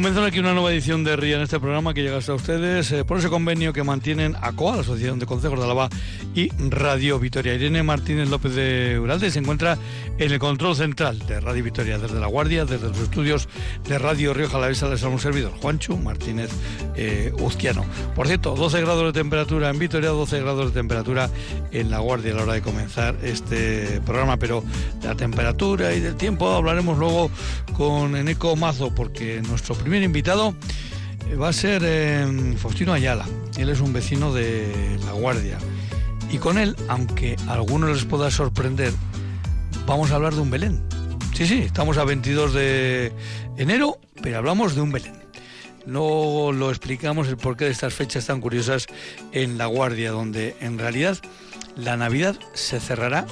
Comenzamos 0.00 0.28
aquí 0.28 0.38
una 0.38 0.54
nueva 0.54 0.72
edición 0.72 1.04
de 1.04 1.14
RIA 1.14 1.36
en 1.36 1.42
este 1.42 1.60
programa 1.60 1.92
que 1.92 2.02
llega 2.02 2.16
hasta 2.16 2.32
ustedes 2.32 2.90
eh, 2.90 3.04
por 3.04 3.18
ese 3.18 3.28
convenio 3.28 3.74
que 3.74 3.84
mantienen 3.84 4.34
ACOA, 4.40 4.76
la 4.76 4.80
Asociación 4.80 5.18
de 5.18 5.26
Consejos 5.26 5.58
de 5.58 5.66
Álava, 5.66 5.90
y 6.40 6.50
Radio 6.70 7.18
Vitoria. 7.18 7.54
Irene 7.54 7.82
Martínez 7.82 8.30
López 8.30 8.54
de 8.54 8.98
Uralde 8.98 9.30
se 9.30 9.40
encuentra 9.40 9.76
en 10.16 10.32
el 10.32 10.38
control 10.38 10.74
central 10.74 11.18
de 11.26 11.38
Radio 11.38 11.62
Vitoria, 11.62 11.98
desde 11.98 12.18
La 12.18 12.28
Guardia, 12.28 12.64
desde 12.64 12.88
los 12.88 12.98
estudios 12.98 13.48
de 13.86 13.98
Radio 13.98 14.32
Río 14.32 14.48
Jalavesa, 14.48 14.88
les 14.88 15.02
un 15.02 15.18
servidor, 15.18 15.52
Juancho 15.60 15.98
Martínez 15.98 16.50
eh, 16.96 17.32
Uzquiano. 17.40 17.84
Por 18.14 18.26
cierto, 18.26 18.54
12 18.54 18.80
grados 18.80 19.04
de 19.12 19.12
temperatura 19.12 19.68
en 19.68 19.78
Vitoria, 19.78 20.10
12 20.10 20.40
grados 20.40 20.66
de 20.66 20.80
temperatura 20.80 21.28
en 21.72 21.90
La 21.90 21.98
Guardia 21.98 22.32
a 22.32 22.36
la 22.36 22.42
hora 22.44 22.52
de 22.54 22.62
comenzar 22.62 23.16
este 23.22 24.00
programa, 24.06 24.38
pero 24.38 24.64
la 25.02 25.14
temperatura 25.14 25.92
y 25.92 26.00
del 26.00 26.16
tiempo 26.16 26.48
hablaremos 26.48 26.96
luego 26.96 27.30
con 27.76 28.16
Eneco 28.16 28.56
Mazo, 28.56 28.94
porque 28.94 29.42
nuestro 29.46 29.74
primer 29.74 30.02
invitado 30.02 30.54
eh, 31.28 31.34
va 31.34 31.48
a 31.48 31.52
ser 31.52 31.82
eh, 31.84 32.54
Faustino 32.56 32.94
Ayala. 32.94 33.26
Él 33.58 33.68
es 33.68 33.80
un 33.80 33.92
vecino 33.92 34.32
de 34.32 34.98
La 35.04 35.12
Guardia. 35.12 35.58
Y 36.32 36.38
con 36.38 36.58
él, 36.58 36.76
aunque 36.88 37.36
a 37.48 37.54
algunos 37.54 37.90
les 37.90 38.04
pueda 38.04 38.30
sorprender, 38.30 38.92
vamos 39.86 40.10
a 40.10 40.16
hablar 40.16 40.34
de 40.34 40.40
un 40.40 40.50
Belén. 40.50 40.82
Sí, 41.34 41.46
sí, 41.46 41.58
estamos 41.60 41.98
a 41.98 42.04
22 42.04 42.54
de 42.54 43.12
enero, 43.56 43.98
pero 44.22 44.38
hablamos 44.38 44.74
de 44.74 44.80
un 44.80 44.92
Belén. 44.92 45.14
No 45.86 46.52
lo 46.52 46.70
explicamos 46.70 47.28
el 47.28 47.36
porqué 47.36 47.64
de 47.64 47.70
estas 47.70 47.94
fechas 47.94 48.26
tan 48.26 48.40
curiosas 48.40 48.86
en 49.32 49.58
La 49.58 49.66
Guardia, 49.66 50.12
donde 50.12 50.56
en 50.60 50.78
realidad 50.78 51.18
la 51.76 51.96
Navidad 51.96 52.36
se 52.52 52.78
cerrará 52.78 53.26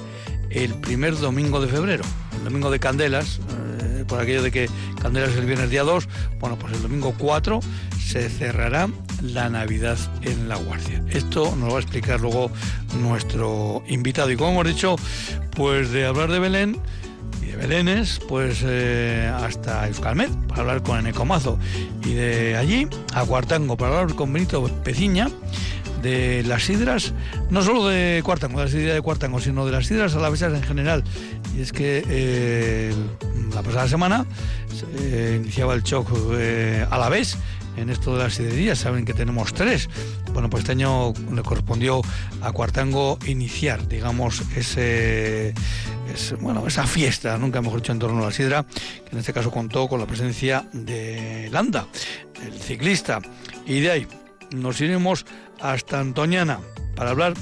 el 0.50 0.74
primer 0.74 1.18
domingo 1.18 1.60
de 1.60 1.68
febrero, 1.68 2.04
domingo 2.48 2.70
de 2.70 2.78
Candelas, 2.78 3.40
por 4.06 4.20
aquello 4.20 4.42
de 4.42 4.50
que 4.50 4.70
Candelas 5.02 5.30
es 5.30 5.36
el 5.36 5.44
viernes 5.44 5.68
día 5.68 5.82
2, 5.82 6.08
bueno, 6.40 6.58
pues 6.58 6.72
el 6.72 6.82
domingo 6.82 7.14
4 7.18 7.60
se 7.98 8.30
cerrará 8.30 8.88
la 9.22 9.50
Navidad 9.50 9.98
en 10.22 10.48
La 10.48 10.56
Guardia. 10.56 11.04
Esto 11.10 11.54
nos 11.56 11.72
va 11.72 11.76
a 11.76 11.80
explicar 11.80 12.20
luego 12.20 12.50
nuestro 13.02 13.82
invitado. 13.86 14.30
Y 14.30 14.36
como 14.36 14.52
hemos 14.52 14.66
dicho, 14.66 14.96
pues 15.54 15.90
de 15.90 16.06
hablar 16.06 16.30
de 16.30 16.38
Belén 16.38 16.78
y 17.42 17.46
de 17.46 17.56
Belénes, 17.56 18.18
pues 18.26 18.62
eh, 18.64 19.30
hasta 19.42 19.86
Euskalmet, 19.86 20.30
para 20.46 20.62
hablar 20.62 20.82
con 20.82 20.98
Enecomazo. 20.98 21.58
Y 22.02 22.14
de 22.14 22.56
allí 22.56 22.88
a 23.12 23.26
Cuartango, 23.26 23.76
para 23.76 24.00
hablar 24.00 24.16
con 24.16 24.32
Benito 24.32 24.64
Peciña 24.82 25.28
de 26.02 26.42
las 26.44 26.64
sidras, 26.64 27.14
no 27.50 27.62
solo 27.62 27.88
de 27.88 28.22
Cuartango, 28.24 28.58
de 28.58 28.64
la 28.66 28.70
sidra 28.70 28.94
de 28.94 29.02
Cuartango, 29.02 29.40
sino 29.40 29.66
de 29.66 29.72
las 29.72 29.86
sidras 29.86 30.14
alavesas 30.14 30.52
en 30.54 30.62
general. 30.62 31.04
Y 31.56 31.60
es 31.60 31.72
que 31.72 32.04
eh, 32.08 32.94
la 33.54 33.62
pasada 33.62 33.88
semana 33.88 34.26
se 34.68 35.36
iniciaba 35.36 35.74
el 35.74 35.82
shock 35.82 36.08
eh, 36.32 36.86
a 36.88 36.98
la 36.98 37.08
vez 37.08 37.36
en 37.76 37.90
esto 37.90 38.16
de 38.16 38.24
las 38.24 38.34
sidrerías. 38.34 38.78
Saben 38.78 39.04
que 39.04 39.14
tenemos 39.14 39.52
tres. 39.54 39.88
Bueno, 40.32 40.50
pues 40.50 40.62
este 40.62 40.72
año 40.72 41.12
le 41.32 41.42
correspondió 41.42 42.02
a 42.42 42.52
Cuartango 42.52 43.18
iniciar, 43.26 43.88
digamos, 43.88 44.42
ese, 44.56 45.54
bueno, 46.40 46.66
esa 46.66 46.86
fiesta, 46.86 47.38
nunca 47.38 47.62
mejor 47.62 47.80
dicho, 47.80 47.92
en 47.92 47.98
torno 47.98 48.22
a 48.22 48.26
la 48.26 48.32
sidra, 48.32 48.64
que 48.64 49.10
en 49.12 49.18
este 49.18 49.32
caso 49.32 49.50
contó 49.50 49.88
con 49.88 50.00
la 50.00 50.06
presencia 50.06 50.68
de 50.72 51.48
Landa, 51.50 51.86
el 52.44 52.60
ciclista. 52.60 53.20
Y 53.66 53.80
de 53.80 53.90
ahí 53.90 54.06
nos 54.54 54.80
iremos 54.80 55.26
hasta 55.60 56.00
Antoñana 56.00 56.60
para 56.94 57.10
hablar 57.10 57.34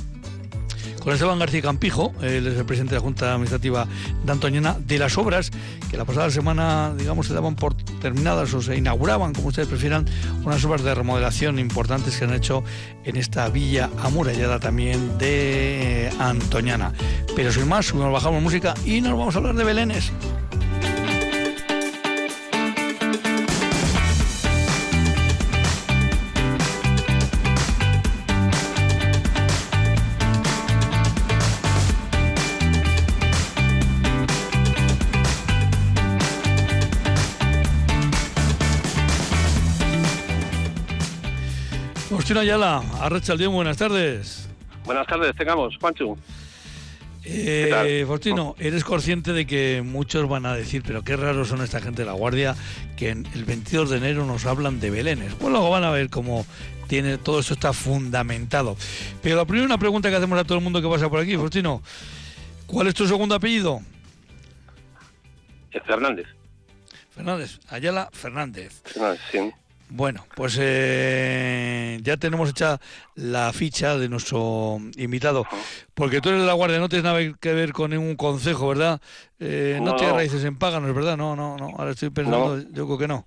con 1.07 1.13
Esteban 1.13 1.39
García 1.39 1.63
Campijo, 1.63 2.13
el 2.21 2.65
presidente 2.65 2.97
de 2.97 3.01
la 3.01 3.05
Junta 3.05 3.31
Administrativa 3.31 3.87
de 4.25 4.33
Antoñana, 4.33 4.77
de 4.81 4.99
las 4.99 5.17
obras 5.17 5.53
que 5.89 5.97
la 5.97 6.05
pasada 6.05 6.31
semana, 6.31 6.95
digamos, 6.99 7.29
se 7.29 7.35
daban 7.35 7.55
por 7.55 7.75
terminadas 7.75 8.53
o 8.55 8.61
se 8.61 8.77
inauguraban, 8.77 9.33
como 9.33 9.47
ustedes 9.47 9.69
prefieran, 9.69 10.05
unas 10.43 10.65
obras 10.65 10.83
de 10.83 10.93
remodelación 10.97 11.61
importantes 11.61 12.17
que 12.17 12.25
han 12.25 12.35
hecho 12.35 12.65
en 13.05 13.17
esta 13.17 13.49
villa 13.49 13.89
amurallada 14.03 14.59
también 14.59 15.17
de 15.17 16.11
Antoñana. 16.19 16.93
Pero 17.37 17.53
sin 17.53 17.69
más, 17.69 17.87
subimos, 17.87 18.13
bajamos 18.13 18.43
música 18.43 18.75
y 18.85 19.01
nos 19.01 19.17
vamos 19.17 19.37
a 19.37 19.39
hablar 19.39 19.55
de 19.55 19.63
Belénes. 19.63 20.11
Faustino 42.27 42.41
Ayala, 42.41 42.83
Arracha 43.01 43.37
buenas 43.37 43.77
tardes. 43.77 44.49
Buenas 44.85 45.07
tardes, 45.07 45.37
tengamos, 45.37 45.77
Juancho. 45.81 46.17
Eh, 47.23 48.05
Faustino, 48.05 48.57
¿eres 48.59 48.83
consciente 48.83 49.33
de 49.33 49.47
que 49.47 49.81
muchos 49.87 50.29
van 50.29 50.45
a 50.45 50.53
decir, 50.53 50.83
pero 50.85 51.05
qué 51.05 51.15
raros 51.15 51.47
son 51.47 51.63
esta 51.63 51.79
gente 51.79 52.03
de 52.03 52.07
la 52.07 52.15
Guardia, 52.15 52.57
que 52.97 53.11
en 53.11 53.29
el 53.33 53.45
22 53.45 53.91
de 53.91 53.99
enero 53.99 54.27
nos 54.27 54.45
hablan 54.45 54.81
de 54.81 54.91
Belénes? 54.91 55.35
Pues 55.35 55.53
luego 55.53 55.71
van 55.71 55.85
a 55.85 55.93
ver 55.93 56.11
cómo 56.11 56.45
tiene 56.89 57.17
todo 57.17 57.39
eso 57.39 57.55
está 57.55 57.73
fundamentado. 57.73 58.77
Pero 59.23 59.37
la 59.37 59.45
primera 59.45 59.79
pregunta 59.79 60.11
que 60.11 60.17
hacemos 60.17 60.37
a 60.37 60.43
todo 60.43 60.59
el 60.59 60.65
mundo 60.65 60.83
que 60.83 60.89
pasa 60.89 61.09
por 61.09 61.21
aquí, 61.21 61.37
Faustino, 61.37 61.81
¿cuál 62.67 62.89
es 62.89 62.95
tu 62.95 63.07
segundo 63.07 63.37
apellido? 63.37 63.83
Fernández. 65.87 66.27
Fernández, 67.15 67.61
Ayala 67.69 68.09
Fernández. 68.13 68.83
Fernández, 68.83 69.21
sí. 69.31 69.53
Bueno, 69.89 70.27
pues 70.35 70.59
eh, 70.61 71.99
ya 72.03 72.17
tenemos 72.17 72.51
hecha 72.51 72.81
la 73.15 73.53
ficha 73.53 73.97
de 73.97 74.09
nuestro 74.09 74.79
invitado, 74.97 75.45
porque 75.95 76.21
tú 76.21 76.31
eres 76.31 76.41
de 76.41 76.47
la 76.47 76.55
Guardia, 76.55 76.79
no 76.79 76.89
tienes 76.89 77.05
nada 77.05 77.21
que 77.41 77.53
ver 77.53 77.73
con 77.73 77.93
ningún 77.93 78.17
consejo, 78.17 78.69
¿verdad? 78.69 79.01
Eh, 79.39 79.79
no, 79.81 79.95
tienes 79.95 80.17
raíces 80.17 80.45
en 80.45 80.59
Páganos, 80.59 80.93
¿verdad? 80.95 81.17
No, 81.17 81.37
no, 81.37 81.57
no, 81.57 81.71
ahora 81.79 81.93
estoy 81.93 82.11
pensando, 82.11 82.59
yo 82.71 82.87
creo 82.87 82.99
que 82.99 83.09
no. 83.09 83.27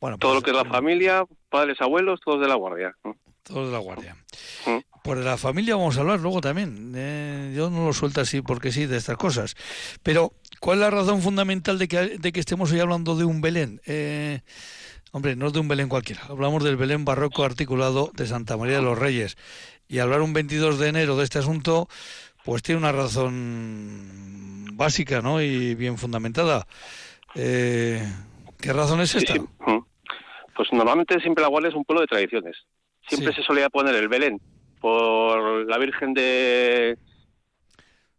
Bueno, 0.00 0.16
Todo 0.18 0.34
lo 0.34 0.40
pues, 0.40 0.52
que 0.52 0.58
es 0.58 0.64
la 0.64 0.70
familia, 0.70 1.24
padres, 1.48 1.80
abuelos, 1.80 2.20
todos 2.24 2.40
de 2.40 2.48
la 2.48 2.54
Guardia. 2.54 2.96
Todos 3.42 3.66
de 3.66 3.72
la 3.72 3.78
Guardia. 3.78 4.16
Por 5.02 5.18
la 5.18 5.36
familia 5.36 5.76
vamos 5.76 5.96
a 5.96 6.00
hablar 6.00 6.20
luego 6.20 6.40
también. 6.40 6.92
Eh, 6.96 7.52
yo 7.56 7.70
no 7.70 7.86
lo 7.86 7.92
suelto 7.92 8.20
así 8.20 8.42
porque 8.42 8.72
sí 8.72 8.86
de 8.86 8.96
estas 8.96 9.16
cosas. 9.16 9.54
Pero, 10.02 10.32
¿cuál 10.60 10.78
es 10.78 10.80
la 10.80 10.90
razón 10.90 11.22
fundamental 11.22 11.78
de 11.78 11.86
que, 11.86 12.18
de 12.18 12.32
que 12.32 12.40
estemos 12.40 12.72
hoy 12.72 12.80
hablando 12.80 13.14
de 13.16 13.24
un 13.24 13.40
Belén? 13.40 13.80
Eh, 13.86 14.40
Hombre, 15.16 15.34
no 15.34 15.46
es 15.46 15.54
de 15.54 15.60
un 15.60 15.68
Belén 15.68 15.88
cualquiera. 15.88 16.20
Hablamos 16.28 16.62
del 16.62 16.76
Belén 16.76 17.06
barroco 17.06 17.42
articulado 17.42 18.10
de 18.12 18.26
Santa 18.26 18.58
María 18.58 18.76
de 18.76 18.82
los 18.82 18.98
Reyes. 18.98 19.38
Y 19.88 20.00
hablar 20.00 20.20
un 20.20 20.34
22 20.34 20.78
de 20.78 20.88
enero 20.88 21.16
de 21.16 21.24
este 21.24 21.38
asunto, 21.38 21.88
pues 22.44 22.62
tiene 22.62 22.80
una 22.82 22.92
razón 22.92 24.66
básica, 24.74 25.22
¿no? 25.22 25.40
Y 25.40 25.74
bien 25.74 25.96
fundamentada. 25.96 26.66
Eh, 27.34 28.06
¿Qué 28.60 28.74
razón 28.74 29.00
es 29.00 29.14
esta? 29.14 29.36
Pues 30.54 30.70
normalmente 30.72 31.18
siempre 31.20 31.40
la 31.40 31.48
Guardia 31.48 31.70
es 31.70 31.76
un 31.76 31.86
pueblo 31.86 32.02
de 32.02 32.08
tradiciones. 32.08 32.66
Siempre 33.08 33.32
se 33.32 33.42
solía 33.42 33.70
poner 33.70 33.94
el 33.94 34.08
Belén 34.08 34.38
por 34.82 35.66
la 35.66 35.78
Virgen 35.78 36.12
de, 36.12 36.98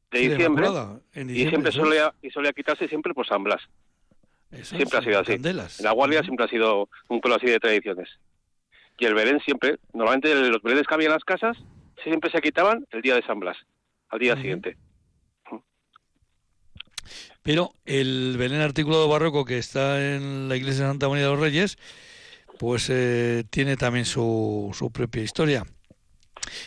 de 0.09 0.19
diciembre, 0.19 0.67
y 1.13 1.47
siempre 1.47 1.71
solía, 1.71 2.11
y 2.23 2.31
solía 2.31 2.53
quitarse 2.53 2.87
siempre 2.87 3.13
por 3.13 3.27
San 3.27 3.43
Blas 3.43 3.61
siempre 4.63 4.97
ha 4.97 5.01
sido 5.01 5.19
así. 5.19 5.37
La 5.83 5.91
Guardia 5.91 6.23
siempre 6.23 6.45
ha 6.45 6.49
sido 6.49 6.89
un 7.09 7.21
pueblo 7.21 7.37
así 7.37 7.47
de 7.47 7.59
tradiciones. 7.59 8.09
Y 8.99 9.05
el 9.05 9.13
Belén 9.13 9.39
siempre, 9.41 9.77
normalmente 9.93 10.33
los 10.33 10.61
Belenes 10.61 10.87
que 10.87 10.93
había 10.93 11.07
en 11.07 11.13
las 11.13 11.23
casas, 11.23 11.57
siempre 12.03 12.31
se 12.31 12.41
quitaban 12.41 12.85
el 12.91 13.01
día 13.01 13.15
de 13.15 13.23
San 13.23 13.39
Blas, 13.39 13.57
al 14.09 14.19
día 14.19 14.35
siguiente. 14.35 14.77
Pero 17.43 17.71
el 17.85 18.35
Belén 18.37 18.61
articulado 18.61 19.07
barroco 19.07 19.45
que 19.45 19.57
está 19.57 20.15
en 20.15 20.49
la 20.49 20.57
iglesia 20.57 20.83
de 20.83 20.89
Santa 20.89 21.07
María 21.07 21.25
de 21.25 21.31
los 21.31 21.39
Reyes, 21.39 21.77
pues 22.57 22.89
eh, 22.89 23.43
tiene 23.49 23.77
también 23.77 24.05
su, 24.05 24.71
su 24.73 24.91
propia 24.91 25.23
historia. 25.23 25.63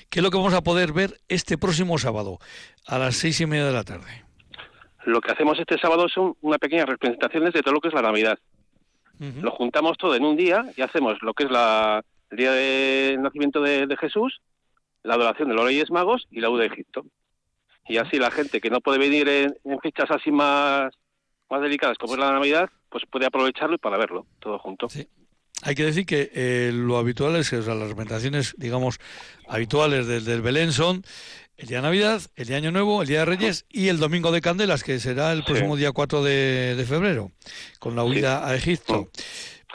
¿Qué 0.08 0.20
es 0.20 0.22
lo 0.22 0.30
que 0.30 0.36
vamos 0.36 0.54
a 0.54 0.62
poder 0.62 0.92
ver 0.92 1.20
este 1.28 1.58
próximo 1.58 1.98
sábado 1.98 2.38
a 2.86 2.98
las 2.98 3.16
seis 3.16 3.40
y 3.40 3.46
media 3.46 3.66
de 3.66 3.72
la 3.72 3.84
tarde? 3.84 4.24
Lo 5.04 5.20
que 5.20 5.32
hacemos 5.32 5.58
este 5.58 5.78
sábado 5.78 6.08
son 6.08 6.36
unas 6.40 6.58
pequeñas 6.58 6.86
representaciones 6.86 7.52
de 7.52 7.62
todo 7.62 7.74
lo 7.74 7.80
que 7.80 7.88
es 7.88 7.94
la 7.94 8.02
Navidad. 8.02 8.38
Lo 9.18 9.50
juntamos 9.50 9.98
todo 9.98 10.14
en 10.14 10.24
un 10.24 10.34
día 10.34 10.64
y 10.78 10.80
hacemos 10.80 11.18
lo 11.20 11.34
que 11.34 11.44
es 11.44 11.50
la, 11.50 12.02
el 12.30 12.38
día 12.38 12.52
del 12.52 13.20
nacimiento 13.20 13.60
de, 13.60 13.94
Jesús, 14.00 14.40
la 15.02 15.14
adoración 15.14 15.50
de 15.50 15.54
los 15.54 15.64
Reyes 15.64 15.90
Magos 15.90 16.26
y 16.30 16.40
la 16.40 16.48
U 16.48 16.56
de 16.56 16.66
Egipto. 16.66 17.04
Y 17.86 17.98
así 17.98 18.18
la 18.18 18.30
gente 18.30 18.62
que 18.62 18.70
no 18.70 18.80
puede 18.80 18.98
venir 18.98 19.28
en, 19.28 19.54
fechas 19.82 20.10
así 20.10 20.30
más, 20.30 20.94
más 21.50 21.60
delicadas 21.60 21.98
como 21.98 22.14
es 22.14 22.18
la 22.18 22.32
Navidad, 22.32 22.70
pues 22.88 23.04
puede 23.10 23.26
aprovecharlo 23.26 23.74
y 23.74 23.78
para 23.78 23.98
verlo 23.98 24.26
todo 24.38 24.58
junto. 24.58 24.88
Sí. 24.88 25.06
Hay 25.62 25.74
que 25.74 25.84
decir 25.84 26.06
que 26.06 26.30
eh, 26.32 26.70
lo 26.72 26.96
habitual 26.96 27.36
es 27.36 27.50
que 27.50 27.56
las 27.56 27.66
representaciones, 27.66 28.54
digamos, 28.56 28.98
habituales 29.46 30.06
del, 30.06 30.24
del 30.24 30.40
Belén 30.40 30.72
son 30.72 31.04
el 31.60 31.68
día 31.68 31.78
de 31.78 31.82
Navidad, 31.82 32.22
el 32.36 32.46
día 32.46 32.56
de 32.56 32.62
Año 32.62 32.72
Nuevo, 32.72 33.02
el 33.02 33.08
día 33.08 33.20
de 33.20 33.24
Reyes 33.26 33.66
y 33.68 33.88
el 33.88 33.98
Domingo 33.98 34.32
de 34.32 34.40
Candelas, 34.40 34.82
que 34.82 34.98
será 34.98 35.32
el 35.32 35.44
próximo 35.44 35.76
día 35.76 35.92
4 35.92 36.22
de, 36.22 36.84
febrero, 36.88 37.32
con 37.78 37.94
la 37.94 38.02
huida 38.02 38.48
a 38.48 38.54
Egipto. 38.54 39.08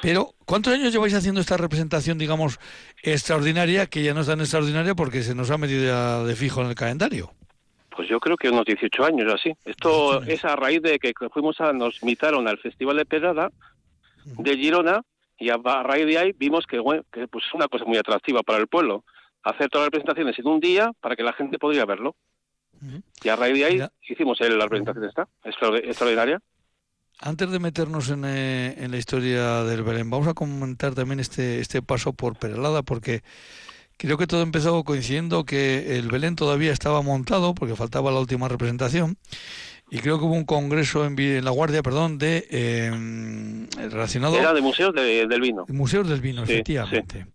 Pero, 0.02 0.34
¿cuántos 0.46 0.74
años 0.74 0.92
lleváis 0.92 1.14
haciendo 1.14 1.42
esta 1.42 1.58
representación, 1.58 2.18
digamos, 2.18 2.60
extraordinaria, 3.04 3.86
que 3.86 4.04
ya 4.04 4.16
no 4.16 4.22
es 4.22 4.28
tan 4.28 4.40
extraordinaria 4.40 4.96
porque 4.96 5.22
se 5.22 5.36
nos 5.36 5.52
ha 5.52 5.60
metido 5.60 6.26
de 6.26 6.36
fijo 6.36 6.62
en 6.62 6.68
el 6.68 6.76
calendario? 6.76 7.32
Pues 7.96 8.10
yo 8.10 8.20
creo 8.20 8.36
que 8.36 8.50
unos 8.50 8.66
18 8.66 9.06
años 9.06 9.32
así. 9.32 9.54
Esto 9.64 10.24
es 10.24 10.44
a 10.44 10.56
raíz 10.56 10.82
de 10.82 10.98
que 10.98 11.14
fuimos 11.32 11.62
a, 11.62 11.72
nos 11.72 12.02
invitaron 12.02 12.48
al 12.48 12.58
Festival 12.58 12.98
de 12.98 13.06
Pedrada 13.06 13.52
de 14.26 14.58
Girona 14.58 15.02
y 15.38 15.50
a, 15.50 15.58
raíz 15.58 16.08
de 16.08 16.18
ahí 16.18 16.34
vimos 16.36 16.66
que, 16.66 16.80
bueno, 16.80 17.04
que 17.14 17.28
pues, 17.28 17.46
es 17.48 17.54
una 17.54 17.68
cosa 17.68 17.86
muy 17.86 17.98
atractiva 17.98 18.42
para 18.42 18.60
el 18.60 18.68
pueblo. 18.68 19.04
Hacer 19.46 19.70
todas 19.70 19.86
las 19.86 19.92
presentaciones 19.92 20.38
en 20.38 20.48
un 20.48 20.60
día 20.60 20.92
para 21.00 21.16
que 21.16 21.24
la 21.24 21.34
gente 21.34 21.58
podría 21.58 21.86
verlo. 21.86 22.16
Y 23.24 23.30
a 23.30 23.36
raíz 23.36 23.56
de 23.56 23.66
ahí 23.66 23.82
hicimos 24.08 24.40
el, 24.42 24.58
la 24.58 24.68
presentación 24.68 25.06
esta, 25.06 25.28
extraordinaria. 25.44 26.42
Antes 27.20 27.50
de 27.50 27.60
meternos 27.60 28.10
en, 28.10 28.26
eh, 28.26 28.76
en, 28.78 28.92
la 28.92 28.98
historia 28.98 29.64
del 29.64 29.84
Belén, 29.84 30.10
vamos 30.10 30.28
a 30.28 30.34
comentar 30.34 30.94
también 30.94 31.20
este, 31.20 31.60
este 31.62 31.82
paso 31.82 32.12
por 32.12 32.38
Perelada, 32.38 32.84
porque 32.84 33.24
creo 33.98 34.18
que 34.18 34.28
todo 34.28 34.42
empezó 34.42 34.84
coincidiendo 34.84 35.46
que 35.46 35.98
el 35.98 36.10
Belén 36.10 36.36
todavía 36.36 36.74
estaba 36.74 37.02
montado, 37.02 37.56
porque 37.56 37.76
faltaba 37.76 38.12
la 38.12 38.20
última 38.20 38.50
representación, 38.50 39.18
y 39.90 40.00
creo 40.00 40.20
que 40.20 40.26
hubo 40.26 40.34
un 40.34 40.46
congreso 40.46 41.06
en, 41.06 41.46
La 41.46 41.52
Guardia, 41.52 41.84
perdón, 41.84 42.18
de 42.18 42.48
eh, 42.50 42.92
relacionado... 43.90 44.38
Era 44.38 44.54
de 44.54 44.62
museos 44.62 44.94
del 44.94 45.42
vino. 45.42 45.66
Museos 45.70 46.10
del 46.10 46.20
vino, 46.20 46.44
efectivamente. 46.44 47.28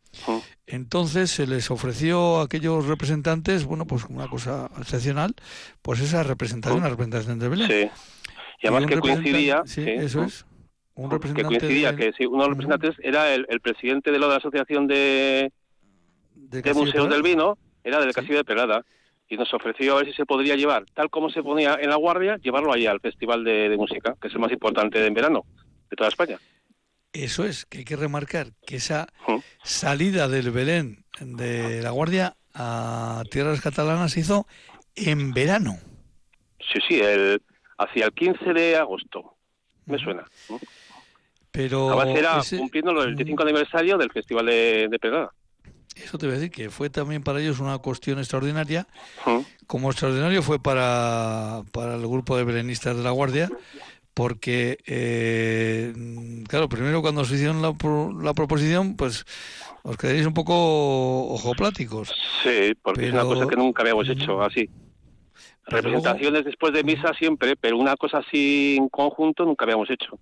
Entonces 0.67 1.31
se 1.31 1.47
les 1.47 1.71
ofreció 1.71 2.41
a 2.41 2.45
aquellos 2.45 2.87
representantes, 2.87 3.65
bueno, 3.65 3.87
pues 3.87 4.05
una 4.05 4.29
cosa 4.29 4.71
excepcional, 4.79 5.35
pues 5.83 6.01
esa 6.01 6.23
representación, 6.23 6.81
una 6.81 6.89
representación 6.89 7.39
del 7.39 7.51
Belén. 7.51 7.69
Sí. 7.69 7.91
Y 8.62 8.67
además 8.67 8.87
que 8.87 8.99
coincidía... 8.99 9.62
Sí, 9.67 9.85
eso 9.87 10.25
es. 10.25 10.45
Un 10.95 11.11
representante 11.11 11.55
que 11.55 11.59
coincidía 11.61 11.97
que 11.97 12.12
sí, 12.12 12.27
uno 12.27 12.43
de 12.43 12.49
los 12.51 12.59
representantes 12.59 12.97
era 13.03 13.33
el, 13.33 13.61
presidente 13.61 14.11
de 14.11 14.19
la 14.19 14.37
Asociación 14.37 14.87
de, 14.87 15.51
de, 16.35 16.75
Museos 16.75 17.09
del 17.09 17.23
Vino, 17.23 17.57
era 17.83 18.01
del 18.01 18.12
Castillo 18.12 18.39
de 18.39 18.45
Pelada 18.45 18.85
y 19.31 19.37
nos 19.37 19.55
ofreció 19.55 19.95
a 19.95 19.97
ver 19.99 20.07
si 20.07 20.12
se 20.12 20.27
podría 20.27 20.57
llevar, 20.57 20.85
tal 20.93 21.09
como 21.09 21.31
se 21.31 21.43
ponía 21.43 21.79
en 21.81 21.89
la 21.89 21.97
guardia, 21.97 22.37
llevarlo 22.39 22.73
allá 22.73 22.91
al 22.91 23.01
Festival 23.01 23.45
de, 23.45 23.75
Música, 23.79 24.17
que 24.21 24.29
es 24.29 24.35
el 24.35 24.41
más 24.41 24.51
importante 24.51 25.07
en 25.07 25.15
verano 25.15 25.45
de 25.89 25.97
toda 25.97 26.09
España. 26.09 26.39
Eso 27.12 27.45
es, 27.45 27.67
que 27.67 27.79
hay 27.79 27.85
que 27.85 27.97
remarcar 27.97 28.53
que 28.67 28.77
esa 28.77 29.09
salida 29.65 30.29
del 30.29 30.51
Belén 30.51 31.05
de 31.21 31.83
la 31.83 31.91
Guardia 31.91 32.37
a 32.55 33.23
tierras 33.31 33.61
catalanas 33.61 34.12
se 34.12 34.21
hizo 34.21 34.47
en 34.95 35.33
verano. 35.33 35.79
Sí, 36.61 36.79
sí, 36.87 37.01
el, 37.01 37.43
hacia 37.79 38.07
el 38.07 38.12
15 38.12 38.53
de 38.53 38.77
agosto, 38.77 39.35
me 39.87 39.99
suena. 39.99 40.25
Pero 41.51 42.01
Además 42.01 42.19
era 42.19 42.59
cumpliendo 42.59 42.93
el 43.03 43.15
25 43.15 43.43
aniversario 43.43 43.99
del 43.99 44.12
Festival 44.12 44.47
de, 44.47 44.89
de 44.89 44.99
eso 45.97 46.19
te 46.19 46.27
voy 46.27 46.37
a 46.37 46.39
decir 46.39 46.51
que 46.51 46.71
fue 46.71 46.89
también 46.89 47.23
para 47.23 47.41
ellos 47.41 47.61
una 47.61 47.79
cuestión 47.79 48.19
extraordinaria, 48.19 48.87
como 49.67 49.91
extraordinario 49.91 50.43
fue 50.43 50.62
para, 50.62 51.62
para 51.73 51.97
el 51.97 52.07
grupo 52.07 52.37
de 52.37 52.45
belenistas 52.45 52.97
de 52.97 53.03
la 53.03 53.11
Guardia, 53.11 53.51
porque, 54.21 54.77
eh, 54.87 55.95
claro, 56.47 56.69
primero 56.69 57.01
cuando 57.01 57.25
se 57.25 57.37
hicieron 57.37 57.63
la, 57.63 57.75
la 58.23 58.35
proposición, 58.35 58.95
pues 58.95 59.25
os 59.83 59.97
quedaréis 59.97 60.27
un 60.27 60.35
poco 60.35 60.53
ojopláticos. 61.29 62.13
Sí, 62.43 62.75
porque 62.83 63.07
es 63.07 63.15
una 63.15 63.23
cosa 63.23 63.47
que 63.47 63.57
nunca 63.57 63.81
habíamos 63.81 64.07
hecho 64.11 64.43
así. 64.43 64.69
Representaciones 65.65 66.45
después 66.45 66.75
de 66.75 66.85
misa 66.85 67.15
siempre, 67.15 67.57
pero 67.57 67.79
una 67.79 67.97
cosa 67.97 68.19
así 68.19 68.77
en 68.79 68.91
conjunto 68.91 69.47
nunca 69.47 69.65
habíamos 69.65 69.89
hecho. 69.89 70.19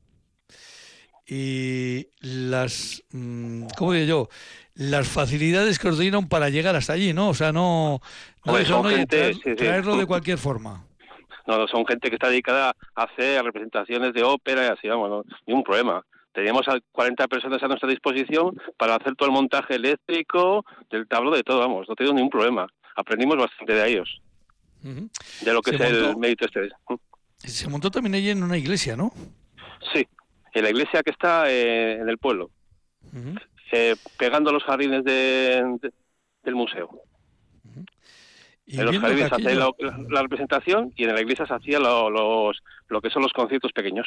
Y 1.26 2.06
las, 2.20 3.02
mm, 3.10 3.64
¿cómo 3.76 3.94
digo 3.94 4.06
yo? 4.06 4.28
las 4.76 5.08
facilidades 5.08 5.80
que 5.80 5.88
os 5.88 5.98
dieron 5.98 6.28
para 6.28 6.50
llegar 6.50 6.76
hasta 6.76 6.92
allí, 6.92 7.12
¿no? 7.12 7.30
O 7.30 7.34
sea, 7.34 7.50
no, 7.50 8.00
no, 8.44 8.52
pues 8.52 8.68
gente, 8.68 9.34
traerlo 9.56 9.96
de 9.96 10.06
cualquier 10.06 10.38
forma. 10.38 10.84
No, 11.48 11.66
son 11.66 11.84
gente 11.86 12.08
que 12.08 12.14
está 12.14 12.28
dedicada 12.28 12.76
a 12.94 13.02
hacer 13.02 13.42
representaciones 13.42 14.12
de 14.12 14.22
ópera 14.22 14.66
y 14.66 14.68
así, 14.68 14.86
vamos, 14.86 15.10
no, 15.10 15.24
ningún 15.46 15.64
problema. 15.64 16.04
Teníamos 16.32 16.68
a 16.68 16.78
40 16.92 17.26
personas 17.26 17.60
a 17.62 17.66
nuestra 17.66 17.88
disposición 17.88 18.56
para 18.76 18.94
hacer 18.94 19.16
todo 19.16 19.28
el 19.28 19.34
montaje 19.34 19.74
eléctrico, 19.74 20.64
del 20.90 21.08
tablo, 21.08 21.34
de 21.34 21.42
todo, 21.42 21.58
vamos, 21.58 21.88
no 21.88 21.96
tengo 21.96 22.12
ningún 22.12 22.30
problema. 22.30 22.68
Aprendimos 22.94 23.36
bastante 23.36 23.72
de 23.72 23.88
ellos, 23.88 24.20
de 24.82 25.52
lo 25.52 25.62
que 25.62 25.74
es 25.74 25.80
el 25.80 26.16
mérito 26.16 26.44
este. 26.44 26.68
Se 27.38 27.68
montó 27.68 27.90
también 27.90 28.14
allí 28.14 28.30
en 28.30 28.42
una 28.42 28.56
iglesia, 28.56 28.96
¿no? 28.96 29.12
Sí, 29.92 30.06
en 30.52 30.62
la 30.62 30.70
iglesia 30.70 31.02
que 31.02 31.10
está 31.10 31.50
eh, 31.50 31.94
en 31.94 32.08
el 32.08 32.18
pueblo 32.18 32.50
eh, 33.72 33.96
pegando 34.16 34.52
los 34.52 34.62
jardines 34.64 35.04
de, 35.04 35.78
del 36.42 36.54
museo. 36.54 36.90
En 38.76 38.84
los 38.84 38.98
jardines 38.98 39.28
se 39.28 39.34
hacía 39.34 39.54
la, 39.54 40.22
representación 40.22 40.92
y 40.96 41.04
en 41.04 41.14
la 41.14 41.20
iglesia 41.20 41.46
se 41.46 41.54
hacía 41.54 41.78
lo, 41.78 42.10
los, 42.10 42.58
lo 42.88 43.00
que 43.00 43.10
son 43.10 43.22
los 43.22 43.32
conciertos 43.32 43.72
pequeños. 43.72 44.06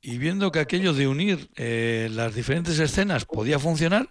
Y 0.00 0.18
viendo 0.18 0.50
que 0.50 0.60
aquello 0.60 0.92
de 0.92 1.06
unir 1.06 1.48
eh, 1.56 2.08
las 2.10 2.34
diferentes 2.34 2.78
escenas 2.78 3.24
podía 3.24 3.58
funcionar, 3.58 4.08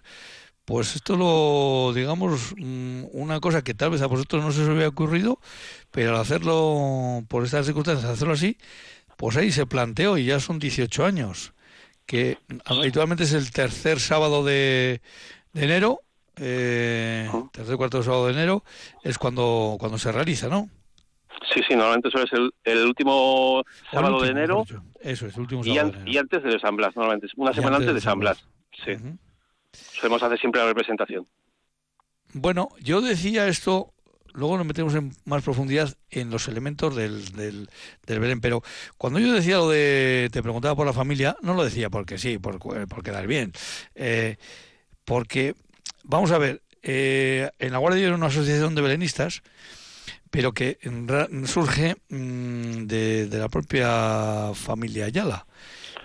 pues 0.64 0.96
esto 0.96 1.16
lo, 1.16 1.92
digamos, 1.94 2.54
mm, 2.56 3.04
una 3.12 3.40
cosa 3.40 3.62
que 3.62 3.74
tal 3.74 3.90
vez 3.90 4.02
a 4.02 4.06
vosotros 4.06 4.42
no 4.42 4.52
se 4.52 4.62
os 4.62 4.68
había 4.68 4.88
ocurrido, 4.88 5.40
pero 5.90 6.10
al 6.10 6.20
hacerlo, 6.20 7.24
por 7.28 7.44
estas 7.44 7.66
circunstancias, 7.66 8.10
hacerlo 8.10 8.34
así, 8.34 8.56
pues 9.16 9.36
ahí 9.36 9.52
se 9.52 9.66
planteó 9.66 10.18
y 10.18 10.26
ya 10.26 10.40
son 10.40 10.58
18 10.58 11.04
años 11.04 11.54
que 12.06 12.38
habitualmente 12.64 13.24
es 13.24 13.32
el 13.32 13.50
tercer 13.50 14.00
sábado 14.00 14.44
de, 14.44 15.00
enero, 15.54 16.02
eh, 16.36 17.30
tercer 17.52 17.76
cuarto 17.76 18.02
sábado 18.02 18.26
de 18.26 18.32
enero, 18.32 18.64
es 19.02 19.18
cuando, 19.18 19.76
cuando 19.78 19.98
se 19.98 20.12
realiza, 20.12 20.48
¿no? 20.48 20.68
Sí, 21.52 21.60
sí, 21.68 21.74
normalmente 21.74 22.10
suele 22.10 22.26
ser 22.28 22.40
el, 22.64 22.86
último 22.86 23.62
sábado 23.90 24.22
de 24.22 24.30
enero. 24.30 24.64
Eso 25.00 25.26
es, 25.26 25.34
el 25.34 25.40
último 25.40 25.62
sábado 25.64 25.88
y, 25.88 25.90
de 25.90 25.96
enero. 25.98 26.10
y 26.10 26.18
antes 26.18 26.42
de 26.42 26.58
San 26.58 26.76
Blas, 26.76 26.96
normalmente, 26.96 27.26
una 27.36 27.52
semana 27.52 27.76
antes, 27.76 27.94
de 27.94 28.00
San 28.00 28.18
Blas. 28.18 28.46
Sí. 28.84 28.92
Solemos 29.72 30.22
hacer 30.22 30.38
siempre 30.38 30.60
la 30.60 30.68
representación. 30.68 31.26
Bueno, 32.32 32.68
yo 32.80 33.00
decía 33.00 33.46
esto 33.46 33.94
luego 34.34 34.58
nos 34.58 34.66
metemos 34.66 34.94
en 34.94 35.12
más 35.24 35.42
profundidad 35.42 35.96
en 36.10 36.30
los 36.30 36.48
elementos 36.48 36.94
del, 36.94 37.32
del, 37.32 37.68
del, 38.06 38.20
Belén. 38.20 38.40
Pero 38.40 38.62
cuando 38.98 39.18
yo 39.18 39.32
decía 39.32 39.56
lo 39.56 39.70
de, 39.70 40.28
te 40.32 40.42
preguntaba 40.42 40.76
por 40.76 40.86
la 40.86 40.92
familia, 40.92 41.36
no 41.40 41.54
lo 41.54 41.64
decía 41.64 41.88
porque 41.88 42.18
sí, 42.18 42.38
por, 42.38 42.58
por 42.58 43.02
quedar 43.02 43.26
bien. 43.26 43.52
Eh, 43.94 44.36
porque, 45.04 45.54
vamos 46.04 46.30
a 46.30 46.38
ver, 46.38 46.62
eh, 46.82 47.50
en 47.58 47.72
la 47.72 47.78
Guardia 47.78 48.06
era 48.06 48.14
una 48.14 48.26
asociación 48.26 48.74
de 48.74 48.82
belenistas, 48.82 49.42
pero 50.30 50.52
que 50.52 50.78
surge 51.46 51.96
mm, 52.08 52.86
de, 52.86 53.26
de 53.26 53.38
la 53.38 53.48
propia 53.48 54.52
familia 54.54 55.06
Ayala. 55.06 55.46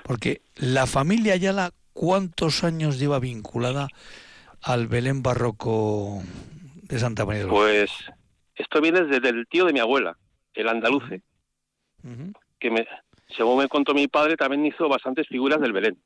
Porque 0.04 0.42
la 0.56 0.88
familia 0.88 1.34
Ayala, 1.34 1.72
¿cuántos 1.94 2.64
años 2.64 3.00
lleva 3.00 3.20
vinculada 3.20 3.88
al 4.62 4.88
Belén 4.88 5.22
barroco 5.22 6.22
de 6.84 7.00
Santa 7.00 7.26
María 7.26 7.44
de 7.44 7.50
Pues 7.50 7.92
esto 8.56 8.82
viene 8.82 9.04
desde 9.04 9.30
el 9.30 9.48
tío 9.48 9.66
de 9.66 9.74
mi 9.74 9.80
abuela, 9.80 10.18
el 10.54 10.68
andaluce, 10.68 11.22
que 12.60 12.72
me, 12.72 12.88
según 13.36 13.60
me 13.60 13.68
contó 13.68 13.94
mi 13.94 14.08
padre, 14.08 14.36
también 14.36 14.66
hizo 14.66 14.90
bastantes 14.90 15.28
figuras 15.28 15.62
del 15.62 15.74
Belén. 15.74 15.98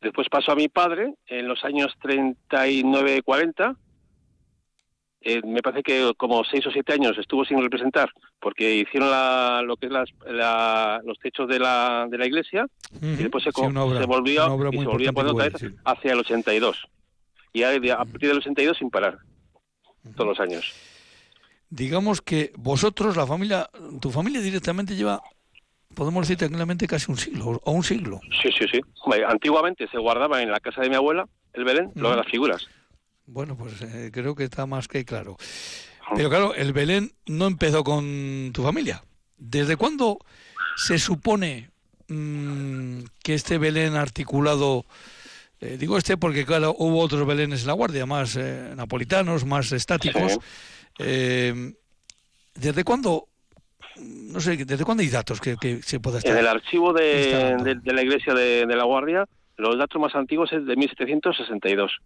Después 0.00 0.28
pasó 0.30 0.52
a 0.52 0.56
mi 0.56 0.68
padre 0.68 1.14
en 1.26 1.48
los 1.48 1.64
años 1.64 1.92
39-40. 2.00 3.76
Eh, 5.20 5.40
me 5.44 5.62
parece 5.62 5.82
que 5.82 6.12
como 6.16 6.44
seis 6.44 6.64
o 6.66 6.70
siete 6.70 6.92
años 6.92 7.18
estuvo 7.18 7.44
sin 7.44 7.60
representar 7.60 8.08
porque 8.40 8.76
hicieron 8.76 9.66
lo 9.66 9.76
que 9.76 9.86
es 9.86 9.92
los 9.92 11.18
techos 11.18 11.48
de 11.48 11.58
la, 11.58 12.06
de 12.08 12.18
la 12.18 12.26
iglesia 12.26 12.66
y 13.02 13.16
después 13.16 13.42
se, 13.42 13.50
volvió, 13.50 13.90
y 14.70 14.78
se 14.78 14.84
volvió 14.84 15.10
a 15.10 15.12
poner 15.12 15.32
otra 15.32 15.48
vez 15.48 15.72
hacia 15.84 16.12
el 16.12 16.20
82. 16.20 16.86
Y 17.52 17.64
a, 17.64 17.70
a 17.70 18.04
partir 18.04 18.28
del 18.28 18.38
82 18.38 18.78
sin 18.78 18.90
parar, 18.90 19.18
todos 20.14 20.28
los 20.28 20.40
años 20.40 20.72
digamos 21.70 22.22
que 22.22 22.52
vosotros, 22.56 23.16
la 23.16 23.26
familia, 23.26 23.68
tu 24.00 24.10
familia 24.10 24.40
directamente 24.40 24.96
lleva, 24.96 25.22
podemos 25.98 26.22
decir 26.22 26.38
tranquilamente, 26.38 26.86
casi 26.86 27.10
un 27.10 27.18
siglo 27.18 27.60
o 27.64 27.72
un 27.72 27.82
siglo. 27.82 28.20
Sí, 28.40 28.50
sí, 28.56 28.66
sí. 28.70 28.80
Antiguamente 29.26 29.88
se 29.88 29.98
guardaba 29.98 30.40
en 30.40 30.52
la 30.52 30.60
casa 30.60 30.80
de 30.80 30.88
mi 30.88 30.94
abuela 30.94 31.28
el 31.52 31.64
Belén, 31.64 31.90
lo 31.96 32.10
de 32.10 32.16
las 32.16 32.26
figuras. 32.28 32.68
Bueno, 33.26 33.56
pues 33.56 33.82
eh, 33.82 34.10
creo 34.12 34.36
que 34.36 34.44
está 34.44 34.64
más 34.64 34.86
que 34.86 35.04
claro. 35.04 35.36
Pero 36.14 36.30
claro, 36.30 36.54
el 36.54 36.72
Belén 36.72 37.10
no 37.26 37.48
empezó 37.48 37.82
con 37.82 38.52
tu 38.54 38.62
familia. 38.62 39.02
¿Desde 39.36 39.74
cuándo 39.76 40.18
se 40.76 41.00
supone 41.00 41.70
mm, 42.06 43.00
que 43.24 43.34
este 43.34 43.58
Belén 43.58 43.96
articulado, 43.96 44.84
eh, 45.60 45.78
digo 45.80 45.98
este 45.98 46.16
porque 46.16 46.46
claro, 46.46 46.76
hubo 46.78 47.00
otros 47.00 47.26
Belenes 47.26 47.62
en 47.62 47.66
la 47.66 47.72
Guardia, 47.72 48.06
más 48.06 48.36
eh, 48.36 48.72
napolitanos, 48.76 49.44
más 49.44 49.72
estáticos, 49.72 50.38
eh, 51.00 51.74
¿Desde 52.54 52.82
cuándo? 52.82 53.27
No 54.00 54.40
sé, 54.40 54.56
¿desde 54.56 54.84
cuándo 54.84 55.02
hay 55.02 55.08
datos 55.08 55.40
que, 55.40 55.56
se 55.82 56.00
pueda 56.00 56.18
estar? 56.18 56.32
En 56.32 56.38
el 56.38 56.46
archivo 56.46 56.92
de, 56.92 57.80
la 57.84 58.02
iglesia 58.02 58.34
de, 58.34 58.66
la 58.66 58.84
Guardia 58.84 59.26
los 59.56 59.76
datos 59.76 60.00
más 60.00 60.14
antiguos 60.14 60.52
es 60.52 60.64
de 60.66 60.76
1762. 60.76 61.98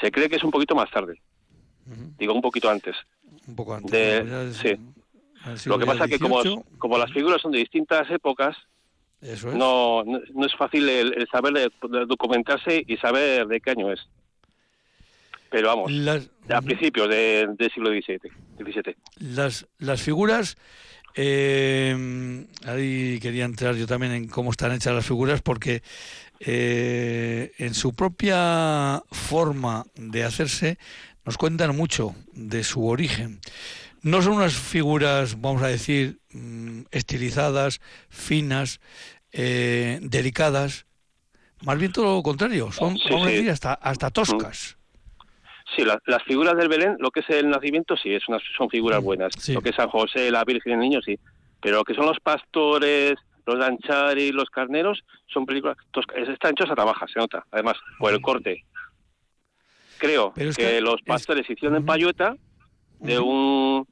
Se 0.00 0.10
cree 0.12 0.28
que 0.28 0.36
es 0.36 0.44
un 0.44 0.50
poquito 0.50 0.74
más 0.74 0.90
tarde. 0.90 1.20
Digo, 2.18 2.34
un 2.34 2.42
poquito 2.42 2.70
antes. 2.70 2.94
Un 3.46 3.56
poco 3.56 3.74
antes. 3.74 3.90
De, 3.90 4.52
sí. 4.52 5.68
Lo 5.68 5.78
que 5.78 5.86
pasa 5.86 6.04
es 6.04 6.10
que 6.10 6.18
como, 6.18 6.40
como 6.78 6.98
las 6.98 7.12
figuras 7.12 7.40
son 7.40 7.52
de 7.52 7.58
distintas 7.58 8.10
épocas, 8.10 8.56
no, 9.54 10.04
no, 10.04 10.46
es 10.46 10.54
fácil 10.54 10.88
el, 10.88 11.26
saber 11.30 11.70
documentarse 12.06 12.84
y 12.86 12.96
saber 12.98 13.46
de 13.46 13.60
qué 13.60 13.70
año 13.70 13.92
es. 13.92 14.00
Pero 15.50 15.68
vamos, 15.68 15.92
a 16.48 16.62
principios 16.62 17.08
del 17.08 17.56
siglo 17.72 17.90
XVII. 17.90 18.96
Las, 19.18 19.66
las 19.78 20.02
figuras, 20.02 20.56
eh, 21.14 22.46
ahí 22.64 23.18
quería 23.20 23.44
entrar 23.44 23.74
yo 23.76 23.86
también 23.86 24.12
en 24.12 24.28
cómo 24.28 24.50
están 24.50 24.72
hechas 24.72 24.94
las 24.94 25.06
figuras, 25.06 25.42
porque 25.42 25.82
eh, 26.40 27.52
en 27.58 27.74
su 27.74 27.94
propia 27.94 29.02
forma 29.10 29.86
de 29.94 30.24
hacerse 30.24 30.78
nos 31.24 31.38
cuentan 31.38 31.76
mucho 31.76 32.14
de 32.32 32.64
su 32.64 32.86
origen. 32.86 33.40
No 34.02 34.20
son 34.20 34.34
unas 34.34 34.54
figuras, 34.54 35.40
vamos 35.40 35.62
a 35.62 35.68
decir, 35.68 36.18
mm, 36.32 36.82
estilizadas, 36.90 37.80
finas, 38.10 38.80
eh, 39.32 39.98
delicadas, 40.02 40.84
más 41.62 41.78
bien 41.78 41.92
todo 41.92 42.16
lo 42.16 42.22
contrario, 42.22 42.70
son, 42.72 42.98
vamos 43.08 43.26
a 43.26 43.30
decir, 43.30 43.50
hasta, 43.50 43.72
hasta 43.72 44.10
toscas. 44.10 44.76
Sí, 45.74 45.84
las 45.84 46.22
figuras 46.24 46.56
del 46.56 46.68
Belén, 46.68 46.96
lo 47.00 47.10
que 47.10 47.20
es 47.20 47.30
el 47.30 47.48
nacimiento, 47.48 47.96
sí, 47.96 48.14
es 48.14 48.28
unas, 48.28 48.42
son 48.56 48.70
figuras 48.70 49.02
buenas. 49.02 49.48
Lo 49.48 49.60
que 49.60 49.70
es 49.70 49.76
San 49.76 49.88
José, 49.88 50.30
la 50.30 50.44
Virgen 50.44 50.72
y 50.72 50.74
el 50.74 50.80
Niño, 50.80 51.00
sí. 51.02 51.18
Pero 51.60 51.78
lo 51.78 51.84
que 51.84 51.94
son 51.94 52.06
los 52.06 52.20
pastores, 52.20 53.14
los 53.46 53.58
danchari, 53.58 54.30
los 54.30 54.50
carneros, 54.50 55.02
son 55.26 55.46
películas. 55.46 55.76
Están 56.14 56.52
hechos 56.52 56.70
a 56.70 56.74
trabajar, 56.74 57.10
se 57.10 57.18
nota, 57.18 57.44
además, 57.50 57.76
por 57.98 58.12
el 58.12 58.20
corte. 58.20 58.64
Creo 59.98 60.32
que, 60.34 60.80
los 60.80 61.00
pastores 61.02 61.48
hicieron 61.48 61.76
en 61.76 61.86
payota 61.86 62.36
de 63.00 63.18
un 63.18 63.86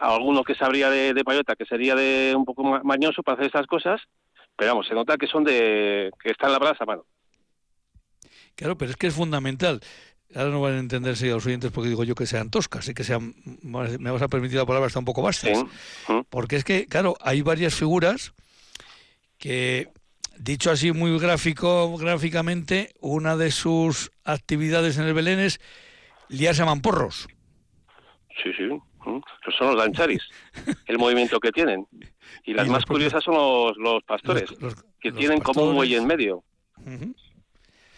alguno 0.00 0.44
que 0.44 0.54
sabría 0.54 0.90
de, 0.90 1.14
de, 1.14 1.24
payota, 1.24 1.56
que 1.56 1.64
sería 1.64 1.94
de 1.94 2.34
un 2.36 2.44
poco 2.44 2.62
mañoso 2.84 3.22
para 3.22 3.36
hacer 3.36 3.46
estas 3.46 3.66
cosas, 3.66 4.00
pero 4.56 4.72
vamos, 4.72 4.86
se 4.86 4.94
nota 4.94 5.16
que 5.16 5.26
son 5.26 5.44
de 5.44 6.10
que 6.22 6.30
están 6.30 6.52
labradas 6.52 6.80
a 6.80 6.84
mano. 6.84 7.04
Claro, 8.54 8.76
pero 8.76 8.90
es 8.90 8.96
que 8.96 9.08
es 9.08 9.14
fundamental. 9.14 9.80
Ahora 10.34 10.50
no 10.50 10.60
van 10.60 10.74
a 10.74 10.78
entenderse 10.78 11.28
los 11.28 11.46
oyentes 11.46 11.70
porque 11.70 11.90
digo 11.90 12.04
yo 12.04 12.14
que 12.14 12.26
sean 12.26 12.50
toscas 12.50 12.88
y 12.88 12.94
que 12.94 13.04
sean, 13.04 13.34
me 13.62 14.10
vas 14.10 14.22
a 14.22 14.28
permitir 14.28 14.58
la 14.58 14.66
palabra, 14.66 14.88
está 14.88 14.98
un 14.98 15.04
poco 15.04 15.22
vastas. 15.22 15.64
Porque 16.28 16.56
es 16.56 16.64
que, 16.64 16.86
claro, 16.86 17.16
hay 17.20 17.42
varias 17.42 17.74
figuras 17.74 18.32
que 19.38 19.88
Dicho 20.38 20.70
así 20.70 20.92
muy 20.92 21.16
gráfico, 21.18 21.96
gráficamente, 21.96 22.92
una 23.00 23.36
de 23.36 23.50
sus 23.50 24.10
actividades 24.24 24.98
en 24.98 25.04
el 25.04 25.14
Belén 25.14 25.38
es 25.38 25.60
liarse 26.28 26.64
mamporros. 26.64 27.28
Sí, 28.42 28.50
sí. 28.56 28.68
Son 29.56 29.68
los 29.68 29.76
lancharis, 29.76 30.22
el 30.86 30.98
movimiento 30.98 31.38
que 31.38 31.52
tienen. 31.52 31.86
Y 32.44 32.54
las 32.54 32.68
más 32.68 32.84
curiosas 32.84 33.22
son 33.22 33.34
los, 33.78 34.02
pastores, 34.04 34.52
que 35.00 35.12
tienen 35.12 35.40
como 35.40 35.64
un 35.64 35.74
muelle 35.74 35.96
en 35.96 36.06
medio. 36.06 36.42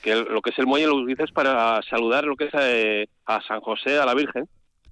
Que 0.06 0.14
lo 0.14 0.40
que 0.40 0.50
es 0.50 0.58
el 0.60 0.68
muelle 0.68 0.86
lo 0.86 0.94
utilizas 0.94 1.32
para 1.32 1.82
saludar 1.82 2.22
lo 2.26 2.36
que 2.36 2.44
es 2.44 2.54
eh, 2.54 3.08
a, 3.24 3.42
San 3.42 3.60
José, 3.60 3.98
a 3.98 4.06
la 4.06 4.14
Virgen. 4.14 4.48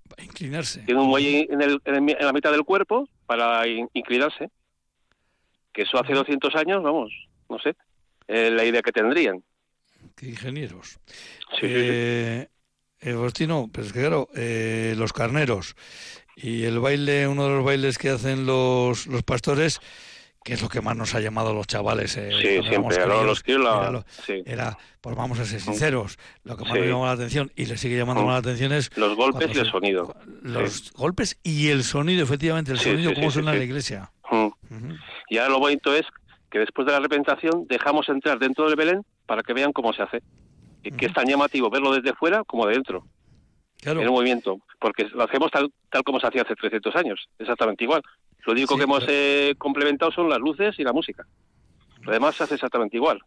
Para 0.08 0.24
inclinarse. 0.24 0.80
Tiene 0.80 1.00
un 1.00 1.06
muelle 1.06 1.46
en, 1.48 1.62
el, 1.62 1.80
en, 1.84 2.16
la 2.18 2.32
mitad 2.32 2.50
del 2.50 2.64
cuerpo 2.64 3.08
para 3.24 3.62
inclinarse. 3.68 4.50
Que 5.72 5.82
eso 5.82 6.00
hace 6.00 6.14
200 6.14 6.56
años, 6.56 6.82
vamos, 6.82 7.12
no 7.48 7.60
sé, 7.60 7.76
eh, 8.26 8.50
la 8.50 8.64
idea 8.64 8.82
que 8.82 8.90
tendrían. 8.90 9.44
Qué 10.16 10.30
ingenieros. 10.30 10.98
Sí, 11.60 11.68
eh, 11.68 12.48
Agostino, 13.04 13.70
pero 13.72 13.86
es 13.86 13.92
que 13.92 14.00
claro, 14.00 14.28
eh, 14.34 14.94
los 14.96 15.12
carneros 15.12 15.76
y 16.34 16.64
el 16.64 16.80
baile, 16.80 17.28
uno 17.28 17.44
de 17.44 17.50
los 17.50 17.64
bailes 17.64 17.98
que 17.98 18.08
hacen 18.08 18.46
los, 18.46 19.06
los 19.06 19.22
pastores, 19.22 19.78
que 20.44 20.52
es 20.52 20.62
lo 20.62 20.68
que 20.68 20.82
más 20.82 20.94
nos 20.94 21.14
ha 21.14 21.20
llamado 21.20 21.50
a 21.50 21.52
los 21.54 21.66
chavales. 21.66 22.16
Eh, 22.18 22.30
sí, 22.30 22.68
siempre, 22.68 23.02
a 23.02 23.06
los 23.06 23.42
era, 23.46 24.04
era, 24.44 24.78
pues 25.00 25.16
vamos 25.16 25.40
a 25.40 25.46
ser 25.46 25.58
sinceros, 25.58 26.18
lo 26.44 26.56
que 26.58 26.64
más 26.64 26.74
nos 26.74 26.86
llamó 26.86 27.06
la 27.06 27.12
atención 27.12 27.50
y 27.56 27.64
le 27.64 27.78
sigue 27.78 27.96
llamando 27.96 28.26
la 28.26 28.36
atención 28.36 28.70
es... 28.72 28.94
Los 28.96 29.16
golpes 29.16 29.56
y 29.56 29.58
el 29.58 29.66
sonido. 29.66 30.14
Los 30.42 30.92
golpes 30.92 31.38
y 31.42 31.68
el 31.68 31.82
sonido, 31.82 32.22
efectivamente, 32.22 32.72
el 32.72 32.78
sonido, 32.78 33.14
cómo 33.14 33.30
suena 33.30 33.52
en 33.52 33.58
la 33.58 33.64
iglesia. 33.64 34.12
Y 35.30 35.38
ahora 35.38 35.50
lo 35.50 35.60
bonito 35.60 35.94
es 35.94 36.04
que 36.50 36.58
después 36.58 36.86
de 36.86 36.92
la 36.92 37.00
representación 37.00 37.66
dejamos 37.66 38.08
entrar 38.10 38.38
dentro 38.38 38.66
del 38.66 38.76
Belén 38.76 39.02
para 39.24 39.42
que 39.42 39.54
vean 39.54 39.72
cómo 39.72 39.94
se 39.94 40.02
hace. 40.02 40.22
Y 40.82 40.90
que 40.90 41.06
es 41.06 41.14
tan 41.14 41.26
llamativo 41.26 41.70
verlo 41.70 41.94
desde 41.94 42.14
fuera 42.14 42.44
como 42.44 42.66
de 42.66 42.74
dentro. 42.74 43.06
En 43.84 44.00
el 44.00 44.10
movimiento. 44.10 44.60
Porque 44.78 45.08
lo 45.12 45.24
hacemos 45.24 45.50
tal, 45.50 45.72
tal 45.90 46.02
como 46.02 46.20
se 46.20 46.26
hacía 46.26 46.42
hace 46.42 46.54
300 46.54 46.94
años. 46.96 47.28
Exactamente 47.38 47.84
igual. 47.84 48.02
Lo 48.46 48.52
único 48.52 48.76
que 48.76 48.84
hemos 48.84 49.04
eh, 49.08 49.54
complementado 49.58 50.12
son 50.12 50.28
las 50.28 50.38
luces 50.38 50.78
y 50.78 50.84
la 50.84 50.92
música. 50.92 51.26
Lo 52.02 52.12
demás 52.12 52.36
se 52.36 52.44
hace 52.44 52.54
exactamente 52.54 52.96
igual. 52.96 53.20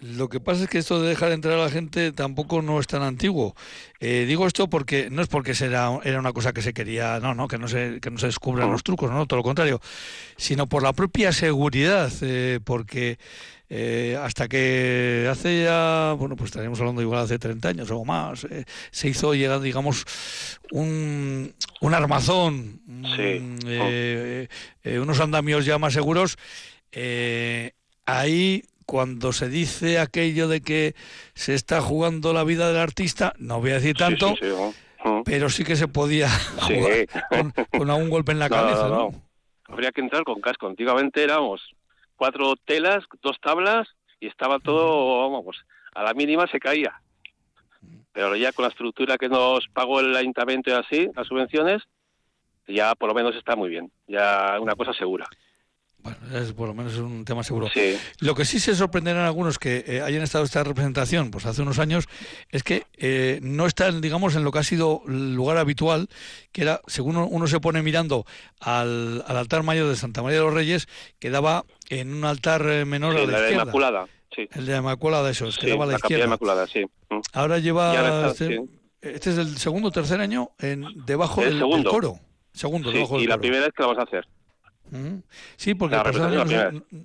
Lo 0.00 0.28
que 0.28 0.38
pasa 0.38 0.62
es 0.62 0.70
que 0.70 0.78
esto 0.78 1.02
de 1.02 1.08
dejar 1.08 1.32
entrar 1.32 1.54
a 1.54 1.64
la 1.64 1.70
gente 1.70 2.12
tampoco 2.12 2.62
no 2.62 2.78
es 2.78 2.86
tan 2.86 3.02
antiguo. 3.02 3.56
Eh, 3.98 4.26
digo 4.28 4.46
esto 4.46 4.70
porque 4.70 5.10
no 5.10 5.22
es 5.22 5.28
porque 5.28 5.54
será, 5.54 5.98
era 6.04 6.20
una 6.20 6.32
cosa 6.32 6.52
que 6.52 6.62
se 6.62 6.72
quería, 6.72 7.18
no, 7.18 7.34
no, 7.34 7.48
que 7.48 7.58
no 7.58 7.66
se, 7.66 7.98
que 8.00 8.08
no 8.08 8.18
se 8.18 8.26
descubran 8.26 8.70
los 8.70 8.84
trucos, 8.84 9.10
no, 9.10 9.26
todo 9.26 9.38
lo 9.38 9.42
contrario, 9.42 9.80
sino 10.36 10.68
por 10.68 10.84
la 10.84 10.92
propia 10.92 11.32
seguridad, 11.32 12.12
eh, 12.20 12.60
porque 12.62 13.18
eh, 13.68 14.16
hasta 14.22 14.46
que 14.46 15.26
hace 15.28 15.64
ya, 15.64 16.14
bueno, 16.16 16.36
pues 16.36 16.50
estaríamos 16.50 16.78
hablando 16.78 17.02
igual 17.02 17.24
hace 17.24 17.40
30 17.40 17.68
años 17.68 17.90
o 17.90 18.04
más, 18.04 18.46
se 18.92 19.08
hizo 19.08 19.34
llegar, 19.34 19.60
digamos, 19.60 20.04
un, 20.70 21.52
un 21.80 21.94
armazón, 21.94 22.82
unos 24.84 25.20
andamios 25.20 25.64
ya 25.64 25.76
más 25.78 25.92
seguros. 25.92 26.38
ahí 28.06 28.62
cuando 28.88 29.34
se 29.34 29.50
dice 29.50 29.98
aquello 29.98 30.48
de 30.48 30.62
que 30.62 30.94
se 31.34 31.52
está 31.52 31.82
jugando 31.82 32.32
la 32.32 32.42
vida 32.42 32.68
del 32.68 32.78
artista, 32.78 33.34
no 33.38 33.60
voy 33.60 33.72
a 33.72 33.74
decir 33.74 33.94
tanto, 33.94 34.34
pero 35.26 35.50
sí 35.50 35.62
que 35.62 35.76
se 35.76 35.88
podía 35.88 36.30
jugar 36.62 37.06
con, 37.70 37.90
algún 37.90 38.08
golpe 38.08 38.32
en 38.32 38.38
la 38.38 38.48
cabeza, 38.48 38.88
no, 38.88 39.10
Habría 39.66 39.92
que 39.92 40.00
entrar 40.00 40.24
con 40.24 40.40
casco. 40.40 40.66
Antiguamente 40.66 41.22
éramos 41.22 41.60
cuatro 42.16 42.54
telas, 42.56 43.04
dos 43.20 43.38
tablas 43.42 43.88
y 44.20 44.26
estaba 44.26 44.58
todo, 44.58 45.30
vamos, 45.30 45.66
a 45.94 46.02
la 46.02 46.14
mínima 46.14 46.46
se 46.46 46.58
caía. 46.58 46.98
Pero 48.12 48.36
ya 48.36 48.52
con 48.52 48.62
la 48.62 48.70
estructura 48.70 49.18
que 49.18 49.28
nos 49.28 49.68
pagó 49.68 50.00
el 50.00 50.16
ayuntamiento 50.16 50.70
y 50.70 50.72
así, 50.72 51.10
las 51.14 51.26
subvenciones, 51.26 51.82
ya 52.66 52.94
por 52.94 53.10
lo 53.10 53.14
menos 53.14 53.36
está 53.36 53.54
muy 53.54 53.68
bien. 53.68 53.92
Ya 54.06 54.58
una 54.58 54.74
cosa 54.74 54.94
segura. 54.94 55.26
Bueno, 56.08 56.44
es 56.44 56.52
por 56.52 56.68
lo 56.68 56.74
menos 56.74 56.96
un 56.96 57.24
tema 57.24 57.42
seguro. 57.42 57.68
Lo 58.20 58.34
que 58.34 58.44
sí 58.44 58.60
se 58.60 58.74
sorprenderán 58.74 59.24
algunos 59.24 59.58
que 59.58 59.84
eh, 59.86 60.00
hayan 60.00 60.22
estado 60.22 60.44
esta 60.44 60.64
representación 60.64 61.30
pues 61.30 61.46
hace 61.46 61.62
unos 61.62 61.78
años 61.78 62.08
es 62.50 62.62
que 62.62 62.84
eh, 62.96 63.40
no 63.42 63.66
están, 63.66 64.00
digamos, 64.00 64.36
en 64.36 64.44
lo 64.44 64.52
que 64.52 64.60
ha 64.60 64.62
sido 64.62 65.02
el 65.08 65.34
lugar 65.34 65.58
habitual, 65.58 66.08
que 66.52 66.62
era, 66.62 66.80
según 66.86 67.16
uno, 67.16 67.46
se 67.46 67.60
pone 67.60 67.82
mirando 67.82 68.24
al, 68.60 69.24
altar 69.26 69.62
mayor 69.62 69.88
de 69.88 69.96
Santa 69.96 70.22
María 70.22 70.38
de 70.38 70.44
los 70.44 70.54
Reyes, 70.54 70.88
quedaba 71.18 71.64
en 71.90 72.14
un 72.14 72.24
altar 72.24 72.66
eh, 72.68 72.84
menor 72.84 73.16
a 73.16 73.20
la, 73.20 73.26
la 73.26 73.38
izquierda. 73.38 73.62
Inmaculada, 73.62 74.06
sí. 74.34 74.48
El 74.52 74.66
de 74.66 74.76
Inmaculada, 74.76 75.30
eso, 75.30 75.46
es, 75.46 75.58
quedaba 75.58 75.84
a 75.84 75.86
la, 75.86 75.92
la 75.92 75.98
izquierda. 75.98 76.24
Inmaculada, 76.24 76.66
sí. 76.66 76.84
Mm. 77.10 77.20
Ahora 77.32 77.58
lleva... 77.58 78.28
este, 78.30 78.60
este, 79.00 79.30
es 79.30 79.38
el 79.38 79.58
segundo 79.58 79.88
o 79.88 79.90
tercer 79.92 80.20
año 80.20 80.50
en, 80.58 80.84
debajo 81.06 81.42
del, 81.42 81.60
coro. 81.84 82.18
Segundo, 82.52 82.90
debajo 82.90 83.20
y 83.20 83.26
la 83.26 83.38
primera 83.38 83.66
vez 83.66 83.72
que 83.76 83.82
lo 83.82 83.88
vamos 83.88 84.00
a 84.00 84.06
hacer. 84.06 84.26
Sí, 85.56 85.74
porque 85.74 85.96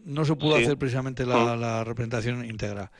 no, 0.05 0.25
se 0.25 0.35
pudo 0.35 0.55
hacer 0.55 0.77
precisamente 0.77 1.25
la, 1.25 1.83
representación 1.83 2.45
íntegra. 2.45 2.91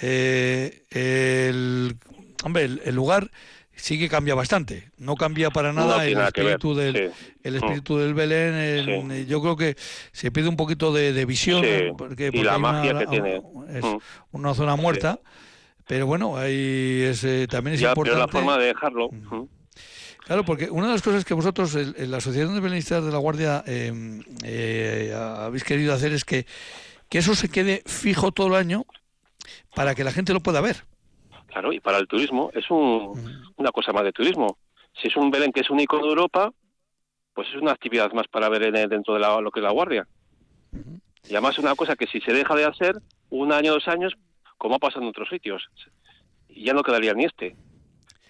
Eh, 0.00 0.82
el, 0.90 1.96
hombre, 2.44 2.64
el, 2.64 2.94
lugar 2.94 3.30
sí 3.74 3.98
que 3.98 4.08
cambia 4.08 4.34
bastante. 4.34 4.90
No 4.98 5.16
cambia 5.16 5.50
para 5.50 5.72
nada 5.72 6.06
el 6.06 6.18
espíritu 6.18 6.74
del 6.74 7.12
el 7.42 7.56
espíritu 7.56 7.98
del 7.98 8.14
Belén. 8.14 9.26
Yo 9.26 9.40
creo 9.40 9.56
que 9.56 9.76
se 10.12 10.30
pierde 10.30 10.48
un 10.48 10.56
poquito 10.56 10.92
de, 10.92 11.24
visión 11.24 11.64
porque, 11.96 12.30
y 12.32 12.42
la 12.42 12.58
magia 12.58 12.98
que 12.98 13.06
tiene 13.06 13.42
es 13.70 13.84
una 14.30 14.54
zona 14.54 14.76
muerta. 14.76 15.20
Pero 15.86 16.06
bueno, 16.06 16.36
ahí 16.36 17.02
es, 17.02 17.24
eh, 17.24 17.46
también 17.50 17.74
es 17.74 17.82
importante. 17.82 18.18
la 18.18 18.28
forma 18.28 18.56
de 18.56 18.66
dejarlo. 18.66 19.10
Claro, 20.24 20.44
porque 20.44 20.70
una 20.70 20.86
de 20.86 20.92
las 20.92 21.02
cosas 21.02 21.24
que 21.24 21.34
vosotros, 21.34 21.74
en 21.74 22.10
la 22.10 22.18
Asociación 22.18 22.54
de 22.54 22.60
Belenistas 22.60 23.04
de 23.04 23.10
la 23.10 23.18
Guardia, 23.18 23.64
em, 23.66 24.22
eh, 24.44 25.12
habéis 25.14 25.64
querido 25.64 25.92
hacer 25.92 26.12
es 26.12 26.24
que, 26.24 26.46
que 27.08 27.18
eso 27.18 27.34
se 27.34 27.50
quede 27.50 27.82
fijo 27.86 28.30
todo 28.30 28.46
el 28.48 28.54
año 28.54 28.84
para 29.74 29.94
que 29.94 30.04
la 30.04 30.12
gente 30.12 30.32
lo 30.32 30.40
pueda 30.40 30.60
ver. 30.60 30.84
Claro, 31.46 31.72
y 31.72 31.80
para 31.80 31.98
el 31.98 32.06
turismo 32.06 32.50
es 32.54 32.70
una 32.70 33.72
cosa 33.72 33.92
más 33.92 34.04
de 34.04 34.12
turismo. 34.12 34.58
Si 35.00 35.08
es 35.08 35.16
un 35.16 35.30
Belén 35.30 35.52
que 35.52 35.60
es 35.60 35.70
único 35.70 35.98
de 35.98 36.08
Europa, 36.08 36.52
pues 37.34 37.48
es 37.48 37.56
una 37.60 37.72
actividad 37.72 38.12
más 38.12 38.28
para 38.28 38.48
ver 38.48 38.70
dentro 38.88 39.14
de 39.14 39.20
lo 39.20 39.50
que 39.50 39.60
es 39.60 39.64
la 39.64 39.72
Guardia. 39.72 40.06
Y 41.28 41.32
además 41.32 41.52
es 41.58 41.64
una 41.64 41.74
cosa 41.74 41.96
que 41.96 42.06
si 42.06 42.20
se 42.20 42.32
deja 42.32 42.54
de 42.54 42.64
hacer, 42.64 42.96
un 43.30 43.52
año, 43.52 43.72
dos 43.72 43.88
años, 43.88 44.14
como 44.56 44.76
ha 44.76 44.78
pasado 44.78 45.02
en 45.02 45.08
otros 45.08 45.28
sitios. 45.28 45.68
Ya 46.48 46.72
no 46.72 46.82
quedaría 46.82 47.14
ni 47.14 47.24
este. 47.24 47.56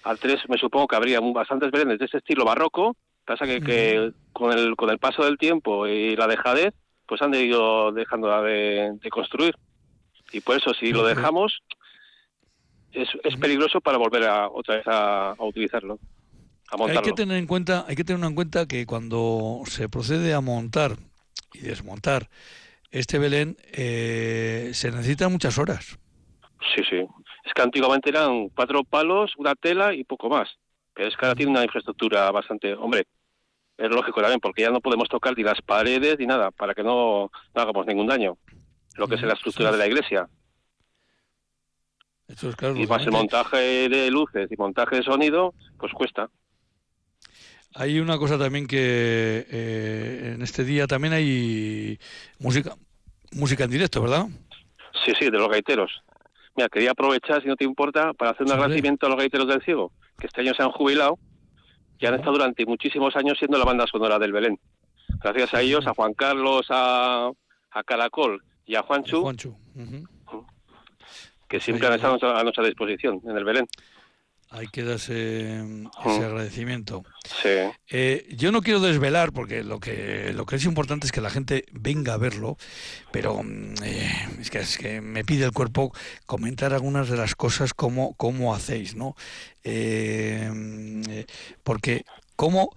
Al 0.05 0.19
3 0.19 0.49
me 0.49 0.59
supongo 0.59 0.89
que 0.89 0.97
habría 0.97 1.21
bastantes 1.21 1.71
Belenes 1.71 1.99
de 1.99 2.07
ese 2.07 2.19
estilo 2.19 2.45
barroco, 2.45 2.97
pasa 3.25 3.47
que, 3.47 4.13
con, 4.33 4.53
el, 4.53 4.77
con 4.77 4.91
el 4.91 4.99
paso 4.99 5.25
del 5.25 5.39
tiempo 5.39 5.87
y 5.87 6.17
la 6.17 6.27
dejadez, 6.27 6.75
pues 7.07 7.23
han 7.23 7.35
ido 7.35 7.93
dejando 7.93 8.43
de, 8.43 8.99
construir. 9.11 9.55
Y 10.33 10.41
por 10.41 10.57
eso, 10.57 10.73
si 10.75 10.93
lo 10.93 11.05
dejamos, 11.05 11.61
es, 12.93 13.09
es 13.23 13.37
peligroso 13.37 13.81
para 13.81 13.99
volver 13.99 14.25
a, 14.25 14.49
otra 14.49 14.77
vez 14.77 14.85
a, 14.87 15.35
utilizarlo. 15.39 15.99
Hay 16.89 17.03
que 17.03 17.13
tener 17.13 17.37
en 17.37 17.47
cuenta, 17.47 17.85
hay 17.87 17.97
que 17.97 18.05
tener 18.05 18.25
en 18.25 18.35
cuenta 18.35 18.67
que 18.67 18.87
cuando 18.87 19.61
se 19.67 19.91
procede 19.91 20.33
a 20.33 20.41
montar 20.41 20.97
y 21.53 21.59
desmontar 21.59 22.31
este 22.91 23.19
Belén, 23.19 23.57
eh, 23.73 24.71
se 24.73 24.91
necesitan 24.91 25.33
muchas 25.33 25.59
horas. 25.59 25.99
Sí, 26.75 26.83
sí. 26.89 27.07
Es 27.53 27.55
que 27.55 27.63
antiguamente 27.63 28.09
eran 28.09 28.49
cuatro 28.49 28.83
palos, 28.83 29.35
una 29.37 29.55
tela 29.55 29.93
y 29.93 30.05
poco 30.05 30.31
más. 30.31 30.49
Pero 30.95 31.09
es 31.09 31.15
que 31.15 31.27
ahora 31.27 31.37
tiene 31.37 31.53
una 31.53 31.65
infraestructura 31.65 32.31
bastante... 32.31 32.73
Hombre, 32.73 33.07
es 33.77 33.91
lógico 33.91 34.23
también, 34.23 34.41
porque 34.41 34.63
ya 34.63 34.71
no 34.71 34.81
podemos 34.81 35.07
tocar 35.11 35.37
ni 35.37 35.43
las 35.43 35.61
paredes 35.61 36.19
ni 36.19 36.25
nada, 36.25 36.51
para 36.51 36.73
que 36.73 36.83
no, 36.83 37.31
hagamos 37.53 37.85
ningún 37.85 38.07
daño. 38.07 38.39
Lo 38.97 39.07
que 39.07 39.17
es 39.17 39.23
la 39.23 39.35
estructura 39.35 39.71
de 39.71 39.77
la 39.77 39.87
iglesia. 39.87 40.31
y 42.75 42.87
más 42.87 43.05
el 43.05 43.13
montaje 43.13 43.89
de 43.91 44.11
luces 44.11 44.51
y 44.51 44.57
montaje 44.57 44.97
de 44.97 45.03
sonido, 45.03 45.53
pues 45.79 45.93
cuesta. 45.93 46.31
Hay 47.75 48.01
una 48.01 48.17
cosa 48.17 48.39
también 48.39 48.67
que 48.67 49.47
eh, 49.51 50.33
en 50.37 50.41
este 50.41 50.65
día 50.65 50.87
también 50.87 51.13
hay 51.13 51.99
música 52.39 52.77
música 53.33 53.65
en 53.65 53.71
directo, 53.71 54.01
¿verdad? 54.01 54.27
Sí, 55.05 55.13
sí, 55.19 55.27
de 55.27 55.39
los 55.39 55.49
gaiteros. 55.51 56.03
Mira, 56.55 56.69
quería 56.69 56.91
aprovechar, 56.91 57.43
si 57.43 57.49
no 57.49 57.57
te 57.57 57.65
importa, 57.65 58.13
para 58.13 58.33
hacer 58.33 58.47
un 58.47 58.53
agradecimiento 58.53 59.07
a 59.07 59.09
los 59.09 59.19
gaiteros 59.19 59.49
del 59.49 59.63
Ciego, 59.63 59.93
que 60.19 60.27
este 60.27 60.43
año 60.43 60.55
se 60.55 60.63
han 60.63 60.71
jubilado 60.71 61.19
y 61.99 62.07
han 62.07 62.15
estado 62.15 62.33
durante 62.33 62.67
muchísimos 62.67 63.17
años 63.17 63.39
siendo 63.39 63.59
la 63.59 63.65
banda 63.65 63.87
sonora 63.87 64.19
del 64.19 64.33
Belén. 64.33 64.59
Gracias 65.23 65.55
a 65.55 65.61
ellos, 65.63 65.87
a 65.87 65.95
Juan 65.95 66.15
Carlos, 66.15 66.67
a, 66.69 67.31
a 67.71 67.85
Caracol 67.85 68.43
y 68.67 68.75
a 68.75 68.83
Juanchu, 68.83 69.23
que 71.49 71.61
siempre 71.61 71.87
han 71.87 71.95
estado 71.95 72.37
a 72.37 72.43
nuestra 72.43 72.65
disposición 72.65 73.21
en 73.25 73.37
el 73.37 73.45
Belén. 73.45 73.67
Hay 74.55 74.69
que 74.69 74.85
darse 74.85 75.65
ese 76.05 76.25
agradecimiento. 76.25 77.03
Sí. 77.25 77.49
Eh, 77.89 78.29
yo 78.37 78.53
no 78.53 78.61
quiero 78.61 78.81
desvelar, 78.81 79.33
porque 79.33 79.65
lo 79.65 79.81
que 79.81 80.33
lo 80.35 80.45
que 80.45 80.57
es 80.57 80.65
importante 80.67 81.07
es 81.07 81.13
que 81.13 81.23
la 81.23 81.31
gente 81.31 81.65
venga 81.73 82.13
a 82.13 82.19
verlo, 82.19 82.59
pero 83.13 83.43
mm, 83.43 83.75
eh, 83.83 84.29
es, 84.41 84.51
que, 84.51 84.59
es 84.59 84.77
que 84.77 85.01
me 85.01 85.25
pide 85.25 85.47
el 85.47 85.53
cuerpo 85.53 85.95
comentar 86.27 86.75
algunas 86.75 87.09
de 87.09 87.17
las 87.17 87.35
cosas 87.35 87.73
como, 87.73 88.13
como 88.15 88.55
hacéis, 88.55 88.95
¿no? 88.95 89.17
Eh, 89.65 90.51
mm, 90.53 91.03
porque 91.65 92.05
como 92.37 92.75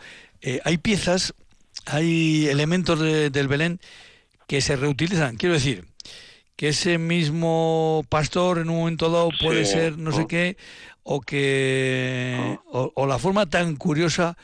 hay 0.64 0.78
piezas, 0.78 1.34
hay 1.86 2.48
elementos 2.48 3.00
del 3.00 3.48
Belén 3.48 3.80
que 4.48 4.62
se 4.62 4.76
reutilizan. 4.76 5.38
Quiero 5.38 5.56
decir, 5.56 5.86
que 6.56 6.70
ese 6.70 6.98
mismo 6.98 8.04
pastor 8.10 8.60
en 8.60 8.70
un 8.70 8.78
momento 8.78 9.10
dado 9.10 9.30
puede 9.42 9.66
ser 9.66 9.98
no 9.98 10.12
sé 10.12 10.28
qué, 10.28 10.58
o 11.04 11.22
que 11.22 12.58
o, 12.66 13.06
la 13.06 13.20
forma 13.20 13.46
tan 13.46 13.76
curiosa 13.76 14.38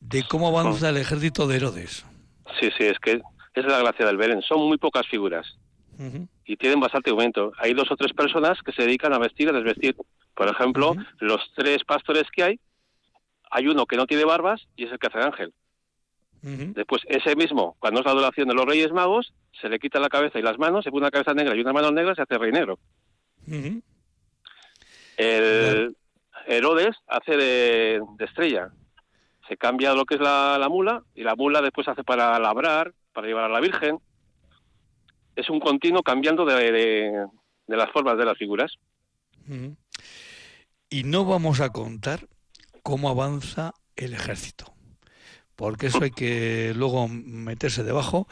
de 0.00 0.24
cómo 0.28 0.48
avanza 0.48 0.88
el 0.88 0.96
ejército 0.96 1.46
de 1.46 1.56
Herodes. 1.56 2.04
Sí, 2.60 2.68
sí, 2.76 2.84
es 2.84 2.98
que 2.98 3.22
es 3.54 3.64
la 3.64 3.78
gracia 3.78 4.06
del 4.06 4.16
Belén. 4.16 4.42
Son 4.42 4.60
muy 4.66 4.78
pocas 4.78 5.06
figuras 5.06 5.46
y 6.44 6.56
tienen 6.56 6.80
bastante 6.80 7.10
aumento. 7.10 7.52
Hay 7.58 7.74
dos 7.74 7.90
o 7.90 7.96
tres 7.96 8.12
personas 8.12 8.58
que 8.62 8.72
se 8.72 8.82
dedican 8.82 9.12
a 9.12 9.18
vestir 9.18 9.48
y 9.48 9.52
desvestir. 9.52 9.96
Por 10.34 10.48
ejemplo, 10.48 10.96
los 11.20 11.40
tres 11.54 11.84
pastores 11.84 12.24
que 12.32 12.42
hay, 12.42 12.60
hay 13.50 13.68
uno 13.68 13.86
que 13.86 13.96
no 13.96 14.06
tiene 14.06 14.24
barbas 14.24 14.66
y 14.76 14.84
es 14.84 14.92
el 14.92 14.98
que 14.98 15.06
hace 15.06 15.18
ángel. 15.18 15.52
Después, 16.42 17.02
ese 17.06 17.36
mismo, 17.36 17.76
cuando 17.78 18.00
es 18.00 18.06
la 18.06 18.12
adoración 18.12 18.48
de 18.48 18.54
los 18.54 18.66
Reyes 18.66 18.90
Magos, 18.90 19.32
se 19.60 19.68
le 19.68 19.78
quita 19.78 20.00
la 20.00 20.08
cabeza 20.08 20.40
y 20.40 20.42
las 20.42 20.58
manos, 20.58 20.82
se 20.82 20.90
pone 20.90 21.04
una 21.04 21.12
cabeza 21.12 21.34
negra 21.34 21.54
y 21.54 21.60
una 21.60 21.72
mano 21.72 21.92
negra, 21.92 22.16
se 22.16 22.22
hace 22.22 22.36
rey 22.36 22.50
negro. 22.50 22.80
El, 25.16 25.96
Herodes 26.46 26.96
hace 27.06 27.36
de, 27.36 28.02
estrella. 28.18 28.70
Se 29.48 29.56
cambia 29.56 29.94
lo 29.94 30.04
que 30.04 30.14
es 30.14 30.20
la, 30.20 30.66
mula 30.70 31.02
y 31.14 31.22
la 31.22 31.34
mula 31.34 31.60
después 31.60 31.88
hace 31.88 32.04
para 32.04 32.38
labrar, 32.38 32.92
para 33.12 33.26
llevar 33.26 33.44
a 33.44 33.48
la 33.48 33.60
Virgen. 33.60 33.98
Es 35.36 35.48
un 35.50 35.60
continuo 35.60 36.02
cambiando 36.02 36.44
de, 36.44 37.26
las 37.66 37.90
formas 37.90 38.18
de 38.18 38.24
las 38.24 38.38
figuras. 38.38 38.72
Y 40.90 41.04
no 41.04 41.24
vamos 41.24 41.60
a 41.60 41.70
contar 41.70 42.28
cómo 42.82 43.08
avanza 43.08 43.74
el 43.96 44.14
ejército, 44.14 44.71
porque 45.62 45.86
eso 45.86 46.02
hay 46.02 46.10
que 46.10 46.72
luego 46.74 47.06
meterse 47.06 47.84
debajo 47.84 48.26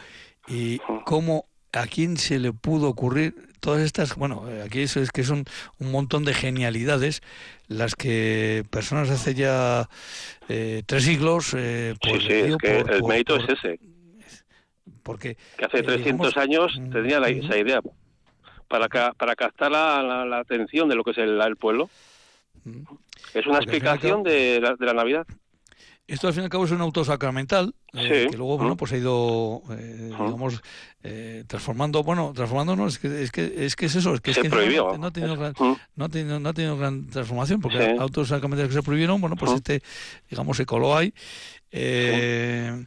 y 0.49 0.81
cómo 1.07 1.45
a 1.73 1.87
quién 1.87 2.17
se 2.17 2.41
le 2.41 2.53
pudo 2.53 2.89
ocurrir 2.89 3.37
todas 3.61 3.83
estas, 3.83 4.17
bueno, 4.17 4.47
aquí 4.67 4.81
es, 4.81 4.97
es 4.97 5.13
que 5.13 5.23
son 5.23 5.45
un 5.79 5.93
montón 5.93 6.25
de 6.25 6.35
genialidades 6.35 7.23
las 7.69 7.95
que 7.95 8.65
personas 8.71 9.11
hace 9.11 9.35
ya 9.35 9.89
eh, 10.49 10.83
tres 10.87 11.05
siglos... 11.05 11.55
Eh, 11.57 11.95
sí, 12.03 12.19
sí, 12.19 12.33
es 12.33 12.57
que 12.57 12.79
el 12.79 13.05
mérito 13.05 13.37
es 13.37 13.49
ese. 13.49 13.79
Porque... 15.05 15.37
Que 15.57 15.67
hace 15.67 15.85
300 15.85 16.37
eh, 16.37 16.41
años 16.41 16.81
tenía 16.91 17.19
esa 17.19 17.57
idea 17.57 17.81
para, 18.67 18.89
para 18.89 19.37
captar 19.37 19.71
la, 19.71 20.27
la, 20.27 20.39
atención 20.39 20.89
de 20.89 20.97
lo 20.97 21.05
que 21.05 21.13
es 21.13 21.19
el, 21.19 21.41
el 21.41 21.57
pueblo. 21.57 21.91
Es 23.35 23.47
una 23.47 23.59
explicación 23.59 24.25
de, 24.25 24.59
la, 24.61 24.75
de 24.75 24.87
la 24.87 24.95
Navidad. 24.95 25.29
Esto 26.11 26.27
al 26.27 26.35
fin 26.35 26.43
y 26.43 26.45
al 26.45 26.51
cabo 26.51 26.65
es 26.65 26.73
un 26.73 26.81
auto 26.81 27.05
sacramental 27.05 27.73
eh, 27.93 28.27
que 28.29 28.37
luego 28.37 28.59
bueno 28.59 28.77
pues 28.77 28.93
ha 28.93 28.97
ido 28.97 29.63
eh, 29.71 30.09
digamos 30.11 30.61
eh, 31.05 31.45
transformando 31.47 32.03
bueno 32.03 32.33
transformando 32.35 32.75
no 32.75 32.89
es 32.89 32.99
que 32.99 33.23
es 33.23 33.31
que 33.31 33.65
es 33.65 33.77
que 33.77 33.87
es 33.87 33.95
eso 33.95 34.15
es 34.15 34.21
que, 34.21 34.35
se 34.35 34.51
prohibió. 34.51 34.99
No, 34.99 35.07
ha 35.07 35.11
tenido 35.13 35.37
gran, 35.37 35.55
no, 35.95 36.05
ha 36.05 36.09
tenido, 36.09 36.41
no 36.41 36.49
ha 36.49 36.53
tenido 36.53 36.77
gran 36.77 37.07
transformación 37.07 37.61
porque 37.61 37.97
autos 37.99 38.27
sacramentales 38.29 38.71
que 38.71 38.75
se 38.75 38.83
prohibieron 38.83 39.21
bueno 39.21 39.37
pues 39.37 39.53
este 39.53 39.83
digamos 40.29 40.57
se 40.57 40.67
coló 40.67 40.97
ahí. 40.97 41.15
Eh, 41.71 42.87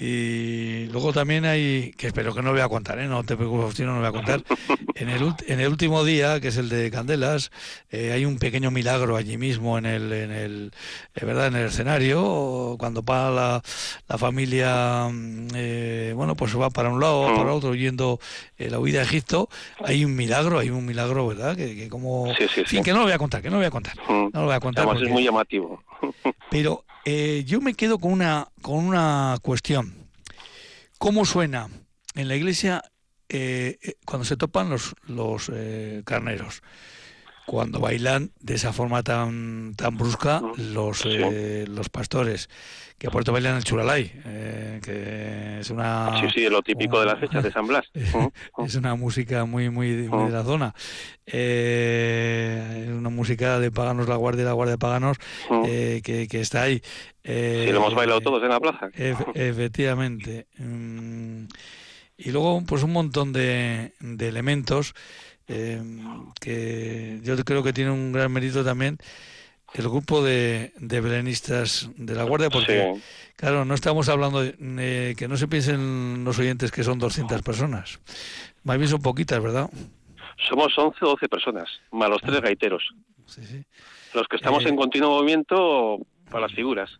y 0.00 0.86
luego 0.92 1.12
también 1.12 1.44
hay, 1.44 1.92
que 1.96 2.06
espero 2.06 2.32
que 2.32 2.40
no 2.40 2.52
voy 2.52 2.60
a 2.60 2.68
contar, 2.68 3.00
¿eh? 3.00 3.08
no 3.08 3.24
te 3.24 3.36
preocupes, 3.36 3.80
no, 3.80 3.94
no 3.94 3.98
voy 3.98 4.08
a 4.08 4.12
contar. 4.12 4.42
En 4.94 5.10
el, 5.10 5.32
en 5.46 5.60
el 5.60 5.68
último 5.68 6.02
día, 6.02 6.40
que 6.40 6.48
es 6.48 6.56
el 6.56 6.68
de 6.68 6.90
Candelas, 6.90 7.52
eh, 7.92 8.10
hay 8.10 8.24
un 8.24 8.40
pequeño 8.40 8.72
milagro 8.72 9.14
allí 9.14 9.38
mismo 9.38 9.78
en 9.78 9.86
el, 9.86 10.12
en 10.12 10.32
el, 10.32 10.72
eh, 11.14 11.24
¿verdad? 11.24 11.46
En 11.46 11.54
el 11.54 11.66
escenario, 11.66 12.74
cuando 12.80 13.04
para 13.04 13.30
la, 13.30 13.62
la 14.08 14.18
familia, 14.18 15.08
mm, 15.08 15.48
eh, 15.54 16.12
bueno, 16.16 16.34
pues 16.34 16.58
va 16.58 16.70
para 16.70 16.88
un 16.88 16.98
lado, 16.98 17.20
o 17.20 17.36
para 17.36 17.52
otro, 17.52 17.76
yendo 17.76 18.18
la 18.58 18.80
huida 18.80 18.98
a 18.98 19.04
Egipto, 19.04 19.48
hay 19.84 20.04
un 20.04 20.16
milagro, 20.16 20.58
hay 20.58 20.70
un 20.70 20.84
milagro, 20.84 21.28
¿verdad? 21.28 21.56
Que, 21.56 21.76
que 21.76 21.88
como, 21.88 22.34
sí, 22.66 22.82
que 22.82 22.90
no 22.90 22.98
lo 22.98 23.04
voy 23.04 23.12
a 23.12 23.18
contar, 23.18 23.40
que 23.40 23.50
no 23.50 23.54
lo 23.54 23.60
voy 23.60 23.68
a 23.68 23.70
contar, 23.70 23.94
no 24.08 24.30
lo 24.32 24.46
voy 24.46 24.54
a 24.54 24.60
contar. 24.60 24.84
Además 24.84 25.02
es 25.04 25.10
muy 25.10 25.22
llamativo. 25.22 25.80
Pero 26.50 26.84
eh, 27.04 27.44
yo 27.46 27.60
me 27.60 27.74
quedo 27.74 27.98
con 27.98 28.12
una, 28.12 28.48
con 28.62 28.84
una 28.84 29.36
cuestión. 29.42 30.08
¿Cómo 30.98 31.24
suena 31.24 31.68
en 32.14 32.28
la 32.28 32.36
iglesia 32.36 32.82
eh, 33.28 33.78
eh, 33.82 33.94
cuando 34.04 34.24
se 34.24 34.36
topan 34.36 34.70
los, 34.70 34.94
los 35.06 35.50
carneros? 36.04 36.62
Cuando 37.48 37.80
bailan 37.80 38.30
de 38.40 38.56
esa 38.56 38.74
forma 38.74 39.02
tan, 39.02 39.74
tan 39.74 39.96
brusca 39.96 40.42
los, 40.58 41.06
los 41.06 41.88
pastores 41.88 42.50
que 42.98 43.10
por 43.10 43.24
bailan 43.30 43.56
el 43.56 43.64
churalay, 43.64 44.10
que 44.82 45.60
es 45.60 45.70
una... 45.70 46.20
Sí, 46.20 46.26
sí, 46.34 46.48
lo 46.50 46.60
típico 46.62 47.00
de 47.00 47.06
las 47.06 47.18
fechas 47.18 47.42
de 47.42 47.50
San 47.50 47.66
Blas. 47.66 47.86
es 48.66 48.74
una 48.74 48.96
música 48.96 49.46
muy, 49.46 49.70
muy, 49.70 49.92
de 49.92 50.30
la 50.30 50.42
zona. 50.42 50.74
Eh, 51.24 52.92
una 52.92 53.08
música 53.08 53.60
de 53.60 53.70
paganos, 53.70 54.08
la 54.08 54.16
guardia, 54.16 54.44
la 54.44 54.52
guardia 54.52 54.72
de 54.72 54.78
paganos, 54.78 55.16
eh, 55.64 56.02
que, 56.02 56.40
está 56.40 56.62
ahí. 56.62 56.82
Eh, 57.24 57.64
sí, 57.66 57.72
lo 57.72 57.78
hemos 57.78 57.94
bailado 57.94 58.20
todos 58.20 58.42
en 58.42 58.50
la 58.50 58.60
plaza. 58.60 58.90
efectivamente. 58.92 60.48
Mm, 60.58 61.44
y 62.18 62.30
luego, 62.30 62.62
pues 62.66 62.82
un 62.82 62.92
montón 62.92 63.32
de, 63.32 63.94
de 64.00 64.28
elementos 64.28 64.94
que 65.48 67.20
yo 67.22 67.36
creo 67.44 67.62
que 67.62 67.72
tiene 67.72 67.90
un 67.90 68.12
gran 68.12 68.30
mérito 68.30 68.64
también 68.64 68.98
el 69.74 69.88
grupo 69.88 70.22
de, 70.22 70.72
de 70.78 71.00
belenistas 71.00 71.90
de 71.96 72.14
la 72.14 72.24
Guardia, 72.24 72.50
porque, 72.50 72.94
claro, 73.36 73.64
no 73.64 73.74
estamos 73.74 74.08
hablando 74.08 74.42
de, 74.42 75.14
que 75.16 75.28
no 75.28 75.36
se 75.36 75.48
piensen 75.48 76.24
los 76.24 76.38
oyentes 76.38 76.70
que 76.70 76.82
son 76.82 76.98
200 76.98 77.42
personas. 77.42 78.00
Más 78.64 78.78
bien 78.78 78.88
son 78.88 79.02
poquitas, 79.02 79.42
¿verdad? 79.42 79.68
Somos 80.48 80.76
11 80.76 81.04
o 81.04 81.08
12 81.10 81.28
personas, 81.28 81.68
más 81.90 82.08
los 82.08 82.22
tres 82.22 82.38
ah. 82.38 82.42
gaiteros. 82.42 82.82
Los 84.14 84.26
que 84.28 84.36
estamos 84.36 84.64
en 84.64 84.74
eh, 84.74 84.76
continuo 84.76 85.10
movimiento 85.10 85.98
para 86.30 86.46
las 86.46 86.54
figuras. 86.54 86.90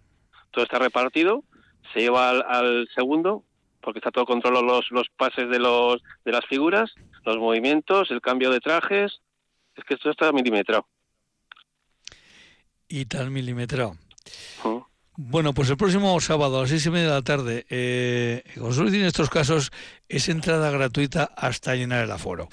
Todo 0.50 0.64
está 0.64 0.78
repartido, 0.78 1.44
se 1.94 2.00
lleva 2.00 2.30
al, 2.30 2.88
segundo, 2.94 3.44
porque 3.81 3.99
está 3.99 4.11
todo 4.11 4.27
controlado 4.27 4.64
los, 4.64 4.91
los 4.91 5.09
pases 5.17 5.49
de, 5.49 5.59
los, 5.59 6.03
de 6.25 6.33
las 6.33 6.45
figuras, 6.47 6.95
los 7.25 7.37
movimientos, 7.37 8.11
el 8.11 8.21
cambio 8.21 8.51
de 8.51 8.61
trajes, 8.61 9.21
Es 9.77 9.85
que 9.85 9.95
esto 9.95 10.11
está 10.11 10.33
milimetrado. 10.33 10.87
Y 12.88 13.05
tan 13.05 13.33
milimetrado. 13.33 13.97
Bueno, 15.20 15.52
pues 15.52 15.68
el 15.68 15.76
próximo 15.76 16.20
sábado 16.20 16.59
a 16.59 16.61
las 16.61 16.70
seis 16.70 16.87
y 16.87 16.90
media 16.90 17.09
de 17.09 17.14
la 17.14 17.22
tarde, 17.22 17.66
eh, 17.70 18.44
en 18.54 19.04
estos 19.04 19.28
casos 19.28 19.72
es 20.09 20.28
entrada 20.28 20.70
gratuita 20.70 21.33
hasta 21.37 21.74
llenar 21.74 22.04
el 22.04 22.12
aforo. 22.12 22.46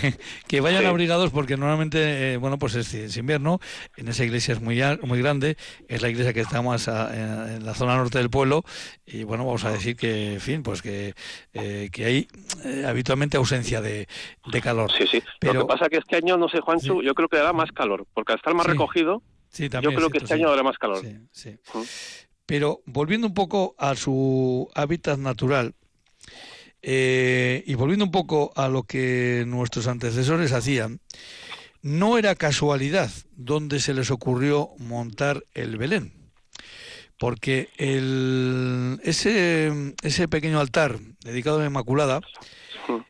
que 0.48 0.62
vayan 0.62 0.86
abrigados 0.86 1.30
porque 1.30 1.58
normalmente, 1.58 2.32
eh, 2.32 2.36
bueno, 2.38 2.58
pues 2.58 2.74
es, 2.74 3.16
invierno, 3.18 3.60
en 3.98 4.08
esa 4.08 4.24
iglesia 4.24 4.54
es 4.54 4.62
muy, 4.62 4.80
muy 5.02 5.20
grande, 5.20 5.58
es 5.88 6.00
la 6.00 6.08
iglesia 6.08 6.32
que 6.32 6.40
está 6.40 6.62
más 6.62 6.88
en 6.88 7.66
la 7.66 7.74
zona 7.74 7.98
norte 7.98 8.16
del 8.16 8.30
pueblo. 8.30 8.64
Y 9.04 9.24
bueno, 9.24 9.44
vamos 9.44 9.66
a 9.66 9.70
decir 9.70 9.94
que, 9.94 10.32
en 10.32 10.40
fin, 10.40 10.62
pues 10.62 10.80
que, 10.80 11.12
eh, 11.52 11.90
que 11.92 12.04
hay 12.06 12.28
eh, 12.64 12.86
habitualmente 12.88 13.36
ausencia 13.36 13.82
de, 13.82 14.08
calor. 14.62 14.90
Sí, 14.96 15.06
sí. 15.06 15.22
Pero, 15.38 15.52
Lo 15.52 15.60
que 15.66 15.72
pasa 15.74 15.84
es 15.84 15.90
que 15.90 15.98
este 15.98 16.16
año, 16.16 16.38
no 16.38 16.48
sé, 16.48 16.60
Juancho, 16.60 17.02
yo 17.02 17.12
creo 17.12 17.28
que 17.28 17.36
dará 17.36 17.52
más 17.52 17.72
calor, 17.72 18.06
porque 18.14 18.32
al 18.32 18.38
estar 18.38 18.54
más 18.54 18.64
recogido 18.64 19.22
Sí, 19.50 19.68
también 19.68 19.92
Yo 19.92 19.98
creo 19.98 20.10
que 20.10 20.18
este 20.18 20.34
año 20.34 20.48
habrá 20.48 20.62
más 20.62 20.78
calor. 20.78 21.04
Sí, 21.32 21.58
Pero 22.46 22.82
volviendo 22.86 23.26
un 23.26 23.34
poco 23.34 23.74
a 23.78 23.94
su 23.96 24.70
hábitat 24.74 25.18
natural 25.18 25.74
eh, 26.82 27.62
y 27.66 27.74
volviendo 27.74 28.04
un 28.04 28.10
poco 28.10 28.52
a 28.56 28.68
lo 28.68 28.84
que 28.84 29.44
nuestros 29.46 29.86
antecesores 29.86 30.52
hacían, 30.52 31.00
no 31.82 32.18
era 32.18 32.34
casualidad 32.34 33.10
donde 33.36 33.80
se 33.80 33.94
les 33.94 34.10
ocurrió 34.10 34.70
montar 34.78 35.44
el 35.54 35.76
Belén. 35.76 36.12
Porque 37.18 37.68
el, 37.76 38.98
ese, 39.04 39.94
ese 40.02 40.28
pequeño 40.28 40.58
altar 40.58 40.98
dedicado 41.22 41.58
a 41.58 41.60
la 41.60 41.66
Inmaculada 41.66 42.20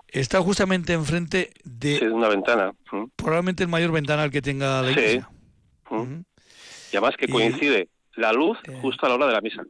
está 0.08 0.40
justamente 0.40 0.94
enfrente 0.94 1.52
de, 1.64 2.10
una 2.10 2.28
ventana. 2.28 2.72
Probablemente 3.14 3.62
el 3.62 3.68
mayor 3.68 3.92
ventanal 3.92 4.30
que 4.30 4.42
tenga 4.42 4.82
la 4.82 4.90
iglesia. 4.90 5.30
Y 6.92 6.96
además 6.96 7.16
que 7.16 7.28
coincide 7.28 7.88
la 8.16 8.32
luz 8.32 8.58
eh, 8.64 8.78
justo 8.80 9.06
a 9.06 9.08
la 9.08 9.14
hora 9.16 9.26
de 9.26 9.32
la 9.32 9.40
misa. 9.40 9.62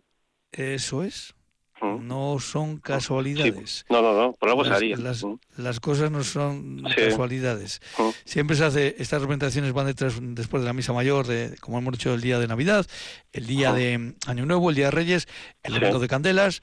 Eso 0.52 1.02
es. 1.02 1.34
Mm. 1.80 2.06
No 2.06 2.38
son 2.40 2.78
casualidades. 2.78 3.86
No, 3.88 4.02
no, 4.02 4.14
no, 4.14 4.32
por 4.34 4.48
algo 4.50 4.64
las, 4.64 4.76
haría. 4.76 4.96
Mm. 4.96 5.38
Las, 5.56 5.80
cosas 5.80 6.10
no 6.10 6.22
son 6.22 6.82
casualidades. 6.94 7.80
Mm. 7.98 8.08
Siempre 8.24 8.56
se 8.56 8.64
hace, 8.64 8.96
estas 8.98 9.22
representaciones 9.22 9.72
van 9.72 9.86
detrás, 9.86 10.18
después 10.20 10.62
de 10.62 10.66
la 10.66 10.72
misa 10.72 10.92
mayor, 10.92 11.26
de, 11.26 11.56
como 11.60 11.78
hemos 11.78 11.92
dicho, 11.92 12.12
el 12.12 12.20
día 12.20 12.38
de 12.38 12.48
Navidad, 12.48 12.86
el 13.32 13.46
día 13.46 13.72
de 13.72 14.14
Año 14.26 14.46
Nuevo, 14.46 14.70
el 14.70 14.76
día 14.76 14.86
de 14.86 14.90
Reyes, 14.90 15.28
el 15.62 15.74
domingo 15.74 15.98
de 15.98 16.08
Candelas, 16.08 16.62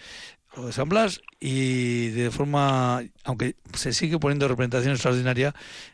de 0.65 0.74
San 0.74 0.89
Blas 0.89 1.22
y 1.39 2.10
de 2.10 2.32
forma, 2.32 3.04
aunque 3.24 3.56
se 3.74 3.93
sigue 3.93 4.20
poniendo 4.20 4.48
representación 4.48 4.93
extraordinaria, 4.93 5.54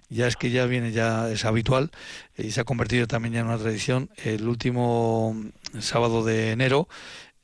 ya 0.10 0.28
es 0.28 0.36
que 0.36 0.52
ya 0.52 0.66
viene, 0.66 0.92
ya 0.92 1.30
es 1.30 1.46
habitual 1.46 1.92
y 2.38 2.52
se 2.52 2.62
ha 2.62 2.64
convertido 2.64 3.08
también 3.08 3.34
ya 3.34 3.40
en 3.42 3.48
una 3.48 3.58
tradición. 3.58 4.10
El 4.24 4.48
último 4.48 5.36
sábado 5.80 6.24
de 6.24 6.52
enero, 6.52 6.88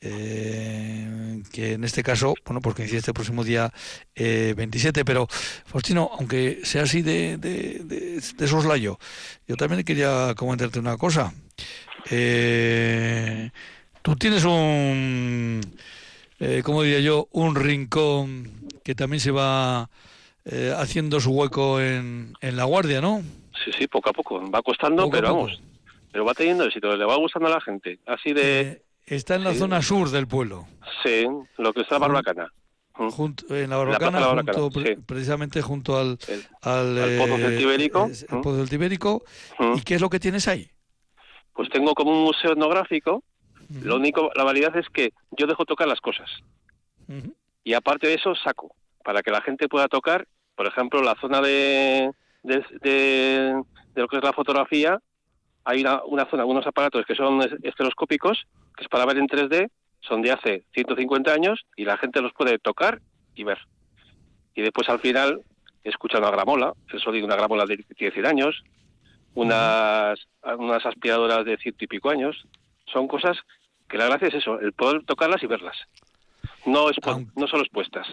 eh, 0.02 1.42
que 1.52 1.74
en 1.74 1.84
este 1.84 2.04
caso, 2.04 2.34
bueno, 2.46 2.62
pues 2.62 2.76
coincide 2.76 3.00
este 3.00 3.14
próximo 3.14 3.44
día 3.44 3.74
27, 4.16 5.02
eh, 5.02 5.06
pero 5.06 5.28
Faustino, 5.66 6.10
aunque 6.18 6.62
sea 6.64 6.84
así 6.84 7.02
de, 7.02 7.38
de, 7.38 8.22
de, 8.38 8.48
soslayo, 8.48 8.98
yo 9.48 9.58
también 9.58 9.84
quería 9.84 10.34
comentarte 10.38 10.80
una 10.80 10.98
cosa. 10.98 11.34
Eh, 12.10 13.50
tú 14.02 14.16
tienes 14.16 14.46
un 14.46 15.62
eh, 16.40 16.62
como 16.64 16.84
diría 16.84 17.00
yo, 17.00 17.28
un 17.32 17.56
rincón 17.56 18.52
que 18.84 18.96
también 18.96 19.20
se 19.20 19.32
va 19.32 19.90
eh, 20.46 20.74
haciendo 20.76 21.20
su 21.20 21.32
hueco 21.32 21.82
en, 21.82 22.34
en, 22.42 22.56
la 22.56 22.64
guardia, 22.64 23.02
¿no? 23.02 23.22
Sí, 23.64 23.72
sí, 23.78 23.88
poco 23.88 24.10
a 24.10 24.14
poco. 24.14 24.50
Va 24.50 24.62
costando, 24.62 25.10
pero 25.10 25.36
vamos. 25.36 25.62
Pero 26.12 26.26
va 26.26 26.34
teniendo 26.34 26.64
éxito, 26.64 26.96
le 26.96 27.06
va 27.06 27.18
gustando 27.18 27.50
a 27.50 27.52
la 27.52 27.62
gente. 27.62 28.00
Así 28.06 28.34
de. 28.34 28.62
Eh, 28.62 28.82
está 29.06 29.36
en 29.36 29.44
la 29.44 29.54
zona 29.54 29.82
sur 29.82 30.10
del 30.10 30.28
pueblo. 30.28 30.66
Sí, 31.04 31.28
lo 31.58 31.74
que 31.74 31.82
está 31.82 31.96
la 31.96 32.08
Barbacana. 32.08 32.52
Junto, 32.94 33.56
en 33.56 33.70
la 33.70 33.78
Barbacana, 33.78 34.44
precisamente 35.06 35.62
junto 35.62 35.98
al, 35.98 36.18
al, 36.62 37.18
Pozo 37.18 37.38
del 37.38 37.58
Tibérico. 37.58 38.06
El 38.08 38.42
Pozo 38.42 38.58
del 38.58 38.70
Tibérico. 38.70 39.24
¿Y 39.76 39.82
qué 39.82 39.96
es 39.96 40.02
lo 40.02 40.10
que 40.10 40.20
tienes 40.20 40.48
ahí? 40.48 40.70
Pues 41.54 41.70
tengo 41.70 41.94
como 41.94 42.12
un 42.12 42.24
museo 42.24 42.54
etnográfico 42.54 43.24
lo 43.70 43.96
único, 43.96 44.32
la 44.36 44.44
validad 44.44 44.76
es 44.78 44.88
que 44.90 45.12
yo 45.32 45.48
dejo 45.48 45.66
tocar 45.66 45.88
las 45.88 46.02
cosas. 46.02 46.30
Y 47.64 47.74
aparte 47.74 48.08
de 48.08 48.16
eso, 48.16 48.36
saco, 48.36 48.76
para 49.04 49.22
que 49.22 49.32
la 49.32 49.42
gente 49.42 49.68
pueda 49.68 49.88
tocar, 49.88 50.28
por 50.56 50.68
ejemplo, 50.68 51.02
la 51.02 51.16
zona 51.16 51.42
de, 51.42 52.12
de, 52.44 53.64
lo 53.96 54.08
que 54.08 54.18
es 54.18 54.24
la 54.24 54.34
fotografía, 54.34 55.00
hay 55.64 55.82
una, 55.82 56.04
una, 56.04 56.26
zona, 56.26 56.46
unos 56.46 56.66
aparatos 56.68 57.06
que 57.06 57.16
son 57.16 57.42
estereoscópicos, 57.64 58.48
que 58.76 58.84
es 58.84 58.90
para 58.90 59.06
ver 59.06 59.18
en 59.18 59.28
3D, 59.28 59.70
son 60.02 60.22
de 60.22 60.32
hace 60.32 60.64
150 60.74 61.32
años 61.32 61.66
y 61.76 61.86
la 61.86 61.98
gente 61.98 62.22
los 62.22 62.34
puede 62.34 62.60
tocar 62.60 63.02
y 63.36 63.44
ver. 63.44 63.60
Y 64.56 64.62
después 64.62 64.90
al 64.90 65.00
final 65.00 65.42
escucha 65.84 66.18
una 66.18 66.32
gramola, 66.32 66.74
el 66.92 67.00
sonido 67.00 67.28
de 67.28 67.34
una 67.34 67.36
gramola 67.36 67.66
de 67.66 67.86
10 67.98 68.26
años, 68.26 68.64
unas, 69.36 70.20
unas 70.58 70.86
aspiradoras 70.86 71.46
de 71.46 71.58
ciento 71.58 71.86
y 71.86 71.88
pico 71.88 72.10
años. 72.10 72.46
Son 72.92 73.08
cosas 73.08 73.38
que 73.90 73.98
la 73.98 74.06
gracia 74.06 74.28
es 74.30 74.36
eso, 74.36 74.60
el 74.60 74.74
poder 74.74 75.04
tocarlas 75.04 75.44
y 75.44 75.48
verlas. 75.48 75.76
No, 76.66 76.90
es, 76.90 76.98
no 77.36 77.48
solo 77.48 77.64
expuestas. 77.64 78.08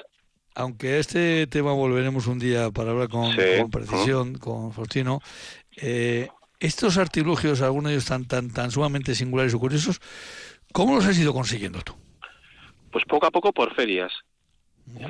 Aunque 0.54 0.98
este 0.98 1.46
tema 1.46 1.72
volveremos 1.72 2.26
un 2.26 2.38
día 2.38 2.70
para 2.70 2.92
hablar 2.92 3.08
con, 3.08 3.36
precisión, 3.70 4.38
con 4.38 4.72
Faustino, 4.72 5.20
eh, 5.76 6.28
estos 6.58 6.96
artilugios, 6.96 7.60
algunos 7.60 7.90
de 7.90 7.96
ellos 7.96 8.06
tan, 8.06 8.26
tan, 8.26 8.50
tan 8.50 8.70
sumamente 8.70 9.14
singulares 9.14 9.52
y 9.52 9.58
curiosos, 9.58 10.00
¿cómo 10.72 10.94
los 10.94 11.04
has 11.06 11.18
ido 11.18 11.34
consiguiendo 11.34 11.80
tú? 11.82 11.94
Pues 12.90 13.04
poco 13.04 13.26
a 13.26 13.30
poco 13.30 13.52
por 13.52 13.74
ferias. 13.74 14.12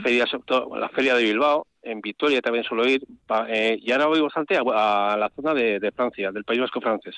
ferias 0.03 0.31
la 0.77 0.89
feria 0.89 1.15
de 1.15 1.23
Bilbao, 1.23 1.67
en 1.83 2.01
Vitoria 2.01 2.43
también 2.43 2.65
suelo 2.65 2.85
ir, 2.89 3.07
eh, 3.49 3.79
y 3.81 3.93
ahora 3.93 4.07
voy 4.07 4.21
bastante 4.21 4.57
a, 4.57 5.17
la 5.17 5.31
zona 5.37 5.55
de, 5.55 5.93
Francia, 5.95 6.33
del 6.33 6.43
País 6.43 6.61
Vasco 6.61 6.81
francés, 6.81 7.15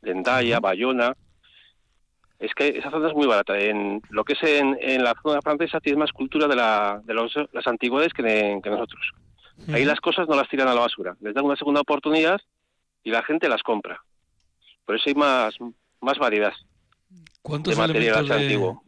de 0.00 0.12
Endaya, 0.12 0.60
Bayona, 0.60 1.16
es 2.38 2.52
que 2.54 2.68
esa 2.68 2.90
zona 2.90 3.08
es 3.08 3.14
muy 3.14 3.26
barata. 3.26 3.58
En 3.58 4.02
lo 4.10 4.24
que 4.24 4.34
es 4.34 4.42
en, 4.42 5.02
la 5.02 5.14
zona 5.22 5.40
francesa 5.40 5.80
tiene 5.80 5.98
más 5.98 6.12
cultura 6.12 6.46
de, 6.48 6.56
la, 6.56 7.00
de 7.04 7.14
los, 7.14 7.34
las 7.52 7.66
antigüedades 7.66 8.12
que, 8.12 8.60
nosotros. 8.64 9.12
Ahí 9.72 9.84
las 9.84 10.00
cosas 10.00 10.28
no 10.28 10.34
las 10.34 10.48
tiran 10.48 10.68
a 10.68 10.74
la 10.74 10.80
basura, 10.80 11.16
les 11.20 11.32
dan 11.32 11.44
una 11.44 11.56
segunda 11.56 11.80
oportunidad 11.80 12.40
y 13.04 13.10
la 13.10 13.22
gente 13.22 13.48
las 13.48 13.62
compra. 13.62 14.02
Por 14.84 14.96
eso 14.96 15.04
hay 15.06 15.14
más, 15.14 15.54
más 16.00 16.18
variedad 16.18 16.52
¿Cuántos 17.40 17.76
de 17.76 17.80
material 17.80 18.32
antiguo. 18.32 18.82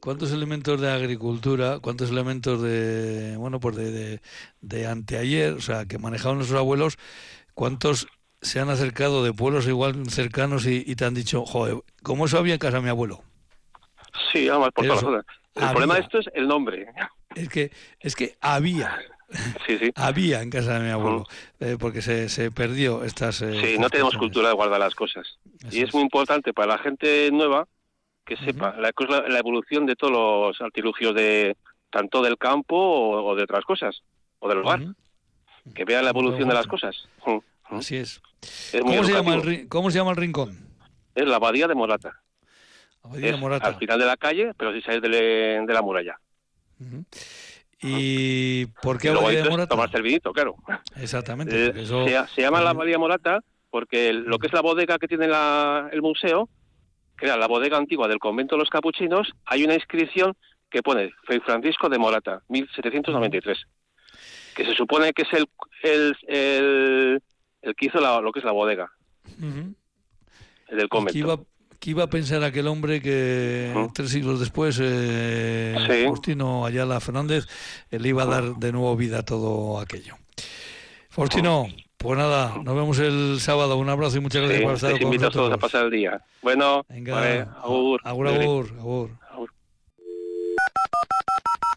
¿Cuántos 0.00 0.32
elementos 0.32 0.80
de 0.80 0.90
agricultura, 0.90 1.78
cuántos 1.78 2.10
elementos 2.10 2.62
de, 2.62 3.36
bueno, 3.36 3.60
pues 3.60 3.76
de, 3.76 3.90
de, 3.90 4.20
de 4.62 4.86
anteayer, 4.86 5.52
o 5.52 5.60
sea, 5.60 5.84
que 5.84 5.98
manejaban 5.98 6.38
nuestros 6.38 6.58
abuelos, 6.58 6.98
cuántos 7.54 8.08
se 8.42 8.60
han 8.60 8.70
acercado 8.70 9.22
de 9.22 9.32
pueblos 9.32 9.66
igual 9.66 10.08
cercanos 10.08 10.66
y, 10.66 10.94
te 10.96 11.04
han 11.04 11.14
dicho, 11.14 11.44
joder, 11.44 11.76
¿cómo 12.02 12.26
eso 12.26 12.38
había 12.38 12.54
en 12.54 12.58
casa 12.58 12.78
de 12.78 12.82
mi 12.82 12.88
abuelo? 12.88 13.22
Sí, 14.32 14.48
además 14.48 14.70
por 14.74 14.86
todas 14.86 15.02
las 15.02 15.24
El 15.54 15.70
problema 15.70 15.94
de 15.94 16.00
esto 16.00 16.18
es 16.18 16.30
el 16.34 16.48
nombre. 16.48 16.86
Es 17.34 17.48
que, 17.48 17.70
es 18.00 18.16
que 18.16 18.36
había. 18.40 18.98
Sí, 19.66 19.78
sí. 19.78 19.92
había 19.96 20.42
en 20.42 20.50
casa 20.50 20.78
de 20.78 20.84
mi 20.84 20.90
abuelo, 20.90 21.26
eh, 21.60 21.76
porque 21.78 22.02
se, 22.02 22.28
se 22.28 22.50
perdió 22.50 23.04
estas... 23.04 23.42
Eh, 23.42 23.60
sí, 23.60 23.78
no 23.78 23.90
tenemos 23.90 24.16
cultura 24.16 24.48
de 24.48 24.54
guardar 24.54 24.80
las 24.80 24.94
cosas. 24.94 25.38
y 25.70 25.82
es, 25.82 25.92
muy 25.94 26.02
importante 26.02 26.52
para 26.52 26.74
la 26.74 26.78
gente 26.78 27.30
nueva 27.32 27.68
que 28.24 28.36
sepa 28.36 28.76
la, 28.76 28.92
la, 29.28 29.38
evolución 29.38 29.86
de 29.86 29.96
todos 29.96 30.12
los 30.12 30.60
artilugios 30.60 31.14
de 31.14 31.56
tanto 31.90 32.22
del 32.22 32.38
campo 32.38 32.76
o, 32.76 33.34
de 33.34 33.42
otras 33.42 33.64
cosas, 33.64 34.02
o 34.38 34.48
del 34.48 34.58
lugar. 34.58 34.80
Que 35.74 35.84
vea 35.84 36.00
la 36.00 36.10
evolución 36.10 36.48
de 36.48 36.54
las 36.54 36.66
cosas. 36.66 37.08
Así 37.70 37.96
es. 37.96 38.20
¿Cómo, 38.80 39.04
se 39.04 39.12
llama 39.12 39.34
el, 39.34 39.68
¿Cómo 39.68 39.90
se 39.90 39.98
llama 39.98 40.10
el 40.10 40.16
rincón? 40.16 40.58
Es 41.14 41.26
la 41.26 41.36
Abadía 41.36 41.68
de 41.68 41.74
Morata. 41.74 42.20
Abadía 43.02 43.32
de 43.32 43.36
Morata. 43.36 43.68
Al 43.68 43.76
final 43.76 43.98
de 43.98 44.06
la 44.06 44.16
calle, 44.16 44.52
pero 44.56 44.72
si 44.72 44.80
sales 44.80 45.02
de, 45.02 45.64
la 45.66 45.82
muralla. 45.82 46.18
¿Y 47.80 48.66
por 48.82 48.98
qué 48.98 49.10
Abadía 49.10 49.42
de 49.42 49.50
Morata? 49.50 49.68
Tomar 49.68 49.90
servidito, 49.90 50.32
claro. 50.32 50.56
Exactamente. 50.96 51.68
Eh, 51.68 51.86
se, 52.34 52.42
llama 52.42 52.60
la 52.60 52.70
Abadía 52.70 52.92
de 52.92 52.98
Morata 52.98 53.40
porque 53.70 54.12
lo 54.12 54.38
que 54.38 54.48
es 54.48 54.52
la 54.52 54.62
bodega 54.62 54.98
que 54.98 55.06
tiene 55.06 55.26
el 55.26 56.02
museo, 56.02 56.48
que 57.16 57.26
era 57.26 57.36
la 57.36 57.46
bodega 57.46 57.76
antigua 57.76 58.08
del 58.08 58.18
convento 58.18 58.56
de 58.56 58.60
los 58.60 58.70
capuchinos, 58.70 59.32
hay 59.44 59.64
una 59.64 59.74
inscripción 59.74 60.34
que 60.68 60.82
pone 60.82 61.12
Fray 61.24 61.40
Francisco 61.40 61.88
de 61.88 61.98
Morata, 61.98 62.42
1793, 62.48 63.58
que 64.54 64.64
se 64.64 64.74
supone 64.74 65.12
que 65.12 65.22
es 65.22 65.32
el, 65.32 65.46
el 65.82 66.16
el 66.26 67.22
que 67.62 67.86
hizo 67.86 68.00
lo 68.20 68.32
que 68.32 68.38
es 68.38 68.44
la 68.44 68.52
bodega. 68.52 68.90
El 69.38 70.76
del 70.76 70.88
convento. 70.88 71.46
¿Qué 71.80 71.90
iba, 71.92 72.02
a 72.04 72.10
pensar 72.10 72.44
aquel 72.44 72.66
hombre 72.66 73.00
que 73.00 73.72
tres 73.94 74.10
siglos 74.10 74.38
después, 74.38 74.78
eh, 74.82 76.04
Faustino 76.04 76.66
Ayala 76.66 77.00
Fernández, 77.00 77.46
le 77.90 78.06
iba 78.06 78.24
a 78.24 78.26
dar 78.26 78.56
de 78.56 78.70
nuevo 78.70 78.94
vida 78.96 79.20
a 79.20 79.22
todo 79.22 79.80
aquello? 79.80 80.16
Faustino, 81.08 81.68
Pues 81.96 82.18
nada, 82.18 82.54
nos 82.62 82.74
vemos 82.74 82.98
el 82.98 83.40
sábado. 83.40 83.78
Un 83.78 83.88
abrazo 83.88 84.18
y 84.18 84.20
muchas 84.20 84.42
gracias 84.42 84.62
por 84.62 84.74
estar 84.74 84.92
con 84.92 85.10
nosotros. 85.10 85.30
a 85.30 85.38
todos 85.38 85.52
a 85.54 85.56
pasar 85.56 85.84
el 85.86 85.90
día. 85.90 86.22
Bueno, 86.42 86.84
Venga, 86.86 87.42
agur. 87.62 88.00
Agur, 88.04 88.28
agur, 88.28 88.74
agur. 88.78 89.10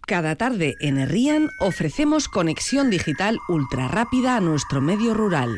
Cada 0.05 0.35
tarde 0.35 0.75
en 0.81 0.97
Herrian 0.97 1.49
ofrecemos 1.61 2.27
conexión 2.27 2.89
digital 2.89 3.39
ultra 3.47 3.87
rápida 3.87 4.35
a 4.35 4.41
nuestro 4.41 4.81
medio 4.81 5.13
rural. 5.13 5.57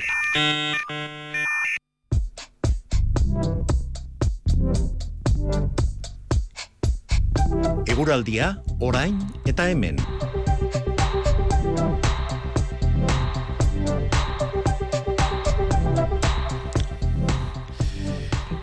Eguraldia, 7.87 8.61
orain 8.79 9.17
eta 9.45 9.67
hemen. 9.71 9.95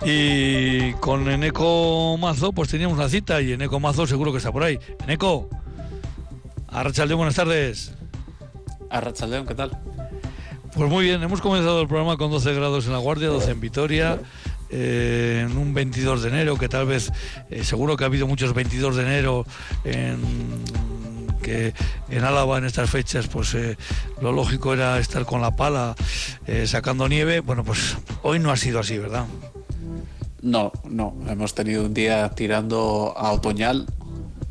Y 0.05 0.92
con 0.95 1.29
Eneco 1.29 2.16
Mazo, 2.18 2.53
pues 2.53 2.68
teníamos 2.68 2.99
una 2.99 3.09
cita 3.09 3.42
y 3.42 3.53
Eneco 3.53 3.81
Mazo 3.81 4.07
seguro 4.07 4.31
que 4.31 4.38
está 4.38 4.53
por 4.53 4.62
ahí. 4.62 4.79
Eneco, 5.05 5.49
Arrachaldeón, 6.72 7.18
buenas 7.18 7.35
tardes. 7.35 7.92
Arrachaldeón, 8.88 9.46
¿qué 9.46 9.54
tal? 9.54 9.78
Pues 10.74 10.90
muy 10.90 11.04
bien, 11.04 11.22
hemos 11.22 11.42
comenzado 11.42 11.82
el 11.82 11.87
programa 11.87 12.16
con 12.16 12.30
12 12.30 12.54
grados 12.54 12.87
en 12.87 12.92
La 12.92 12.98
Guardia, 12.98 13.28
12 13.28 13.50
en 13.50 13.61
Vitoria, 13.61 14.18
eh, 14.70 15.46
en 15.46 15.58
un 15.58 15.74
22 15.74 16.22
de 16.22 16.30
enero, 16.30 16.56
que 16.56 16.70
tal 16.70 16.87
vez, 16.87 17.12
eh, 17.50 17.62
seguro 17.62 17.98
que 17.98 18.04
ha 18.04 18.06
habido 18.06 18.26
muchos 18.26 18.54
22 18.54 18.96
de 18.96 19.02
enero 19.02 19.44
en 19.85 20.18
que 21.42 21.74
en 22.08 22.24
Álava 22.24 22.56
en 22.56 22.64
estas 22.64 22.88
fechas 22.88 23.26
pues 23.26 23.52
eh, 23.54 23.76
lo 24.20 24.30
lógico 24.30 24.72
era 24.74 25.00
estar 25.00 25.24
con 25.24 25.40
la 25.40 25.56
pala 25.56 25.96
sacando 26.66 27.08
nieve, 27.08 27.40
bueno 27.40 27.64
pues 27.64 27.96
hoy 28.22 28.38
no 28.38 28.52
ha 28.52 28.56
sido 28.56 28.78
así, 28.78 28.96
¿verdad? 28.96 29.26
No, 30.40 30.70
no, 30.88 31.16
hemos 31.28 31.52
tenido 31.52 31.85
un 31.85 31.94
día 31.94 32.30
tirando 32.30 33.12
a 33.16 33.32
otoñal 33.32 33.87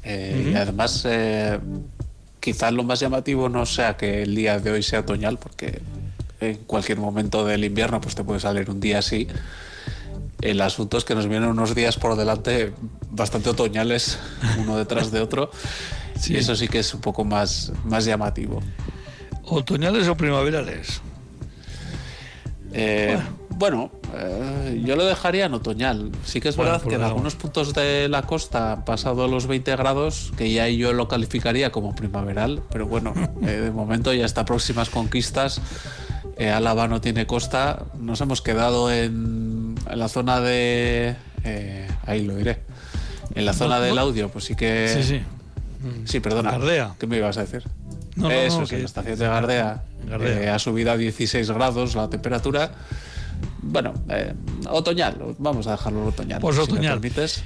y 0.03 0.53
además 0.53 1.07
quizás 2.41 2.73
lo 2.73 2.84
más 2.84 2.99
llamativo 2.99 3.47
no 3.47 3.65
sea 3.65 3.95
que 3.95 4.23
el 4.23 4.36
día 4.36 4.60
de 4.60 4.71
hoy 4.71 4.84
sea 4.84 4.99
otoñal 4.99 5.38
porque 5.38 5.82
en 6.41 6.58
cualquier 6.65 6.97
momento 6.97 7.45
del 7.45 7.63
invierno 7.63 8.01
pues 8.01 8.15
te 8.15 8.23
puede 8.25 8.41
salir 8.41 8.69
un 8.69 8.82
día 8.82 8.99
así 8.99 9.30
el 10.41 10.60
asunto 10.62 10.97
es 10.97 11.06
que 11.06 11.15
nos 11.15 11.27
vienen 11.27 11.49
unos 11.49 11.75
días 11.75 11.97
por 11.97 12.15
delante 12.15 12.73
bastante 13.12 13.49
otoñales, 13.49 14.19
uno 14.60 14.77
detrás 14.77 15.12
de 15.12 15.21
otro, 15.21 15.51
y 16.27 16.36
eso 16.36 16.56
sí 16.56 16.67
que 16.67 16.80
es 16.80 16.93
un 16.93 17.01
poco 17.01 17.23
más, 17.23 17.71
más 17.86 18.06
llamativo. 18.06 18.62
¿Otoñales 19.43 20.08
o 20.08 20.15
primaverales? 20.15 21.01
Eh, 22.73 23.15
bueno, 23.15 23.30
eh, 24.15 24.82
yo 24.84 24.95
lo 24.95 25.06
dejaría 25.06 25.45
en 25.45 25.54
otoñal. 25.54 26.12
Sí 26.24 26.41
que 26.41 26.50
es 26.50 26.58
verdad 26.58 26.82
que 26.82 26.95
en 26.95 27.04
algunos 27.04 27.36
puntos 27.36 27.74
de 27.74 28.08
la 28.10 28.24
costa 28.24 28.74
han 28.74 28.86
pasado 28.86 29.28
los 29.28 29.47
20 29.47 29.76
grados, 29.76 30.32
que 30.38 30.52
ya 30.52 30.67
yo 30.67 30.93
lo 30.93 31.08
calificaría 31.08 31.71
como 31.71 31.95
primaveral, 31.95 32.62
pero 32.71 32.88
bueno, 32.88 33.13
eh, 33.41 33.45
de 33.45 33.71
momento 33.71 34.13
ya 34.13 34.26
hasta 34.26 34.45
próximas 34.45 34.89
conquistas. 34.89 35.62
Álava 36.41 36.88
no 36.88 37.02
tiene 37.02 37.28
costa, 37.28 37.86
nos 38.00 38.19
hemos 38.19 38.41
quedado 38.41 38.91
en 38.91 39.52
en 39.89 40.00
la 40.00 40.08
zona 40.08 40.39
de. 40.39 41.15
Eh, 41.43 41.88
ahí 42.06 42.24
lo 42.24 42.36
diré. 42.36 42.60
En 43.34 43.45
la 43.45 43.54
zona 43.54 43.80
del 43.80 43.97
audio, 43.97 44.30
pues 44.30 44.45
sí 44.45 44.56
que. 44.56 44.91
Sí, 44.93 45.04
sí. 45.04 45.21
Sí, 46.06 46.19
perdona. 46.19 46.52
Gardea. 46.52 46.95
¿Qué 47.00 47.08
me 47.08 47.17
ibas 47.17 47.38
a 47.38 47.41
decir? 47.41 47.63
No, 48.15 48.30
Eso 48.30 48.62
no, 48.62 48.65
sí, 48.67 48.78
la 48.78 48.86
estación 48.86 49.17
de 49.17 49.26
Gardea, 49.26 49.84
eh, 50.19 50.50
ha 50.50 50.60
subido 50.60 50.91
a 50.91 50.97
16 50.97 51.50
grados 51.50 51.95
la 51.95 52.10
temperatura. 52.10 52.71
Bueno, 53.62 53.93
eh, 54.10 54.34
otoñal, 54.69 55.36
vamos 55.38 55.67
a 55.67 55.71
dejarlo 55.71 56.06
otoñal. 56.08 56.41
Pues 56.41 56.58
otoñal. 56.58 56.95
Si 56.95 56.99
permites. 56.99 57.43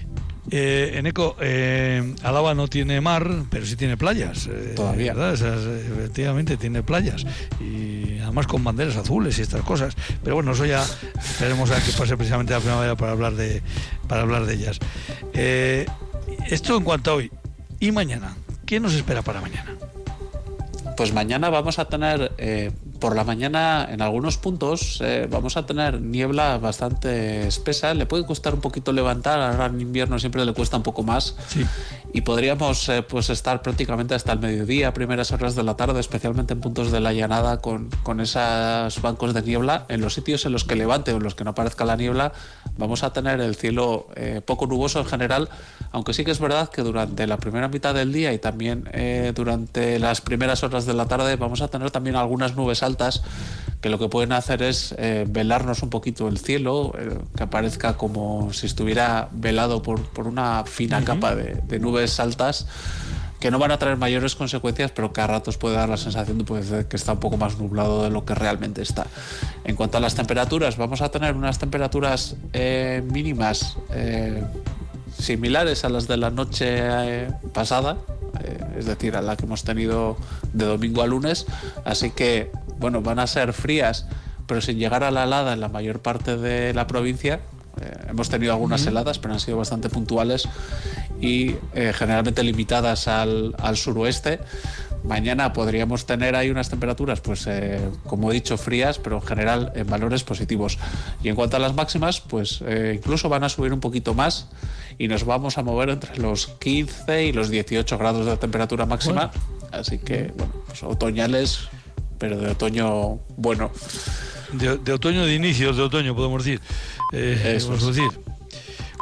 Eh, 0.52 0.94
Eneco, 0.96 1.36
eh, 1.40 2.14
Alaba 2.22 2.54
no 2.54 2.68
tiene 2.68 3.02
mar, 3.02 3.28
pero 3.50 3.66
sí 3.66 3.76
tiene 3.76 3.98
playas. 3.98 4.48
Eh, 4.48 4.74
Todavía. 4.76 5.14
efectivamente, 5.14 6.58
tiene 6.58 6.84
playas. 6.84 7.26
Y 7.60 8.20
además 8.20 8.48
con 8.48 8.64
banderas 8.64 8.96
azules 8.96 9.40
y 9.40 9.42
estas 9.42 9.62
cosas. 9.62 9.96
Pero 10.24 10.36
bueno, 10.36 10.52
eso 10.52 10.66
ya 10.66 10.86
esperemos 11.18 11.72
a 11.72 11.84
que 11.84 11.92
pase 11.92 12.16
precisamente 12.16 12.54
la 12.54 12.60
primavera 12.60 12.96
para 12.96 13.14
hablar 13.14 13.34
de, 13.34 13.62
para 14.08 14.22
hablar 14.22 14.46
de 14.46 14.54
ellas. 14.54 14.80
Esto 16.50 16.78
en 16.78 16.84
cuanto 16.84 17.12
a 17.12 17.16
hoy. 17.16 17.32
¿Y 17.80 17.92
mañana? 17.92 18.36
¿Qué 18.66 18.80
nos 18.80 18.94
espera 18.94 19.22
para 19.22 19.42
mañana? 19.42 19.76
Pues 20.96 21.12
mañana 21.12 21.50
vamos 21.50 21.80
a 21.80 21.86
tener 21.86 22.32
por 23.00 23.16
la 23.16 23.24
mañana 23.24 23.88
en 23.90 24.02
algunos 24.02 24.38
puntos 24.38 25.00
eh, 25.02 25.28
vamos 25.30 25.58
a 25.58 25.66
tener 25.66 26.02
niebla 26.02 26.58
bastante 26.58 27.48
espesa. 27.48 27.94
Le 27.94 28.06
puede 28.06 28.26
costar 28.26 28.54
un 28.54 28.62
poquito 28.62 28.92
levantar, 28.92 29.40
ahora 29.40 29.68
en 29.68 29.82
invierno 29.82 30.20
siempre 30.20 30.46
le 30.46 30.54
cuesta 30.54 30.78
un 30.78 30.84
poco 30.84 31.04
más. 31.04 31.36
Y 32.14 32.22
podríamos 32.22 32.88
eh, 32.90 33.02
pues 33.02 33.30
estar 33.30 33.62
prácticamente 33.62 34.16
hasta 34.16 34.32
el 34.32 34.40
mediodía, 34.40 34.94
primeras 34.94 35.32
horas 35.32 35.56
de 35.56 35.64
la 35.64 35.76
tarde, 35.76 36.00
especialmente 36.00 36.54
en 36.54 36.62
puntos 36.62 36.92
de 36.92 37.02
la 37.02 37.12
llanada 37.12 37.58
con, 37.60 37.90
con 38.04 38.22
esos 38.22 39.02
bancos 39.02 39.34
de 39.34 39.42
niebla. 39.42 39.86
En 39.90 40.02
los 40.02 40.14
sitios 40.14 40.46
en 40.46 40.54
los 40.54 40.64
que 40.64 40.76
levante 40.76 41.12
o 41.12 41.18
en 41.18 41.24
los 41.24 41.36
que 41.36 41.44
no 41.44 41.52
aparezca 41.52 41.84
la 41.84 41.98
niebla, 41.98 42.32
vamos 42.78 43.04
a 43.04 43.12
tener 43.12 43.42
el 43.42 43.56
cielo 43.56 44.08
eh, 44.16 44.42
poco 44.46 44.68
nuboso 44.68 45.00
en 45.00 45.06
general, 45.06 45.50
aunque 45.96 46.14
sí 46.14 46.26
que 46.26 46.32
es 46.32 46.40
verdad 46.40 46.70
que 46.70 46.82
durante 46.82 47.26
la 47.26 47.38
primera 47.38 47.70
mitad 47.70 47.94
del 47.94 48.12
día 48.12 48.34
y 48.34 48.38
también 48.38 48.84
durante 49.34 49.98
las 49.98 50.20
primeras 50.20 50.62
horas 50.62 50.86
de 50.86 50.94
la 50.94 51.06
tarde 51.06 51.38
vamos 51.38 51.62
a 51.62 51.70
tener 51.70 51.90
también 51.90 52.18
algunas 52.18 52.56
nubes 52.56 52.84
altas 52.84 53.24
que 53.86 53.90
lo 53.92 54.00
que 54.00 54.10
pueden 54.10 54.32
hacer 54.32 54.64
es 54.64 54.96
eh, 54.98 55.28
velarnos 55.30 55.84
un 55.84 55.92
poquito 55.92 56.28
el 56.28 56.40
cielo, 56.40 56.94
eh, 56.98 57.20
que 57.38 57.44
aparezca 57.44 57.98
como 57.98 58.52
si 58.52 58.66
estuviera 58.66 59.30
velado 59.32 59.84
por, 59.84 60.02
por 60.10 60.26
una 60.28 60.64
fina 60.64 61.06
capa 61.06 61.36
de, 61.36 61.80
nubes 61.80 62.20
altas 62.20 62.66
que 63.40 63.52
no 63.52 63.60
van 63.60 63.70
a 63.70 63.78
traer 63.78 63.98
mayores 63.98 64.36
consecuencias, 64.36 64.90
pero 64.90 65.14
que 65.14 65.22
a 65.22 65.28
ratos 65.28 65.60
puede 65.60 65.76
dar 65.76 65.88
la 65.88 65.98
sensación 65.98 66.40
de, 66.40 66.88
que 66.88 66.96
está 66.96 67.14
un 67.14 67.20
poco 67.20 67.38
más 67.38 67.60
nublado 67.60 68.04
de 68.04 68.10
lo 68.10 68.26
que 68.26 68.34
realmente 68.34 68.82
está. 68.82 69.06
En 69.66 69.76
cuanto 69.76 70.00
a 70.00 70.02
las 70.02 70.16
temperaturas, 70.16 70.78
vamos 70.78 71.02
a 71.02 71.10
tener 71.10 71.36
unas 71.36 71.60
temperaturas 71.60 72.38
eh, 72.54 73.04
mínimas 73.12 73.78
similares 75.18 75.86
a 75.86 75.90
las 75.90 76.08
de 76.08 76.18
la 76.18 76.30
noche 76.30 77.28
pasada, 77.54 77.98
es 78.78 78.86
decir, 78.86 79.16
a 79.16 79.22
la 79.22 79.38
que 79.38 79.46
hemos 79.46 79.64
tenido 79.64 80.18
de 80.54 80.66
domingo 80.66 81.02
a 81.02 81.08
lunes, 81.08 81.46
así 81.86 82.12
que 82.12 82.52
bueno, 82.80 83.02
van 83.02 83.20
a 83.20 83.28
ser 83.28 83.54
frías, 83.54 84.06
pero 84.48 84.62
sin 84.62 84.78
llegar 84.78 85.04
a 85.04 85.12
la 85.12 85.24
helada 85.24 85.54
en 85.54 85.60
la 85.60 85.70
mayor 85.70 86.02
parte 86.02 86.38
de 86.38 86.74
la 86.74 86.88
provincia. 86.88 87.40
Eh, 87.82 88.08
hemos 88.10 88.30
tenido 88.30 88.54
algunas 88.54 88.86
heladas, 88.86 89.20
pero 89.20 89.34
han 89.34 89.40
sido 89.40 89.58
bastante 89.58 89.90
puntuales 89.90 90.48
y 91.20 91.56
eh, 91.74 91.94
generalmente 91.94 92.44
limitadas 92.44 93.08
al, 93.08 93.56
suroeste. 93.76 94.40
Mañana 95.08 95.54
podríamos 95.54 96.06
tener 96.06 96.36
ahí 96.36 96.50
unas 96.50 96.70
temperaturas, 96.70 97.22
pues 97.22 97.46
eh, 97.48 97.80
como 98.06 98.32
he 98.32 98.34
dicho, 98.34 98.58
frías, 98.58 99.00
pero 99.00 99.18
en 99.18 99.22
general 99.22 99.72
en 99.76 99.88
valores 99.88 100.24
positivos. 100.24 100.78
Y 101.24 101.30
en 101.30 101.36
cuanto 101.36 101.58
a 101.58 101.60
las 101.60 101.74
máximas, 101.74 102.22
pues 102.22 102.64
incluso 102.94 103.30
van 103.30 103.44
a 103.44 103.50
subir 103.50 103.74
un 103.74 103.80
poquito 103.80 104.14
más 104.14 104.50
y 104.98 105.08
nos 105.08 105.26
vamos 105.26 105.58
a 105.58 105.64
mover 105.64 105.90
entre 105.90 106.18
los 106.18 106.48
15 106.48 107.26
y 107.26 107.34
los 107.34 107.50
18 107.50 107.98
grados 107.98 108.26
de 108.26 108.38
temperatura 108.38 108.86
máxima. 108.86 109.32
Así 109.72 110.00
que, 110.00 110.34
bueno, 110.36 110.54
pues 110.68 110.84
otoñales 110.84 111.70
pero 112.18 112.38
de 112.38 112.52
otoño 112.52 113.20
bueno. 113.38 113.72
De, 114.54 114.94
otoño 114.94 115.26
de 115.26 115.36
inicios 115.36 115.76
de 115.78 115.84
otoño, 115.84 116.16
podemos 116.16 116.44
decir. 116.44 116.62
Eh, 117.12 117.60
decir. 117.60 118.25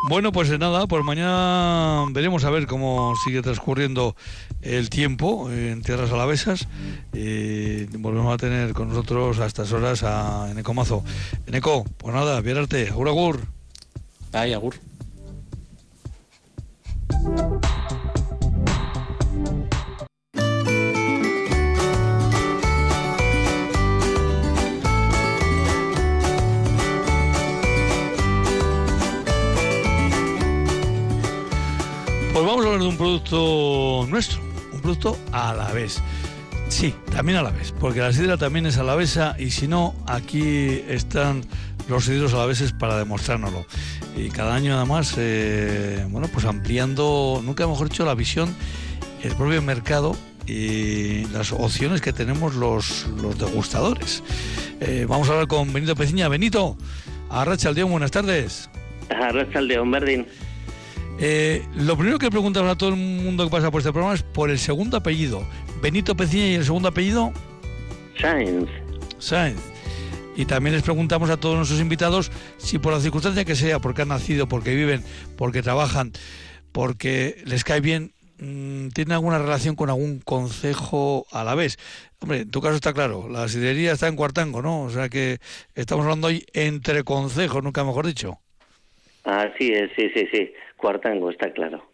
Bueno, 0.10 0.34
pues 0.34 0.50
nada, 0.60 0.86
por 0.86 1.04
mañana 1.04 2.04
veremos 2.12 2.44
a 2.44 2.50
ver 2.50 2.68
cómo 2.68 3.14
sigue 3.24 3.42
transcurriendo 3.42 4.18
el 4.62 4.90
tiempo 4.90 5.50
en 5.50 5.82
tierras 5.82 6.12
alavesas. 6.12 6.68
y 7.14 7.86
volvemos 7.86 8.34
a 8.34 8.38
tener 8.38 8.74
con 8.74 8.90
nosotros 8.90 9.40
a 9.40 9.46
estas 9.46 9.72
horas 9.72 10.04
a 10.04 10.52
Eneco 10.52 10.74
Mazo. 10.74 11.06
Eneco, 11.48 11.86
pues 11.98 12.14
nada, 12.14 12.42
viérarte. 12.42 12.90
Agur, 12.90 13.08
agur. 13.08 13.40
Ay, 14.34 14.52
agur. 14.52 14.76
Pues 32.44 32.52
vamos 32.52 32.66
a 32.66 32.68
hablar 32.74 32.82
de 32.82 32.90
un 32.90 32.98
producto 32.98 34.06
nuestro, 34.10 34.42
un 34.74 34.82
producto 34.82 35.18
a 35.32 35.54
la 35.54 35.72
vez. 35.72 36.02
Sí, 36.68 36.94
también 37.10 37.38
a 37.38 37.42
la 37.42 37.52
vez, 37.52 37.74
porque 37.80 38.02
la 38.02 38.12
sidra 38.12 38.36
también 38.36 38.66
es 38.66 38.78
alavesa 38.78 39.38
y 39.40 39.52
si 39.52 39.66
no, 39.66 39.96
aquí 40.08 40.84
están 40.90 41.46
los 41.88 42.04
sidros 42.04 42.34
alaveses 42.34 42.74
para 42.74 42.98
demostrárnoslo. 42.98 43.66
Y 44.18 44.28
cada 44.28 44.56
año 44.56 44.76
además, 44.76 45.16
eh, 45.18 46.06
bueno, 46.10 46.28
pues 46.28 46.44
ampliando, 46.44 47.42
nunca 47.46 47.66
mejor 47.66 47.88
dicho, 47.88 48.04
la 48.04 48.14
visión, 48.14 48.54
el 49.22 49.34
propio 49.38 49.62
mercado 49.62 50.14
y 50.46 51.26
las 51.28 51.54
opciones 51.54 52.02
que 52.02 52.12
tenemos 52.12 52.56
los, 52.56 53.08
los 53.22 53.40
degustadores. 53.40 54.22
Eh, 54.82 55.06
vamos 55.08 55.30
a 55.30 55.32
hablar 55.32 55.48
con 55.48 55.72
Benito 55.72 55.96
Peciña. 55.96 56.28
Benito, 56.28 56.76
Arracha 57.30 57.70
Aldeón, 57.70 57.92
buenas 57.92 58.12
tardes. 58.12 58.70
Arracha 59.10 59.60
Aldeón, 59.60 59.92
Berdín. 59.92 60.28
Eh, 61.20 61.66
lo 61.76 61.96
primero 61.96 62.18
que 62.18 62.30
preguntamos 62.30 62.72
a 62.72 62.76
todo 62.76 62.90
el 62.90 62.96
mundo 62.96 63.46
que 63.46 63.52
pasa 63.52 63.70
por 63.70 63.82
este 63.82 63.92
programa 63.92 64.16
es 64.16 64.24
por 64.24 64.50
el 64.50 64.60
segundo 64.60 64.98
apellido. 64.98 65.44
Benito 65.82 66.16
Peciña 66.16 66.48
y 66.48 66.56
el 66.56 66.66
segundo 66.66 66.90
apellido. 66.90 67.32
Sáenz. 68.20 68.70
Sáenz. 69.20 69.60
Y 70.36 70.46
también 70.46 70.74
les 70.74 70.84
preguntamos 70.84 71.30
a 71.30 71.38
todos 71.38 71.56
nuestros 71.56 71.80
invitados 71.80 72.32
si 72.58 72.80
por 72.80 72.94
la 72.94 73.00
circunstancia 73.00 73.46
que 73.46 73.56
sea, 73.56 73.80
porque 73.80 74.02
han 74.02 74.08
nacido, 74.08 74.48
porque 74.48 74.76
viven, 74.76 75.04
porque 75.38 75.62
trabajan, 75.62 76.12
porque 76.72 77.42
les 77.46 77.64
cae 77.64 77.82
bien, 77.82 78.14
mm, 78.40 78.90
tienen 78.90 79.12
alguna 79.12 79.38
relación 79.38 79.76
con 79.76 79.90
algún 79.90 80.20
concejo 80.20 81.28
a 81.32 81.44
la 81.44 81.54
vez. 81.54 81.78
Hombre, 82.20 82.42
en 82.42 82.50
tu 82.50 82.62
caso 82.62 82.76
está 82.76 82.94
claro, 82.94 83.30
la 83.30 83.48
sidrería 83.48 83.92
está 83.92 84.08
en 84.08 84.16
Cuartango, 84.16 84.64
¿no? 84.64 84.82
O 84.84 84.90
sea 84.90 85.08
que 85.10 85.40
estamos 85.76 86.04
hablando 86.04 86.28
hoy 86.28 86.46
entre 86.54 87.04
consejos, 87.04 87.64
nunca 87.64 87.84
mejor 87.84 88.08
dicho. 88.08 88.40
Así 89.24 89.72
es, 89.72 89.92
sí, 89.96 90.10
sí, 90.14 90.28
sí. 90.32 90.54
Cuartango, 90.78 91.30
está 91.30 91.52
claro. 91.54 91.90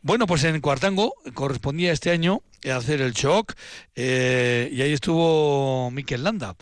Bueno, 0.00 0.26
pues 0.26 0.42
en 0.44 0.60
Cuartango 0.60 1.14
correspondía 1.34 1.92
este 1.92 2.10
año 2.10 2.42
hacer 2.70 3.00
el 3.00 3.12
shock 3.12 3.54
eh, 3.94 4.68
y 4.72 4.82
ahí 4.82 4.92
estuvo 4.92 5.90
Miquel 5.90 6.24
Landa. 6.24 6.56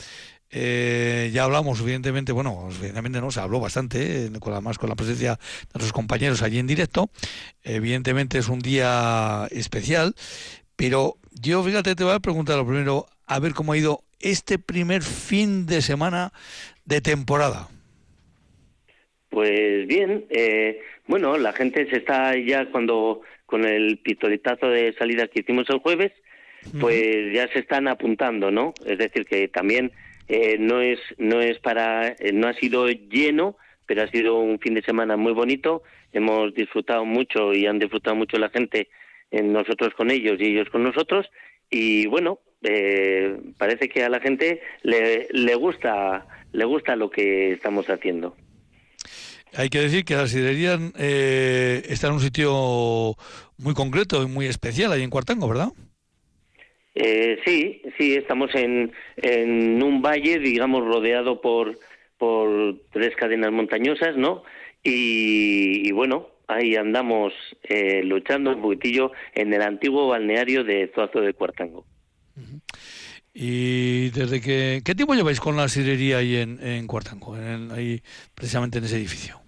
Eh, 0.52 1.30
ya 1.32 1.44
hablamos, 1.44 1.80
evidentemente, 1.80 2.32
bueno, 2.32 2.68
evidentemente 2.70 3.20
no, 3.20 3.30
se 3.30 3.40
habló 3.40 3.60
bastante, 3.60 4.26
eh, 4.26 4.30
con, 4.40 4.52
además 4.52 4.78
con 4.78 4.88
la 4.88 4.96
presencia 4.96 5.34
de 5.34 5.68
nuestros 5.74 5.92
compañeros 5.92 6.42
allí 6.42 6.58
en 6.58 6.66
directo. 6.66 7.10
Evidentemente 7.62 8.38
es 8.38 8.48
un 8.48 8.58
día 8.58 9.46
especial, 9.50 10.14
pero 10.74 11.18
yo, 11.32 11.62
fíjate, 11.62 11.94
te 11.94 12.04
voy 12.04 12.14
a 12.14 12.20
preguntar 12.20 12.56
lo 12.56 12.66
primero, 12.66 13.06
a 13.26 13.38
ver 13.38 13.54
cómo 13.54 13.72
ha 13.72 13.78
ido 13.78 14.02
este 14.18 14.58
primer 14.58 15.02
fin 15.02 15.66
de 15.66 15.82
semana 15.82 16.32
de 16.84 17.00
temporada. 17.00 17.68
Pues 19.30 19.86
bien, 19.86 20.26
eh, 20.28 20.80
bueno, 21.06 21.38
la 21.38 21.52
gente 21.52 21.88
se 21.88 21.98
está 21.98 22.36
ya 22.36 22.66
cuando 22.66 23.22
con 23.46 23.64
el 23.64 23.98
pistoletazo 23.98 24.68
de 24.68 24.92
salida 24.94 25.28
que 25.28 25.40
hicimos 25.40 25.70
el 25.70 25.78
jueves, 25.78 26.12
pues 26.78 27.32
ya 27.32 27.48
se 27.48 27.60
están 27.60 27.88
apuntando, 27.88 28.50
¿no? 28.50 28.74
Es 28.84 28.98
decir, 28.98 29.24
que 29.24 29.48
también 29.48 29.92
eh, 30.28 30.56
no 30.58 30.80
es 30.80 30.98
no 31.16 31.40
es 31.40 31.58
para 31.60 32.08
eh, 32.08 32.32
no 32.34 32.48
ha 32.48 32.54
sido 32.54 32.88
lleno, 32.88 33.56
pero 33.86 34.02
ha 34.02 34.08
sido 34.08 34.38
un 34.40 34.58
fin 34.58 34.74
de 34.74 34.82
semana 34.82 35.16
muy 35.16 35.32
bonito. 35.32 35.84
Hemos 36.12 36.52
disfrutado 36.52 37.04
mucho 37.04 37.54
y 37.54 37.66
han 37.66 37.78
disfrutado 37.78 38.16
mucho 38.16 38.36
la 38.36 38.50
gente, 38.50 38.88
en 39.30 39.52
nosotros 39.52 39.94
con 39.94 40.10
ellos 40.10 40.40
y 40.40 40.46
ellos 40.46 40.68
con 40.70 40.82
nosotros. 40.82 41.30
Y 41.70 42.06
bueno, 42.08 42.40
parece 43.58 43.88
que 43.88 44.02
a 44.02 44.08
la 44.08 44.18
gente 44.18 44.60
le, 44.82 45.28
le 45.30 45.54
gusta 45.54 46.26
le 46.52 46.64
gusta 46.64 46.96
lo 46.96 47.10
que 47.10 47.52
estamos 47.52 47.88
haciendo. 47.88 48.36
Hay 49.54 49.68
que 49.68 49.80
decir 49.80 50.04
que 50.04 50.14
la 50.14 50.26
sidrería 50.26 50.78
eh, 50.98 51.82
está 51.88 52.06
en 52.06 52.14
un 52.14 52.20
sitio 52.20 53.14
muy 53.58 53.74
concreto 53.74 54.22
y 54.22 54.26
muy 54.26 54.46
especial, 54.46 54.92
ahí 54.92 55.02
en 55.02 55.10
Cuartango, 55.10 55.48
¿verdad? 55.48 55.68
Eh, 56.94 57.38
sí, 57.44 57.82
sí, 57.98 58.14
estamos 58.14 58.54
en, 58.54 58.92
en 59.16 59.82
un 59.82 60.02
valle, 60.02 60.38
digamos, 60.38 60.84
rodeado 60.84 61.40
por, 61.40 61.78
por 62.18 62.76
tres 62.92 63.14
cadenas 63.16 63.52
montañosas, 63.52 64.16
¿no? 64.16 64.42
Y, 64.82 65.90
bueno, 65.92 66.28
ahí 66.48 66.76
andamos 66.76 67.32
eh, 67.64 68.02
luchando 68.02 68.50
un 68.50 68.62
poquitillo 68.62 69.12
en 69.34 69.52
el 69.52 69.62
antiguo 69.62 70.08
balneario 70.08 70.64
de 70.64 70.90
Zuazo 70.94 71.20
de 71.20 71.34
Cuartango. 71.34 71.84
¿Y 73.32 74.10
desde 74.10 74.40
que, 74.40 74.82
qué 74.84 74.94
tiempo 74.94 75.14
lleváis 75.14 75.40
con 75.40 75.56
la 75.56 75.68
sidrería 75.68 76.18
ahí 76.18 76.36
en, 76.36 76.58
en 76.62 76.86
Cuartango, 76.86 77.36
ahí 77.72 78.02
precisamente 78.34 78.78
en 78.78 78.84
ese 78.84 78.96
edificio? 78.96 79.40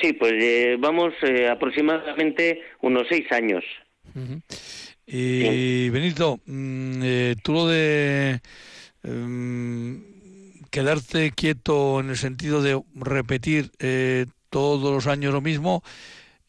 Sí, 0.00 0.12
pues 0.14 0.32
eh, 0.32 0.76
vamos 0.78 1.12
eh, 1.22 1.48
aproximadamente 1.48 2.60
unos 2.82 3.06
seis 3.08 3.30
años. 3.30 3.64
Y 5.06 5.88
Benito, 5.90 6.40
mm, 6.46 7.02
eh, 7.04 7.36
tú 7.42 7.52
lo 7.52 7.68
de 7.68 8.40
em, 9.04 10.02
quedarte 10.70 11.30
quieto 11.30 12.00
en 12.00 12.10
el 12.10 12.16
sentido 12.16 12.62
de 12.62 12.82
repetir 12.94 13.70
todos 14.50 14.92
los 14.92 15.06
años 15.06 15.32
lo 15.32 15.40
mismo, 15.40 15.84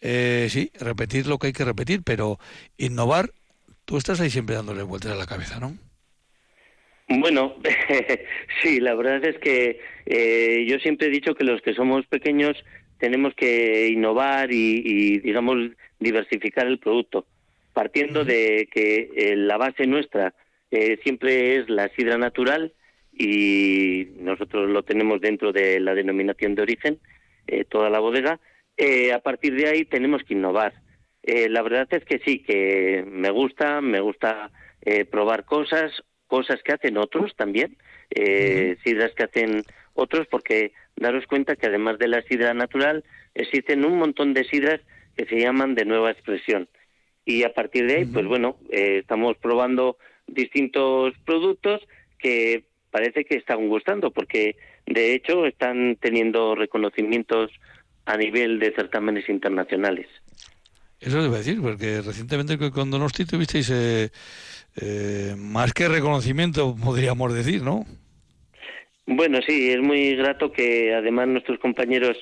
sí, 0.01 0.71
repetir 0.79 1.27
lo 1.27 1.37
que 1.37 1.47
hay 1.47 1.53
que 1.53 1.65
repetir, 1.65 2.01
pero 2.03 2.39
innovar, 2.77 3.31
tú 3.85 3.97
estás 3.97 4.19
ahí 4.19 4.29
siempre 4.29 4.55
dándole 4.55 4.81
vueltas 4.81 5.11
a 5.11 5.15
la 5.15 5.27
cabeza, 5.27 5.59
¿no? 5.59 5.77
Bueno, 7.09 7.55
sí, 8.61 8.79
la 8.79 8.95
verdad 8.95 9.23
es 9.23 9.37
que 9.39 9.79
yo 10.67 10.77
siempre 10.79 11.07
he 11.07 11.11
dicho 11.11 11.35
que 11.35 11.43
los 11.43 11.61
que 11.61 11.73
somos 11.73 12.05
pequeños 12.07 12.57
tenemos 12.99 13.33
que 13.35 13.89
innovar 13.89 14.51
y, 14.51 15.19
digamos, 15.19 15.71
diversificar 15.99 16.67
el 16.67 16.79
producto, 16.79 17.25
partiendo 17.73 18.25
de 18.25 18.67
que 18.71 19.11
eh, 19.15 19.35
la 19.35 19.57
base 19.57 19.87
nuestra 19.87 20.33
eh, 20.71 20.99
siempre 21.03 21.57
es 21.57 21.69
la 21.69 21.89
sidra 21.89 22.17
natural 22.17 22.73
y 23.13 24.09
nosotros 24.19 24.69
lo 24.69 24.83
tenemos 24.83 25.21
dentro 25.21 25.51
de 25.51 25.79
la 25.79 25.95
denominación 25.95 26.55
de 26.55 26.61
origen, 26.61 26.99
eh, 27.47 27.65
toda 27.65 27.89
la 27.89 27.99
bodega. 27.99 28.39
a 29.13 29.19
partir 29.19 29.55
de 29.55 29.67
ahí 29.67 29.85
tenemos 29.85 30.23
que 30.23 30.33
innovar. 30.35 30.73
la 31.23 31.61
verdad 31.61 31.87
es 31.91 32.05
que 32.05 32.19
sí, 32.19 32.39
que 32.39 33.03
me 33.07 33.31
gusta, 33.31 33.81
me 33.81 33.99
gusta 33.99 34.51
probar 35.11 35.45
cosas, 35.45 35.91
cosas 36.27 36.61
que 36.63 36.73
hacen 36.73 36.97
otros 36.97 37.35
también, 37.35 37.77
sidras 38.83 39.11
que 39.15 39.23
hacen 39.23 39.63
otros, 39.93 40.27
porque 40.27 40.73
daros 40.95 41.25
cuenta 41.27 41.55
que 41.55 41.67
además 41.67 41.97
de 41.99 42.07
la 42.07 42.21
sidra 42.23 42.53
natural 42.53 43.03
existen 43.33 43.85
un 43.85 43.97
montón 43.97 44.33
de 44.33 44.43
sidras 44.43 44.81
que 45.15 45.25
se 45.25 45.39
llaman 45.39 45.75
de 45.75 45.85
nueva 45.85 46.11
expresión. 46.11 46.69
Y 47.25 47.43
a 47.43 47.53
partir 47.53 47.87
de 47.87 47.97
ahí, 47.97 48.05
pues 48.05 48.25
bueno, 48.25 48.57
eh, 48.69 48.99
estamos 48.99 49.35
probando 49.37 49.97
distintos 50.27 51.13
productos 51.25 51.81
que 52.19 52.65
parece 52.91 53.25
que 53.25 53.35
están 53.35 53.67
gustando, 53.67 54.11
porque 54.11 54.55
de 54.85 55.13
hecho 55.13 55.45
están 55.45 55.97
teniendo 55.99 56.55
reconocimientos 56.55 57.51
a 58.05 58.15
nivel 58.15 58.59
de 58.59 58.71
certámenes 58.73 59.27
internacionales. 59.27 60.07
Eso 60.99 61.21
debe 61.21 61.37
decir, 61.37 61.61
porque 61.61 62.01
recientemente 62.01 62.57
con 62.71 62.89
Donosti 62.89 63.25
tuvisteis 63.25 63.69
eh, 63.71 64.09
eh, 64.81 65.35
más 65.37 65.73
que 65.73 65.87
reconocimiento, 65.87 66.75
podríamos 66.75 67.33
decir, 67.33 67.63
¿no? 67.63 67.85
Bueno, 69.05 69.39
sí, 69.47 69.71
es 69.71 69.79
muy 69.79 70.15
grato 70.15 70.51
que 70.51 70.93
además 70.93 71.27
nuestros 71.29 71.59
compañeros 71.59 72.17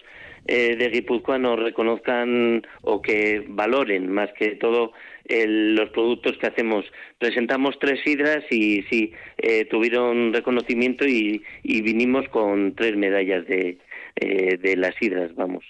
eh, 0.48 0.76
de 0.76 0.90
Guipúzcoa 0.90 1.40
nos 1.40 1.60
reconozcan 1.60 2.62
o 2.84 3.02
que 3.02 3.44
valoren 3.48 4.12
más 4.12 4.30
que 4.38 4.52
todo 4.52 4.94
los 5.28 5.90
productos 5.90 6.38
que 6.38 6.46
hacemos. 6.46 6.86
Presentamos 7.18 7.80
tres 7.80 8.00
sidras 8.04 8.44
y 8.52 8.84
sí, 8.84 9.12
eh, 9.38 9.66
tuvieron 9.66 10.32
reconocimiento 10.34 11.06
y, 11.08 11.44
vinimos 11.64 12.30
con 12.30 12.76
tres 12.76 12.96
medallas 12.96 13.48
de, 13.48 13.80
eh, 14.18 14.58
de 14.58 14.78
las 14.78 14.94
sidras, 14.96 15.34
vamos, 15.36 15.66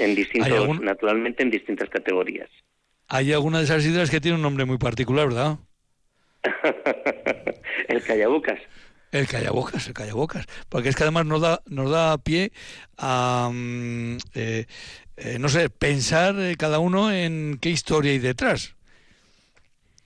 en 0.00 0.14
distintos, 0.16 0.80
naturalmente 0.80 1.44
en 1.44 1.50
distintas 1.50 1.88
categorías. 1.88 2.50
Hay 3.06 3.32
alguna 3.32 3.58
de 3.58 3.64
esas 3.64 3.84
sidras 3.84 4.10
que 4.10 4.20
tiene 4.20 4.36
un 4.36 4.42
nombre 4.42 4.64
muy 4.64 4.78
particular, 4.78 5.28
¿verdad? 5.28 5.58
el 7.88 8.02
Callabocas. 8.02 8.60
El 9.14 9.28
callabocas, 9.28 9.86
el 9.86 9.94
callabocas. 9.94 10.44
Porque 10.68 10.88
es 10.88 10.96
que 10.96 11.04
además 11.04 11.24
nos 11.24 11.40
da, 11.40 11.62
nos 11.66 11.88
da 11.88 12.18
pie 12.18 12.50
a, 12.98 13.48
mm, 13.52 14.16
eh, 14.34 14.66
eh, 15.16 15.38
no 15.38 15.48
sé, 15.48 15.70
pensar 15.70 16.34
eh, 16.40 16.56
cada 16.56 16.80
uno 16.80 17.12
en 17.12 17.58
qué 17.60 17.70
historia 17.70 18.10
hay 18.10 18.18
detrás. 18.18 18.74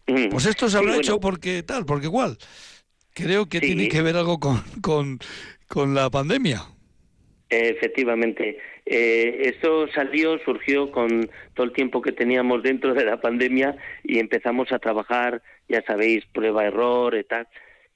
Mm. 0.06 0.28
Pues 0.28 0.44
esto 0.44 0.68
se 0.68 0.76
habrá 0.76 0.96
hecho 0.96 1.20
porque 1.20 1.62
tal, 1.62 1.86
porque 1.86 2.06
igual. 2.06 2.36
Creo 3.14 3.46
que 3.46 3.60
tiene 3.60 3.88
que 3.88 4.02
ver 4.02 4.16
algo 4.16 4.38
con, 4.38 4.62
con, 4.82 5.18
con 5.68 5.94
la 5.94 6.10
pandemia. 6.10 6.66
Efectivamente. 7.50 8.58
Eh, 8.84 9.42
esto 9.44 9.88
salió, 9.92 10.38
surgió 10.40 10.90
con 10.90 11.30
todo 11.54 11.66
el 11.66 11.72
tiempo 11.72 12.02
que 12.02 12.12
teníamos 12.12 12.62
dentro 12.62 12.94
de 12.94 13.04
la 13.04 13.20
pandemia 13.20 13.76
y 14.04 14.18
empezamos 14.18 14.70
a 14.72 14.78
trabajar, 14.78 15.42
ya 15.68 15.82
sabéis, 15.82 16.24
prueba-error 16.26 17.16
y 17.16 17.24
tal 17.24 17.48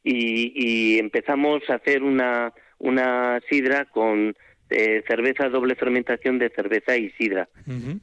y, 0.04 0.98
empezamos 0.98 1.62
a 1.68 1.74
hacer 1.74 2.02
una, 2.02 2.52
una 2.78 3.40
sidra 3.48 3.84
con 3.86 4.34
eh, 4.70 5.02
cerveza 5.06 5.48
doble 5.48 5.74
fermentación 5.74 6.38
de 6.38 6.50
cerveza 6.50 6.96
y 6.96 7.10
sidra. 7.10 7.48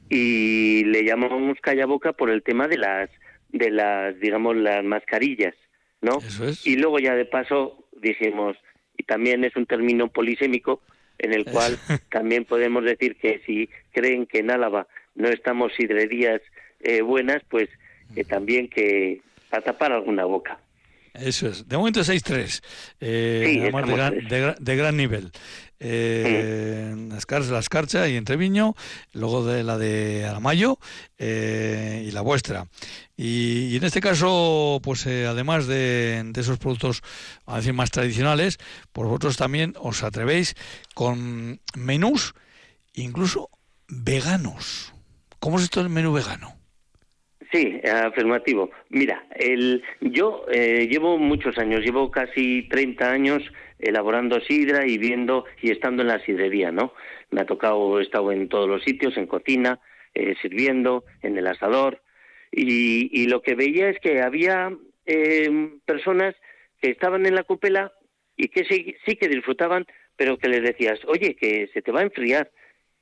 Y 0.08 0.84
le 0.84 1.04
llamamos 1.04 1.58
callaboca 1.60 2.12
por 2.12 2.30
el 2.30 2.42
tema 2.42 2.68
de 2.68 2.78
las, 2.78 3.10
de 3.50 3.70
las, 3.70 4.18
digamos, 4.20 4.56
las 4.56 4.84
mascarillas, 4.84 5.54
¿no? 6.00 6.18
Y 6.64 6.76
luego 6.76 6.98
ya 6.98 7.14
de 7.14 7.24
paso 7.24 7.86
dijimos, 8.00 8.56
y 8.96 9.02
también 9.02 9.44
es 9.44 9.56
un 9.56 9.66
término 9.66 10.08
polisémico, 10.08 10.82
en 11.20 11.32
el 11.32 11.44
cual 11.44 11.78
también 12.10 12.44
podemos 12.44 12.84
decir 12.84 13.16
que 13.16 13.40
si 13.46 13.68
creen 13.92 14.26
que 14.26 14.38
en 14.38 14.50
Álava 14.50 14.86
no 15.14 15.28
estamos 15.28 15.72
sidrerías 15.76 16.40
eh, 16.80 17.02
buenas, 17.02 17.42
pues 17.48 17.68
que 18.14 18.24
también 18.24 18.68
que 18.68 19.20
a 19.50 19.60
tapar 19.60 19.92
alguna 19.92 20.24
boca. 20.24 20.58
Eso 21.14 21.48
es. 21.48 21.68
De 21.68 21.76
momento 21.76 22.00
6-3. 22.00 22.62
Eh, 23.00 23.58
además 23.60 23.86
de 23.86 23.92
gran, 23.94 24.58
de, 24.58 24.76
gran, 24.76 24.96
nivel. 24.96 25.32
Eh, 25.80 26.94
la 27.50 27.58
Escarcha 27.58 28.08
y 28.08 28.16
Entreviño, 28.16 28.74
luego 29.14 29.44
de 29.44 29.64
la 29.64 29.78
de 29.78 30.26
Aramayo 30.26 30.78
eh, 31.18 32.04
y 32.06 32.10
la 32.10 32.20
vuestra. 32.20 32.66
Y, 33.16 33.76
en 33.76 33.84
este 33.84 34.00
caso, 34.00 34.80
pues 34.82 35.06
eh, 35.06 35.26
además 35.26 35.66
de, 35.66 36.22
de, 36.24 36.40
esos 36.40 36.58
productos, 36.58 37.02
a 37.46 37.56
decir, 37.56 37.72
más 37.72 37.90
tradicionales, 37.90 38.58
pues 38.92 39.08
vosotros 39.08 39.36
también 39.36 39.74
os 39.80 40.02
atrevéis 40.02 40.54
con 40.94 41.60
menús, 41.74 42.34
incluso 42.94 43.48
veganos. 43.88 44.94
¿Cómo 45.38 45.58
es 45.58 45.64
esto 45.64 45.80
el 45.80 45.88
menú 45.88 46.12
vegano? 46.12 46.60
Sí, 47.52 47.80
afirmativo. 47.84 48.70
Mira, 48.90 49.24
el, 49.34 49.82
yo 50.00 50.44
eh, 50.52 50.86
llevo 50.88 51.18
muchos 51.18 51.58
años, 51.58 51.80
llevo 51.80 52.10
casi 52.10 52.68
30 52.68 53.10
años 53.10 53.42
elaborando 53.80 54.40
sidra 54.40 54.86
y 54.86 54.98
viendo 54.98 55.44
y 55.62 55.70
estando 55.70 56.02
en 56.02 56.08
la 56.08 56.24
sidrería, 56.24 56.70
¿no? 56.70 56.92
Me 57.30 57.40
ha 57.40 57.46
tocado, 57.46 57.98
he 57.98 58.02
estado 58.02 58.32
en 58.32 58.48
todos 58.48 58.68
los 58.68 58.82
sitios, 58.82 59.16
en 59.16 59.26
cocina, 59.26 59.80
eh, 60.14 60.34
sirviendo, 60.42 61.04
en 61.22 61.36
el 61.38 61.46
asador, 61.46 62.02
y, 62.52 63.26
lo 63.28 63.42
que 63.42 63.54
veía 63.54 63.88
es 63.88 63.98
que 64.00 64.22
había 64.22 64.72
eh, 65.06 65.70
personas 65.84 66.34
que 66.80 66.90
estaban 66.90 67.26
en 67.26 67.34
la 67.34 67.44
cupela 67.44 67.92
y 68.36 68.48
que 68.48 68.64
sí, 68.64 68.96
sí 69.06 69.16
que 69.16 69.28
disfrutaban, 69.28 69.86
pero 70.16 70.36
que 70.36 70.48
les 70.48 70.62
decías, 70.62 70.98
oye, 71.06 71.36
que 71.36 71.68
se 71.72 71.82
te 71.82 71.92
va 71.92 72.00
a 72.00 72.04
enfriar. 72.04 72.50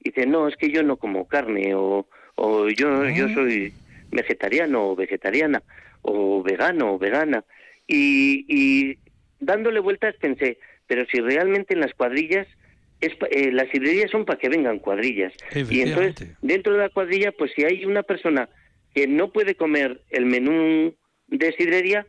Y 0.01 0.11
dice, 0.11 0.27
no, 0.27 0.49
es 0.49 0.57
que 0.57 0.71
yo 0.71 0.83
no 0.83 0.97
como 0.97 1.27
carne, 1.27 1.75
o, 1.75 2.07
o 2.35 2.69
yo, 2.69 3.09
yo 3.09 3.27
ah. 3.27 3.35
soy 3.35 3.73
vegetariano 4.11 4.91
o 4.91 4.97
vegetariana, 4.97 5.63
o 6.03 6.43
vegano 6.43 6.95
o 6.95 6.99
vegana. 6.99 7.45
Y, 7.87 8.99
dándole 9.41 9.81
vueltas 9.81 10.15
pensé, 10.17 10.59
pero 10.89 11.07
si 11.07 11.21
realmente 11.21 11.75
en 11.75 11.81
las 11.81 11.95
cuadrillas, 11.95 12.49
es, 13.01 13.13
eh, 13.31 13.53
las 13.53 13.69
sidrerías 13.69 14.11
son 14.11 14.25
para 14.25 14.39
que 14.39 14.49
vengan 14.49 14.81
cuadrillas. 14.81 15.33
Y 15.55 15.83
entonces, 15.83 16.37
dentro 16.43 16.73
de 16.73 16.81
la 16.81 16.89
cuadrilla, 16.89 17.31
pues 17.31 17.53
si 17.55 17.65
hay 17.65 17.85
una 17.85 18.03
persona 18.03 18.49
que 18.93 19.07
no 19.07 19.31
puede 19.31 19.55
comer 19.55 20.01
el 20.11 20.27
menú 20.27 20.95
de 21.29 21.53
sidrería, 21.53 22.07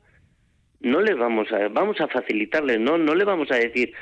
no 0.79 1.01
les 1.01 1.17
vamos 1.17 1.51
a, 1.51 1.67
vamos 1.67 1.99
a 2.01 2.07
facilitarles, 2.07 2.79
no, 2.79 2.97
no 2.97 3.13
le 3.13 3.25
vamos 3.25 3.51
a 3.51 3.55
decir, 3.55 3.93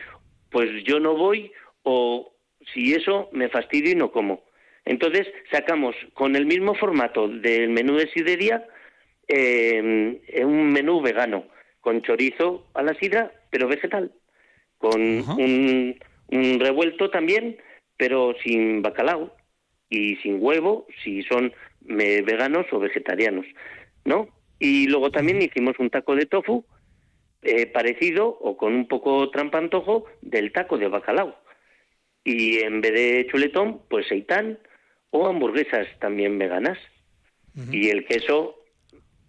pues 0.51 0.69
yo 0.86 0.99
no 0.99 1.15
voy 1.15 1.51
o 1.84 2.34
si 2.73 2.93
eso 2.93 3.30
me 3.34 3.49
fastidio 3.49 3.91
y 3.91 3.95
no 3.95 4.11
como. 4.11 4.43
Entonces 4.86 5.28
sacamos 5.51 5.95
con 6.13 6.36
el 6.36 6.45
mismo 6.45 6.75
formato 6.75 7.28
del 7.28 7.69
menú 7.69 7.95
de 7.97 8.09
sidería 8.11 8.65
eh, 9.28 10.21
un 10.45 10.71
menú 10.71 11.01
vegano, 11.01 11.45
con 11.82 12.01
chorizo 12.01 12.67
a 12.73 12.84
la 12.84 12.93
sidra, 12.93 13.32
pero 13.49 13.67
vegetal, 13.67 14.11
con 14.78 15.01
un, 15.01 15.95
revuelto 16.59 17.09
también, 17.09 17.57
pero 17.97 18.36
sin 18.43 18.82
bacalao 18.82 19.34
y 19.89 20.17
sin 20.17 20.38
huevo, 20.41 20.88
si 21.03 21.23
son 21.23 21.53
veganos 21.82 22.65
o 22.71 22.80
vegetarianos, 22.80 23.45
¿no? 24.05 24.28
Y 24.59 24.88
luego 24.88 25.11
también 25.11 25.41
hicimos 25.41 25.75
un 25.80 25.89
taco 25.89 26.15
de 26.15 26.25
tofu 26.25 26.65
eh, 27.43 27.67
parecido 27.67 28.28
o 28.28 28.57
con 28.57 28.73
un 28.73 28.88
poco 28.88 29.30
trampantojo 29.30 30.05
del 30.21 30.51
taco 30.51 30.78
de 30.78 30.88
bacalao. 30.88 31.36
Y 32.23 32.57
en 32.59 32.82
vez 32.82 32.93
de 32.93 33.28
chuletón, 33.32 33.82
pues 33.89 34.07
seitán, 34.07 34.59
o 35.11 35.28
hamburguesas 35.28 35.88
también 35.99 36.38
veganas. 36.38 36.78
Y 37.71 37.89
el 37.89 38.05
queso 38.05 38.55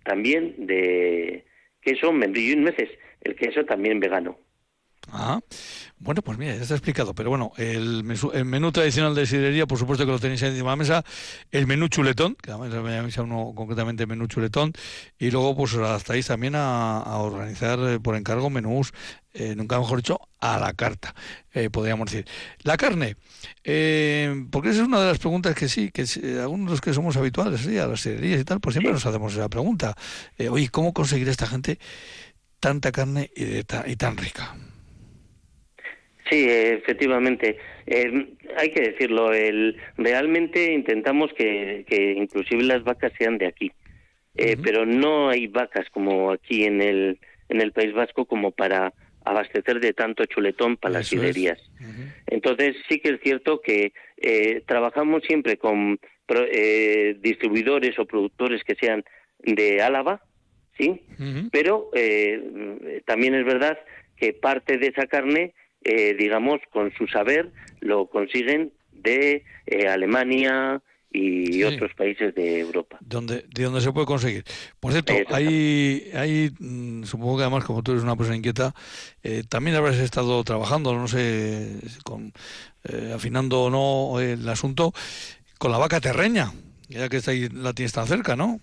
también 0.05 0.55
de 0.67 1.47
queso, 1.81 2.13
membrillo 2.13 2.53
y 2.53 2.57
nueces, 2.57 2.91
el 3.23 3.37
queso 3.37 3.65
también 3.65 4.01
vegano. 4.01 4.39
Ah, 5.11 5.41
bueno, 5.99 6.23
pues 6.23 6.39
mira, 6.39 6.55
ya 6.55 6.63
está 6.63 6.75
explicado. 6.75 7.15
Pero 7.15 7.31
bueno, 7.31 7.53
el, 7.57 8.05
menú, 8.05 8.73
tradicional 8.73 9.15
de 9.15 9.27
sidrería, 9.27 9.67
por 9.67 9.79
supuesto 9.79 10.05
que 10.05 10.13
lo 10.13 10.19
tenéis 10.19 10.43
encima 10.43 10.71
de 10.71 10.73
la 10.73 10.77
mesa. 10.77 11.05
El 11.51 11.67
menú 11.67 11.89
chuletón, 11.89 12.37
que 12.37 12.51
además 12.51 12.71
me 12.83 13.11
llama 13.11 13.35
uno 13.35 13.53
concretamente 13.55 14.07
menú 14.07 14.27
chuletón. 14.27 14.73
Y 15.19 15.31
luego, 15.31 15.57
pues 15.57 15.75
os 15.75 15.81
adaptáis 15.81 16.27
también 16.27 16.55
a, 16.57 17.03
organizar 17.19 17.79
eh, 17.81 18.01
por 18.01 18.17
encargo 18.17 18.51
menús, 18.51 18.93
eh, 19.33 19.55
nunca 19.57 19.79
mejor 19.79 19.99
dicho, 19.99 20.21
a 20.41 20.59
la 20.59 20.73
carta, 20.75 21.15
eh, 21.53 21.71
podríamos 21.71 22.11
decir. 22.11 22.27
La 22.63 22.77
carne, 22.77 23.17
porque 24.51 24.71
esa 24.71 24.83
es 24.83 24.87
una 24.87 25.01
de 25.01 25.07
las 25.07 25.19
preguntas 25.19 25.55
que 25.55 25.69
sí, 25.69 25.91
que 25.91 26.03
algunos 26.41 26.67
de 26.67 26.71
los 26.73 26.81
que 26.81 26.93
somos 26.93 27.17
habituales 27.17 27.67
a 27.67 27.87
las 27.87 28.01
sidrerías 28.01 28.41
y 28.41 28.45
tal, 28.45 28.61
pues 28.61 28.75
siempre 28.75 28.93
nos 28.93 29.05
hacemos 29.05 29.33
esa 29.33 29.49
pregunta. 29.49 29.97
oye, 30.51 30.69
¿cómo 30.69 30.93
conseguir 30.93 31.29
esta 31.29 31.47
gente 31.47 31.79
tanta 32.61 32.93
carne 32.93 33.31
y 33.35 33.97
tan 33.97 34.17
rica? 34.17 34.55
Sí, 36.29 36.47
efectivamente. 36.49 37.59
Eh, 37.87 38.27
hay 38.57 38.71
que 38.71 38.83
decirlo, 38.83 39.33
el, 39.33 39.77
realmente 39.97 40.73
intentamos 40.73 41.33
que, 41.33 41.85
que 41.89 42.13
inclusive 42.13 42.63
las 42.65 42.85
vacas 42.85 43.13
sean 43.17 43.39
de 43.39 43.47
aquí, 43.47 43.73
eh, 44.37 44.57
pero 44.63 44.85
no 44.85 45.31
hay 45.31 45.47
vacas 45.47 45.89
como 45.91 46.31
aquí 46.31 46.65
en 46.65 46.83
el, 46.83 47.19
en 47.49 47.61
el 47.61 47.73
País 47.73 47.95
Vasco 47.95 48.27
como 48.27 48.51
para 48.51 48.93
abastecer 49.25 49.81
de 49.81 49.93
tanto 49.93 50.25
chuletón 50.27 50.77
para 50.77 50.95
las 50.95 51.09
siderías. 51.09 51.59
Entonces 52.27 52.77
sí 52.89 52.99
que 53.01 53.11
es 53.11 53.21
cierto 53.23 53.61
que 53.61 53.93
eh, 54.17 54.63
trabajamos 54.67 55.23
siempre 55.25 55.57
con 55.57 55.99
distribuidores 57.23 57.99
o 57.99 58.05
productores 58.05 58.63
que 58.65 58.75
sean 58.75 59.03
de 59.39 59.81
Álava, 59.81 60.23
¿sí? 60.79 61.01
Pero 61.51 61.91
también 63.07 63.35
es 63.35 63.47
verdad 63.47 63.79
que 64.17 64.35
parte 64.35 64.77
de 64.77 64.89
esa 64.89 65.07
carne 65.07 65.55
eh, 65.85 66.15
digamos, 66.19 66.61
con 66.71 66.93
su 66.93 67.07
saber 67.07 67.51
lo 67.81 68.07
consiguen 68.07 68.73
de 68.93 69.45
eh, 69.67 69.87
Alemania 69.89 70.83
y 71.11 71.63
otros 71.63 71.95
países 71.95 72.35
de 72.35 72.61
Europa. 72.61 72.99
Donde, 73.01 73.45
de 73.55 73.65
donde 73.65 73.81
se 73.81 73.93
puede 73.93 74.07
conseguir. 74.07 74.45
Por 74.79 74.93
cierto, 74.93 75.15
hay, 75.31 76.11
hay, 76.15 76.51
mm, 76.59 77.05
supongo 77.05 77.39
que 77.39 77.45
además, 77.45 77.65
como 77.65 77.83
tú 77.83 77.93
eres 77.93 78.05
una 78.05 78.17
persona 78.17 78.37
inquieta, 78.37 78.75
eh, 79.23 79.43
también 79.49 79.77
habrás 79.77 79.97
estado 79.99 80.45
trabajando, 80.45 80.95
no 80.95 81.09
sé, 81.09 81.81
con, 82.05 82.33
afinando 83.15 83.63
o 83.63 83.71
no 83.71 84.21
el 84.21 84.47
asunto, 84.49 84.93
con 85.59 85.73
la 85.73 85.79
vaca 85.79 86.01
terreña, 86.01 86.53
ya 86.89 87.09
que 87.09 87.17
está 87.17 87.31
ahí, 87.31 87.49
la 87.49 87.73
tienes 87.73 87.93
tan 87.93 88.07
cerca, 88.07 88.37
¿no? 88.37 88.61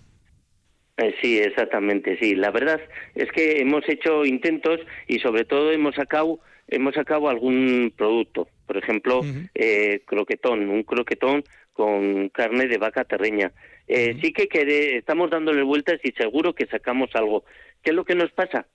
sí, 1.20 1.38
exactamente, 1.38 2.18
sí. 2.18 2.34
La 2.34 2.50
verdad 2.50 2.80
es 3.14 3.30
que 3.32 3.60
hemos 3.60 3.88
hecho 3.88 4.24
intentos 4.24 4.80
y 5.06 5.18
sobre 5.18 5.44
todo 5.44 5.72
hemos 5.72 5.94
sacado 5.94 6.40
hemos 6.68 6.94
sacado 6.94 7.28
algún 7.28 7.92
producto, 7.96 8.48
por 8.66 8.76
ejemplo, 8.76 9.22
eh, 9.54 10.02
croquetón, 10.06 10.68
un 10.68 10.82
croquetón 10.82 11.44
con 11.72 12.28
carne 12.30 12.66
de 12.66 12.78
vaca 12.78 13.04
terreña. 13.04 13.52
Eh, 13.86 14.16
sí 14.20 14.32
que 14.32 14.48
estamos 14.96 15.30
dándole 15.30 15.62
vueltas 15.62 16.00
y 16.02 16.12
seguro 16.12 16.54
que 16.54 16.66
sacamos 16.66 17.10
algo. 17.14 17.44
¿Qué 17.82 17.90
es 17.90 17.96
lo 17.96 18.04
que 18.04 18.14
nos 18.14 18.32
pasa? 18.32 18.66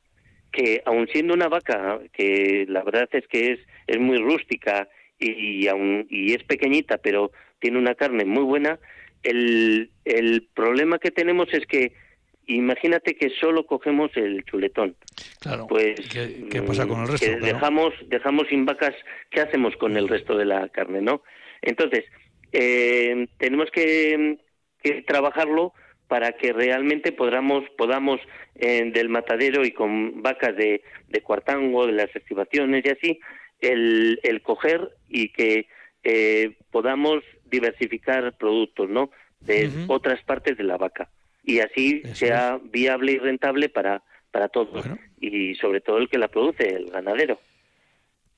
Que 0.51 0.81
aun 0.85 1.07
siendo 1.07 1.33
una 1.33 1.49
vaca 1.49 1.99
que 2.13 2.65
la 2.69 2.83
verdad 2.83 3.09
es 3.11 3.27
que 3.27 3.53
es, 3.53 3.59
es 3.87 3.99
muy 3.99 4.17
rústica 4.17 4.87
y, 5.19 5.67
aun, 5.67 6.07
y 6.09 6.33
es 6.33 6.43
pequeñita, 6.43 6.97
pero 6.97 7.31
tiene 7.59 7.77
una 7.77 7.95
carne 7.95 8.25
muy 8.25 8.43
buena, 8.43 8.79
el, 9.23 9.91
el 10.03 10.47
problema 10.53 10.97
que 10.97 11.11
tenemos 11.11 11.53
es 11.53 11.65
que 11.67 11.93
imagínate 12.47 13.15
que 13.15 13.29
solo 13.29 13.65
cogemos 13.65 14.11
el 14.15 14.43
chuletón. 14.45 14.95
Claro. 15.39 15.67
Pues, 15.67 15.99
¿Qué, 16.09 16.61
pasa 16.61 16.87
con 16.87 17.01
el 17.01 17.07
resto? 17.07 17.25
Que 17.25 17.35
dejamos, 17.37 17.93
dejamos 18.07 18.47
sin 18.47 18.65
vacas, 18.65 18.95
¿qué 19.29 19.41
hacemos 19.41 19.75
con 19.77 19.97
el 19.97 20.07
resto 20.07 20.37
de 20.37 20.45
la 20.45 20.69
carne, 20.69 21.01
no? 21.01 21.23
Entonces, 21.61 22.05
eh, 22.51 23.27
tenemos 23.37 23.69
que, 23.71 24.39
trabajarlo 25.05 25.73
para 26.07 26.33
que 26.33 26.51
realmente 26.51 27.11
podamos, 27.11 27.63
podamos 27.77 28.19
eh, 28.55 28.91
del 28.91 29.09
matadero 29.09 29.63
y 29.63 29.71
con 29.71 30.21
vacas 30.21 30.55
de, 30.55 30.81
de 31.07 31.21
cuartango, 31.21 31.85
de 31.85 31.93
las 31.93 32.13
estivaciones 32.15 32.83
y 32.85 32.89
así, 32.89 33.19
el, 33.59 34.19
el 34.23 34.41
coger 34.41 34.89
y 35.07 35.29
que 35.29 35.67
eh, 36.03 36.57
podamos 36.71 37.23
diversificar 37.45 38.35
productos, 38.37 38.89
¿no? 38.89 39.11
De 39.39 39.69
otras 39.87 40.21
partes 40.23 40.57
de 40.57 40.63
la 40.63 40.77
vaca 40.77 41.09
y 41.43 41.59
así 41.59 42.03
sea 42.13 42.59
viable 42.71 43.13
y 43.13 43.17
rentable 43.17 43.69
para, 43.69 44.03
para 44.31 44.49
todos 44.49 44.85
y 45.19 45.55
sobre 45.55 45.81
todo 45.81 45.97
el 45.97 46.09
que 46.09 46.17
la 46.17 46.27
produce, 46.27 46.67
el 46.67 46.89
ganadero. 46.89 47.39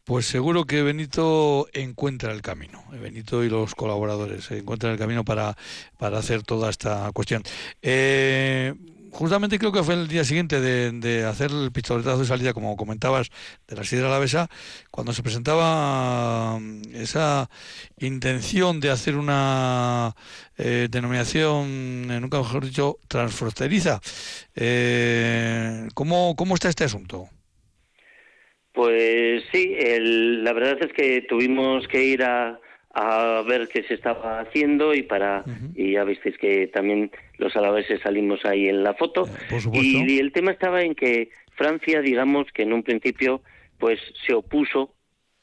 Pues 0.03 0.25
seguro 0.25 0.65
que 0.65 0.83
Benito 0.83 1.67
encuentra 1.71 2.33
el 2.33 2.41
camino, 2.41 2.83
Benito 2.91 3.41
y 3.43 3.49
los 3.49 3.73
colaboradores 3.73 4.51
encuentran 4.51 4.91
el 4.91 4.99
camino 4.99 5.23
para, 5.23 5.55
para 5.97 6.17
hacer 6.17 6.43
toda 6.43 6.69
esta 6.69 7.09
cuestión. 7.13 7.41
Eh, 7.81 8.73
justamente 9.13 9.59
creo 9.59 9.71
que 9.71 9.83
fue 9.83 9.93
el 9.93 10.07
día 10.07 10.23
siguiente 10.23 10.59
de, 10.59 11.25
hacer 11.25 11.51
el 11.51 11.71
pistoletazo 11.71 12.19
de 12.19 12.25
salida, 12.25 12.53
como 12.53 12.75
comentabas, 12.75 13.29
de 13.67 13.75
la 13.75 13.83
sidra 13.83 14.07
alavesa, 14.07 14.49
cuando 14.91 15.13
se 15.13 15.23
presentaba 15.23 16.59
mm, 16.59 16.95
esa 16.95 17.49
intención 17.99 18.79
de 18.79 18.89
hacer 18.89 19.15
una 19.15 20.13
eh, 20.57 20.87
denominación, 20.89 22.07
nunca 22.07 22.39
mejor 22.39 22.65
dicho, 22.65 22.97
transfronteriza. 23.07 24.01
Eh, 24.55 25.87
¿cómo, 25.93 26.35
¿Cómo 26.35 26.55
está 26.55 26.69
este 26.69 26.83
asunto? 26.83 27.29
Pues 28.73 29.43
sí, 29.51 29.75
la 29.77 30.51
verdad 30.53 30.77
es 30.81 30.91
que 30.93 31.21
tuvimos 31.29 31.87
que 31.87 32.03
ir 32.03 32.23
a, 32.23 32.59
a 32.93 33.43
ver 33.47 33.67
qué 33.67 33.83
se 33.83 33.95
estaba 33.95 34.39
haciendo 34.39 34.93
y 34.93 35.01
para 35.01 35.43
y 35.75 35.93
ya 35.93 36.03
visteis 36.03 36.37
que 36.37 36.67
también 36.67 37.11
los 37.37 37.55
alaveses 37.55 38.01
salimos 38.01 38.45
ahí 38.45 38.69
en 38.69 38.83
la 38.83 38.93
foto. 38.93 39.27
Eh, 39.51 39.71
y, 39.73 40.19
el 40.19 40.31
tema 40.31 40.51
estaba 40.51 40.83
en 40.83 40.93
que 40.93 41.29
Francia 41.55 42.01
digamos 42.01 42.47
que 42.53 42.61
en 42.61 42.73
un 42.73 42.83
principio 42.83 43.41
pues 43.79 43.99
se 44.25 44.33
opuso 44.33 44.93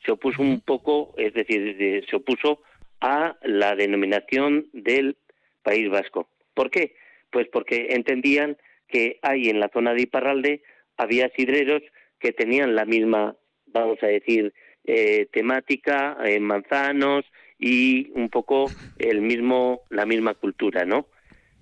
se 0.05 0.13
opuso 0.13 0.43
un 0.43 0.61
poco 0.61 1.13
es 1.19 1.35
decir 1.35 2.05
se 2.09 2.17
opuso 2.17 2.63
a 3.01 3.37
la 3.43 3.75
denominación 3.75 4.67
del 4.73 5.17
País 5.63 5.91
Vasco. 5.91 6.29
¿por 6.55 6.71
qué? 6.71 6.95
pues 7.31 7.49
porque 7.53 7.89
entendían 7.91 8.57
que 8.89 9.19
hay 9.23 9.49
en 9.49 9.61
la 9.61 9.71
zona 9.73 9.95
de 9.95 10.03
Iparralde 10.03 10.63
había 10.97 11.31
sidreros 11.31 11.83
que 12.19 12.33
tenían 12.33 12.75
la 12.75 12.85
misma, 12.85 13.37
vamos 13.67 13.99
a 14.03 14.07
decir, 14.07 14.53
eh, 14.85 15.27
temática, 15.33 16.19
eh, 16.25 16.41
manzanos 16.41 17.25
y 17.61 18.11
un 18.15 18.31
poco 18.31 18.71
el 18.99 19.21
mismo, 19.21 19.83
la 19.91 20.07
misma 20.07 20.35
cultura, 20.35 20.87
¿no? 20.87 21.07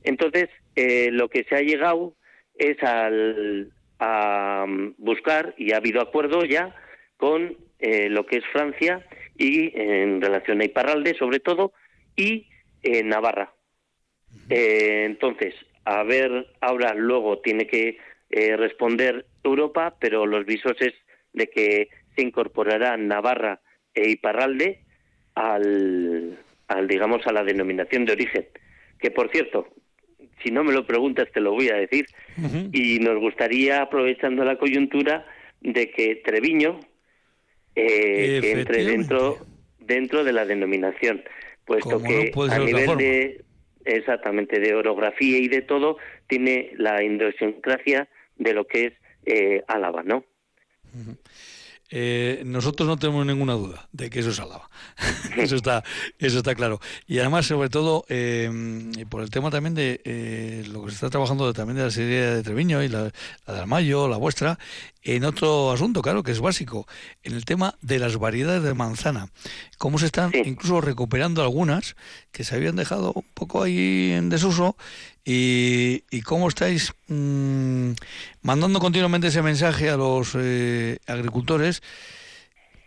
Entonces, 0.04 0.48
eh, 0.76 1.10
lo 1.10 1.28
que 1.28 1.42
se 1.44 1.56
ha 1.56 1.60
llegado 1.60 2.14
es 2.54 2.80
al, 2.84 3.72
a 3.98 4.64
mm, 4.66 4.94
buscar, 4.98 5.54
y 5.58 5.72
ha 5.72 5.78
habido 5.78 6.00
acuerdo 6.00 6.44
ya, 6.44 6.74
con 7.16 7.56
lo 7.80 8.26
que 8.26 8.38
es 8.38 8.44
Francia 8.52 9.06
y 9.36 9.70
en 9.80 10.20
relación 10.20 10.60
a 10.60 10.64
Iparralde, 10.64 11.14
sobre 11.14 11.38
todo, 11.38 11.72
y 12.16 12.48
Navarra. 13.04 13.52
entonces, 14.48 15.54
a 15.84 16.02
ver, 16.02 16.48
ahora 16.60 16.94
luego 16.94 17.38
tiene 17.38 17.68
que 17.68 17.98
responder 18.30 19.26
Europa, 19.44 19.96
pero 20.00 20.26
los 20.26 20.44
visos 20.44 20.74
es 20.80 20.92
de 21.32 21.48
que 21.48 21.88
se 22.16 22.22
incorporará 22.22 22.96
Navarra 22.96 23.60
e 23.94 24.10
Iparralde 24.10 24.80
al, 25.38 26.38
al, 26.68 26.88
digamos, 26.88 27.26
a 27.26 27.32
la 27.32 27.44
denominación 27.44 28.04
de 28.04 28.12
origen. 28.12 28.46
Que, 28.98 29.10
por 29.10 29.30
cierto, 29.30 29.68
si 30.42 30.50
no 30.50 30.64
me 30.64 30.72
lo 30.72 30.86
preguntas, 30.86 31.28
te 31.32 31.40
lo 31.40 31.52
voy 31.52 31.68
a 31.68 31.76
decir. 31.76 32.06
Y 32.72 32.98
nos 33.00 33.18
gustaría, 33.18 33.82
aprovechando 33.82 34.44
la 34.44 34.58
coyuntura, 34.58 35.26
de 35.60 35.90
que 35.90 36.16
Treviño 36.16 36.78
eh, 37.74 38.40
entre 38.44 38.84
dentro, 38.84 39.38
dentro 39.80 40.24
de 40.24 40.32
la 40.32 40.44
denominación, 40.44 41.22
puesto 41.64 42.02
que 42.02 42.32
a 42.50 42.58
nivel 42.58 42.96
de 42.96 43.44
exactamente 43.84 44.60
de 44.60 44.74
orografía 44.74 45.38
y 45.38 45.48
de 45.48 45.62
todo 45.62 45.96
tiene 46.26 46.70
la 46.76 47.02
idiosincrasia 47.02 48.08
de 48.36 48.52
lo 48.52 48.66
que 48.66 48.86
es 48.86 48.92
eh, 49.26 49.62
Álava, 49.66 50.02
¿no? 50.02 50.24
Eh, 51.90 52.42
nosotros 52.44 52.86
no 52.86 52.98
tenemos 52.98 53.24
ninguna 53.24 53.54
duda 53.54 53.88
de 53.92 54.10
que 54.10 54.20
eso 54.20 54.30
es 54.30 54.40
Álava. 54.40 54.68
eso 55.36 55.56
está, 55.56 55.84
eso 56.18 56.38
está 56.38 56.54
claro. 56.54 56.80
Y 57.06 57.18
además, 57.18 57.46
sobre 57.46 57.70
todo, 57.70 58.04
eh, 58.08 58.50
por 59.08 59.22
el 59.22 59.30
tema 59.30 59.50
también 59.50 59.74
de 59.74 60.00
eh, 60.04 60.64
lo 60.70 60.84
que 60.84 60.90
se 60.90 60.96
está 60.96 61.10
trabajando 61.10 61.52
también 61.52 61.76
de 61.76 61.84
la 61.84 61.90
serie 61.90 62.20
de 62.20 62.42
Treviño 62.42 62.82
y 62.82 62.88
la, 62.88 63.04
de 63.04 63.12
Almayo, 63.46 64.08
la 64.08 64.16
vuestra, 64.16 64.58
en 65.02 65.24
otro 65.24 65.70
asunto, 65.70 66.02
claro, 66.02 66.22
que 66.22 66.32
es 66.32 66.40
básico, 66.40 66.86
en 67.22 67.34
el 67.34 67.44
tema 67.44 67.74
de 67.80 67.98
las 67.98 68.16
variedades 68.16 68.62
de 68.62 68.74
manzana. 68.74 69.28
Cómo 69.78 69.98
se 69.98 70.06
están 70.06 70.32
incluso 70.44 70.80
recuperando 70.80 71.42
algunas 71.42 71.96
que 72.32 72.44
se 72.44 72.56
habían 72.56 72.76
dejado 72.76 73.12
un 73.14 73.26
poco 73.34 73.62
ahí 73.62 74.12
en 74.12 74.28
desuso 74.28 74.76
y, 75.24 76.02
cómo 76.22 76.48
estáis 76.48 76.92
mm, 77.08 77.92
mandando 78.42 78.80
continuamente 78.80 79.28
ese 79.28 79.42
mensaje 79.42 79.88
a 79.88 79.96
los 79.96 80.34
eh, 80.34 80.98
agricultores 81.06 81.82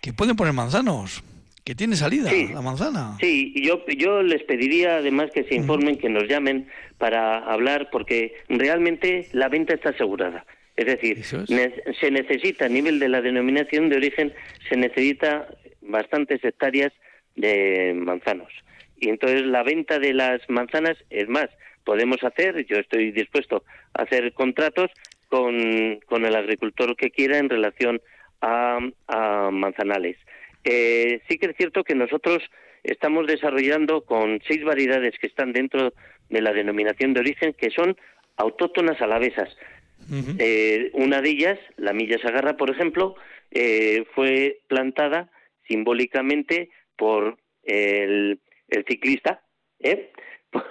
que 0.02 0.14
pueden 0.14 0.36
poner 0.36 0.54
manzanos, 0.54 1.24
que 1.64 1.76
tiene 1.76 1.96
salida 1.96 2.32
la 2.54 2.62
manzana. 2.62 3.18
Sí, 3.20 3.54
yo, 3.64 3.86
yo 3.98 4.24
les 4.24 4.44
pediría 4.44 4.98
además 4.98 5.30
que 5.32 5.44
se 5.44 5.56
informen, 5.56 5.98
que 5.98 6.10
nos 6.10 6.28
llamen 6.28 6.68
para 6.98 7.38
hablar, 7.38 7.90
porque 7.92 8.34
realmente 8.50 9.28
la 9.32 9.48
venta 9.48 9.74
está 9.74 9.90
asegurada. 9.90 10.46
Es 10.82 10.88
decir, 10.88 11.24
se 11.24 12.10
necesita 12.10 12.66
a 12.66 12.70
nivel 12.70 12.98
de 12.98 13.08
la 13.08 13.22
denominación 13.22 13.88
de 13.90 13.98
origen, 13.98 14.34
se 14.68 14.76
necesita 14.76 15.48
bastantes 15.82 16.44
hectáreas 16.44 16.92
de 17.36 17.94
manzanos. 17.96 18.52
Y 18.98 19.10
entonces 19.10 19.44
la 19.44 19.62
venta 19.62 20.00
de 20.00 20.16
las 20.16 20.42
manzanas, 20.50 20.98
es 21.12 21.30
más, 21.30 21.50
podemos 21.84 22.24
hacer, 22.24 22.66
yo 22.66 22.78
estoy 22.78 23.12
dispuesto 23.12 23.64
a 23.94 24.02
hacer 24.02 24.34
contratos 24.34 24.90
con, 25.28 26.00
con 26.08 26.26
el 26.26 26.36
agricultor 26.36 26.96
que 26.96 27.12
quiera 27.12 27.38
en 27.38 27.50
relación 27.50 28.02
a, 28.42 28.80
manzanales. 29.52 30.18
Eh, 30.64 31.22
sí 31.30 31.38
que 31.38 31.46
es 31.46 31.58
cierto 31.58 31.84
que 31.84 31.94
nosotros 31.94 32.42
estamos 32.84 33.28
desarrollando 33.28 34.02
con 34.02 34.42
seis 34.48 34.64
variedades 34.64 35.14
que 35.20 35.28
están 35.28 35.54
dentro 35.54 35.94
de 36.32 36.42
la 36.42 36.54
denominación 36.54 37.14
de 37.14 37.20
origen 37.20 37.54
que 37.54 37.70
son 37.70 37.96
autóctonas 38.38 39.00
alavesas. 39.00 39.56
Eh, 40.40 40.92
una 40.94 41.22
de 41.22 41.30
ellas, 41.30 41.60
la 41.78 41.94
Milla 41.94 42.18
Sagarra, 42.22 42.58
por 42.58 42.70
ejemplo, 42.70 43.16
eh, 43.52 44.06
fue 44.14 44.62
plantada 44.68 45.30
simbólicamente 45.68 46.70
por 46.96 47.38
el, 47.64 48.40
ciclista, 48.88 49.44
¿eh? 49.80 50.12
por, 50.52 50.64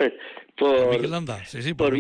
por 0.57 0.91
Miquel 0.91 1.11
Landa, 1.11 1.45
sí, 1.45 1.63
sí, 1.63 1.75
por, 1.75 1.91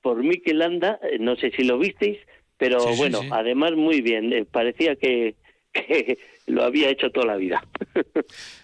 por 0.00 0.24
Landa, 0.54 0.98
eh, 1.02 1.18
no 1.18 1.36
sé 1.36 1.50
si 1.52 1.64
lo 1.64 1.78
visteis, 1.78 2.18
pero 2.56 2.78
bueno, 2.96 3.20
además 3.30 3.72
muy 3.72 4.00
bien, 4.00 4.46
parecía 4.50 4.96
que, 4.96 5.36
que 5.72 6.18
lo 6.48 6.64
había 6.64 6.90
hecho 6.90 7.10
toda 7.10 7.26
la 7.26 7.36
vida. 7.36 7.64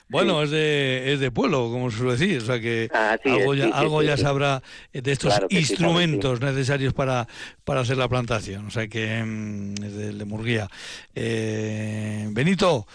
Bueno, 0.06 0.42
es, 0.42 0.50
de, 0.50 1.12
es 1.12 1.18
de 1.18 1.30
pueblo, 1.32 1.70
como 1.72 1.90
se 1.90 1.96
suele 1.96 2.12
decir, 2.12 2.38
o 2.40 2.44
sea 2.44 2.60
que 2.60 2.88
algo, 3.24 3.54
ya, 3.54 3.68
algo 3.70 4.02
ya 4.02 4.16
sabrá 4.16 4.62
de 4.92 5.10
estos 5.10 5.34
instrumentos 5.48 6.40
necesarios 6.40 6.92
para, 6.92 7.26
para 7.64 7.80
hacer 7.80 7.96
la 7.96 8.06
plantación, 8.06 8.66
o 8.66 8.70
sea 8.70 8.86
que 8.86 9.24
mm, 9.24 9.82
es 9.82 9.96
de, 9.96 10.12
de 10.12 10.24
Murguía. 10.24 10.68
Eh, 11.16 12.28
Benito, 12.30 12.86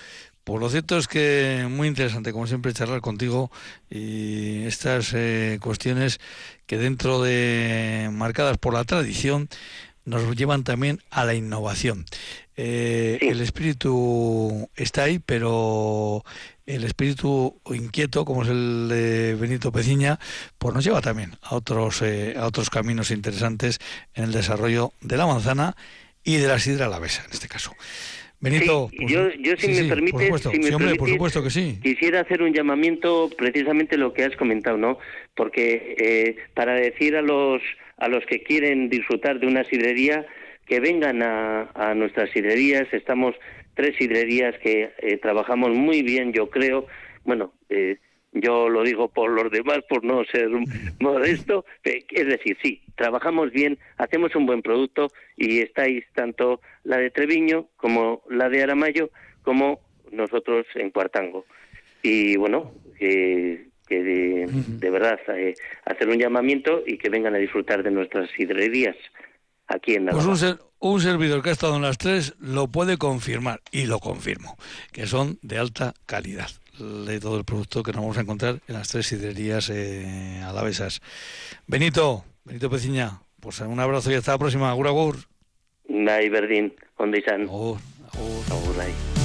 pues 0.50 0.60
lo 0.62 0.70
cierto 0.70 0.98
es 0.98 1.08
que 1.08 1.68
muy 1.70 1.88
interesante, 1.88 2.32
como 2.32 2.48
siempre, 2.48 2.74
charlar 2.74 3.02
contigo 3.02 3.52
y 3.90 4.64
estas 4.64 5.12
eh, 5.14 5.60
cuestiones 5.62 6.20
que 6.66 6.78
dentro 6.78 7.22
de 7.22 8.10
marcadas 8.12 8.58
por 8.58 8.74
la 8.74 8.84
tradición 8.84 9.50
nos 10.06 10.36
llevan 10.36 10.64
también 10.64 11.02
a 11.12 11.24
la 11.26 11.36
innovación. 11.36 12.06
Eh, 12.62 13.20
el 13.22 13.40
espíritu 13.40 14.70
está 14.76 15.04
ahí, 15.04 15.20
pero 15.26 16.26
el 16.66 16.84
espíritu 16.84 17.62
inquieto, 17.74 18.26
como 18.26 18.44
es 18.44 18.50
el 18.50 18.90
de 18.90 19.36
Benito 19.36 19.72
Peciña, 19.72 20.20
pues 20.58 20.76
nos 20.76 20.84
lleva 20.84 21.00
también 21.00 21.32
a 21.42 21.56
otros, 21.56 22.02
eh, 22.02 22.34
a 22.36 22.46
otros 22.46 22.70
caminos 22.70 23.12
interesantes 23.12 23.80
en 24.14 24.26
el 24.26 24.34
desarrollo 24.34 24.92
de 25.00 25.16
la 25.16 25.26
manzana 25.26 25.78
y 26.22 26.36
de 26.36 26.50
la 26.50 26.60
sidra 26.60 26.88
alavesa, 26.88 27.24
en 27.24 27.32
este 27.32 27.48
caso. 27.48 27.72
Benito, 28.42 28.90
yo, 28.92 29.30
yo, 29.40 29.56
si 29.56 29.70
me 29.70 29.88
permite, 29.88 30.28
por 30.98 31.10
supuesto 31.10 31.42
que 31.42 31.52
sí. 31.52 31.80
quisiera 31.82 32.20
hacer 32.20 32.42
un 32.42 32.54
llamamiento 32.54 33.30
precisamente 33.38 33.96
lo 33.96 34.14
que 34.14 34.26
has 34.26 34.36
comentado, 34.36 34.76
¿no? 34.76 34.98
Porque 35.34 35.96
eh, 35.98 36.36
para 36.56 36.74
decir 36.74 37.16
a 37.16 37.22
los 37.22 37.62
a 38.00 38.08
los 38.08 38.26
que 38.26 38.44
quieren 38.44 38.90
disfrutar 38.90 39.40
de 39.40 39.48
una 39.48 39.64
sidrería 39.66 40.26
que 40.70 40.80
vengan 40.80 41.24
a, 41.24 41.72
a 41.74 41.96
nuestras 41.96 42.30
sidrerías, 42.30 42.88
estamos 42.94 43.36
tres 43.74 43.96
sidrerías 43.98 44.56
que 44.60 44.92
eh, 45.00 45.18
trabajamos 45.18 45.72
muy 45.72 46.04
bien, 46.04 46.32
yo 46.32 46.50
creo. 46.50 46.86
Bueno, 47.24 47.54
eh, 47.70 47.98
yo 48.34 48.70
lo 48.70 48.84
digo 48.84 49.08
por 49.08 49.32
los 49.32 49.50
demás, 49.52 49.80
por 49.90 50.04
no 50.04 50.24
ser 50.26 50.50
modesto. 51.00 51.66
Eh, 51.84 52.06
es 52.12 52.28
decir, 52.28 52.58
sí, 52.62 52.84
trabajamos 52.96 53.52
bien, 53.52 53.80
hacemos 53.98 54.36
un 54.36 54.46
buen 54.46 54.62
producto 54.62 55.08
y 55.38 55.62
estáis 55.62 56.06
tanto 56.14 56.62
la 56.84 56.98
de 56.98 57.10
Treviño 57.10 57.68
como 57.78 58.22
la 58.30 58.50
de 58.50 58.62
Aramayo 58.62 59.10
como 59.42 59.80
nosotros 60.12 60.68
en 60.76 60.92
Cuartango. 60.92 61.46
Y 62.04 62.38
bueno, 62.38 62.74
que 63.00 63.64
de, 63.88 64.46
de, 64.52 64.90
verdad 64.90 65.20
hacer 65.86 66.10
un 66.10 66.20
llamamiento 66.20 66.84
y 66.86 66.98
que 66.98 67.10
vengan 67.10 67.34
a 67.34 67.40
disfrutar 67.40 67.82
de 67.82 67.92
nuestras 67.92 68.30
sidrerías 68.32 68.96
aquí 69.70 69.96
en 69.96 70.06
Navarra. 70.06 70.26
Pues 70.26 70.56
un, 70.80 71.02
servidor 71.02 71.42
que 71.42 71.50
ha 71.50 71.54
estado 71.54 71.76
en 71.76 71.82
las 71.82 71.98
tres 71.98 72.36
lo 72.40 72.68
puede 72.68 72.98
confirmar, 72.98 73.62
y 73.72 73.86
lo 73.86 74.00
confirmo, 74.00 74.58
que 74.92 75.08
son 75.08 75.40
de 75.42 75.58
alta 75.58 75.94
calidad 76.06 76.50
de 76.80 77.20
todo 77.20 77.38
el 77.38 77.44
producto 77.44 77.84
que 77.84 77.92
nos 77.92 78.02
vamos 78.02 78.18
a 78.18 78.22
encontrar 78.22 78.60
en 78.68 78.76
las 78.76 78.88
tres 78.88 79.08
sidrerías 79.08 79.70
eh, 79.70 80.42
alavesas. 80.46 81.02
Benito, 81.68 82.24
Benito 82.46 82.70
Peciña, 82.70 83.22
Pues 83.40 83.60
un 83.62 83.80
abrazo 83.80 84.12
y 84.12 84.16
hasta 84.16 84.34
la 84.34 84.38
próxima. 84.38 84.70
Agur, 84.70 84.88
agur. 84.88 85.16
Bai, 85.88 86.30
berdin, 86.30 86.74
ondo 86.98 87.18
izan. 87.18 87.44
Agur, 87.44 87.80
agur. 88.14 88.44
Agur. 88.52 89.19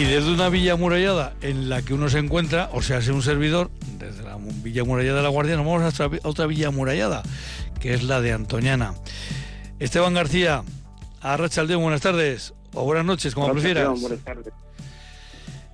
Y 0.00 0.04
desde 0.04 0.32
una 0.32 0.48
villa 0.48 0.72
amurallada 0.72 1.34
en 1.42 1.68
la 1.68 1.82
que 1.82 1.92
uno 1.92 2.08
se 2.08 2.18
encuentra, 2.18 2.70
o 2.72 2.80
sea, 2.80 2.96
es 2.96 3.08
un 3.08 3.20
servidor, 3.20 3.70
desde 3.98 4.22
la 4.22 4.38
villa 4.64 4.80
amurallada 4.80 5.18
de 5.18 5.22
la 5.22 5.28
Guardia, 5.28 5.56
nos 5.56 5.66
vamos 5.66 6.00
a 6.00 6.10
otra, 6.26 6.46
villa 6.46 6.68
amurallada, 6.68 7.22
que 7.82 7.92
es 7.92 8.02
la 8.04 8.22
de 8.22 8.32
Antoñana. 8.32 8.94
Esteban 9.78 10.14
García, 10.14 10.62
Arrachaldeón, 11.20 11.82
buenas 11.82 12.00
tardes, 12.00 12.54
o 12.72 12.84
buenas 12.84 13.04
noches, 13.04 13.34
como 13.34 13.52
prefieras. 13.52 14.00
Buenas 14.00 14.24
tardes. 14.24 14.54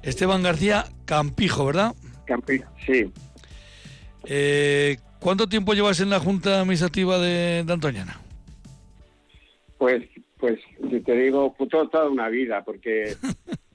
Esteban 0.02 0.42
García 0.42 0.86
Campijo, 1.04 1.64
¿verdad? 1.64 1.94
Campijo, 2.24 2.68
sí. 2.84 3.12
Eh, 4.24 4.96
¿Cuánto 5.20 5.48
tiempo 5.48 5.72
llevas 5.72 6.00
en 6.00 6.10
la 6.10 6.18
Junta 6.18 6.62
Administrativa 6.62 7.20
de, 7.20 7.62
de 7.64 7.72
Antoñana? 7.72 8.18
Pues, 9.78 10.02
pues, 10.38 10.58
te 11.04 11.12
digo, 11.12 11.54
pues, 11.56 11.70
toda 11.70 12.08
una 12.08 12.28
vida, 12.28 12.64
porque 12.64 13.16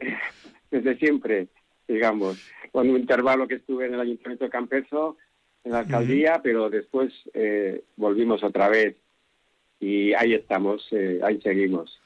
desde 0.70 0.96
siempre, 0.98 1.48
digamos, 1.86 2.38
con 2.72 2.88
un 2.88 2.96
intervalo 2.96 3.48
que 3.48 3.56
estuve 3.56 3.86
en 3.86 3.94
el 3.94 4.00
Ayuntamiento 4.00 4.44
de 4.44 4.50
Campezo, 4.50 5.16
en 5.64 5.72
la 5.72 5.80
alcaldía, 5.80 6.40
pero 6.42 6.70
después 6.70 7.12
eh, 7.34 7.82
volvimos 7.96 8.42
otra 8.42 8.68
vez 8.68 8.96
y 9.80 10.12
ahí 10.14 10.34
estamos, 10.34 10.86
eh, 10.92 11.20
ahí 11.22 11.40
seguimos. 11.40 11.98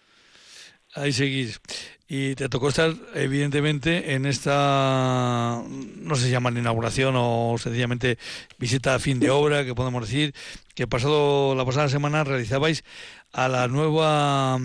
Ahí 0.94 1.12
seguís. 1.12 1.60
Y 2.06 2.34
te 2.34 2.50
tocó 2.50 2.68
estar, 2.68 2.92
evidentemente, 3.14 4.12
en 4.12 4.26
esta, 4.26 5.62
no 5.66 6.14
sé 6.14 6.26
si 6.26 6.30
llaman 6.30 6.58
inauguración 6.58 7.14
o 7.16 7.56
sencillamente 7.56 8.18
visita 8.58 8.94
a 8.94 8.98
fin 8.98 9.18
de 9.18 9.30
obra, 9.30 9.64
que 9.64 9.74
podemos 9.74 10.02
decir, 10.02 10.34
que 10.74 10.86
pasado 10.86 11.54
la 11.54 11.64
pasada 11.64 11.88
semana 11.88 12.24
realizabais 12.24 12.84
a 13.32 13.48
la 13.48 13.68
nueva 13.68 14.58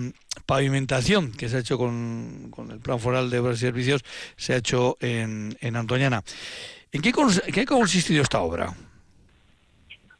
pavimentación 0.46 1.32
que 1.32 1.48
se 1.48 1.56
ha 1.56 1.60
hecho 1.60 1.78
con, 1.78 2.48
con 2.50 2.70
el 2.70 2.80
Plan 2.80 2.98
Foral 2.98 3.30
de 3.30 3.38
Obras 3.38 3.56
y 3.58 3.60
Servicios, 3.60 4.04
se 4.36 4.54
ha 4.54 4.56
hecho 4.56 4.96
en, 5.00 5.56
en 5.60 5.76
Antoñana. 5.76 6.22
¿En 6.92 7.02
qué, 7.02 7.12
qué 7.52 7.60
ha 7.60 7.66
consistido 7.66 8.22
esta 8.22 8.40
obra? 8.40 8.72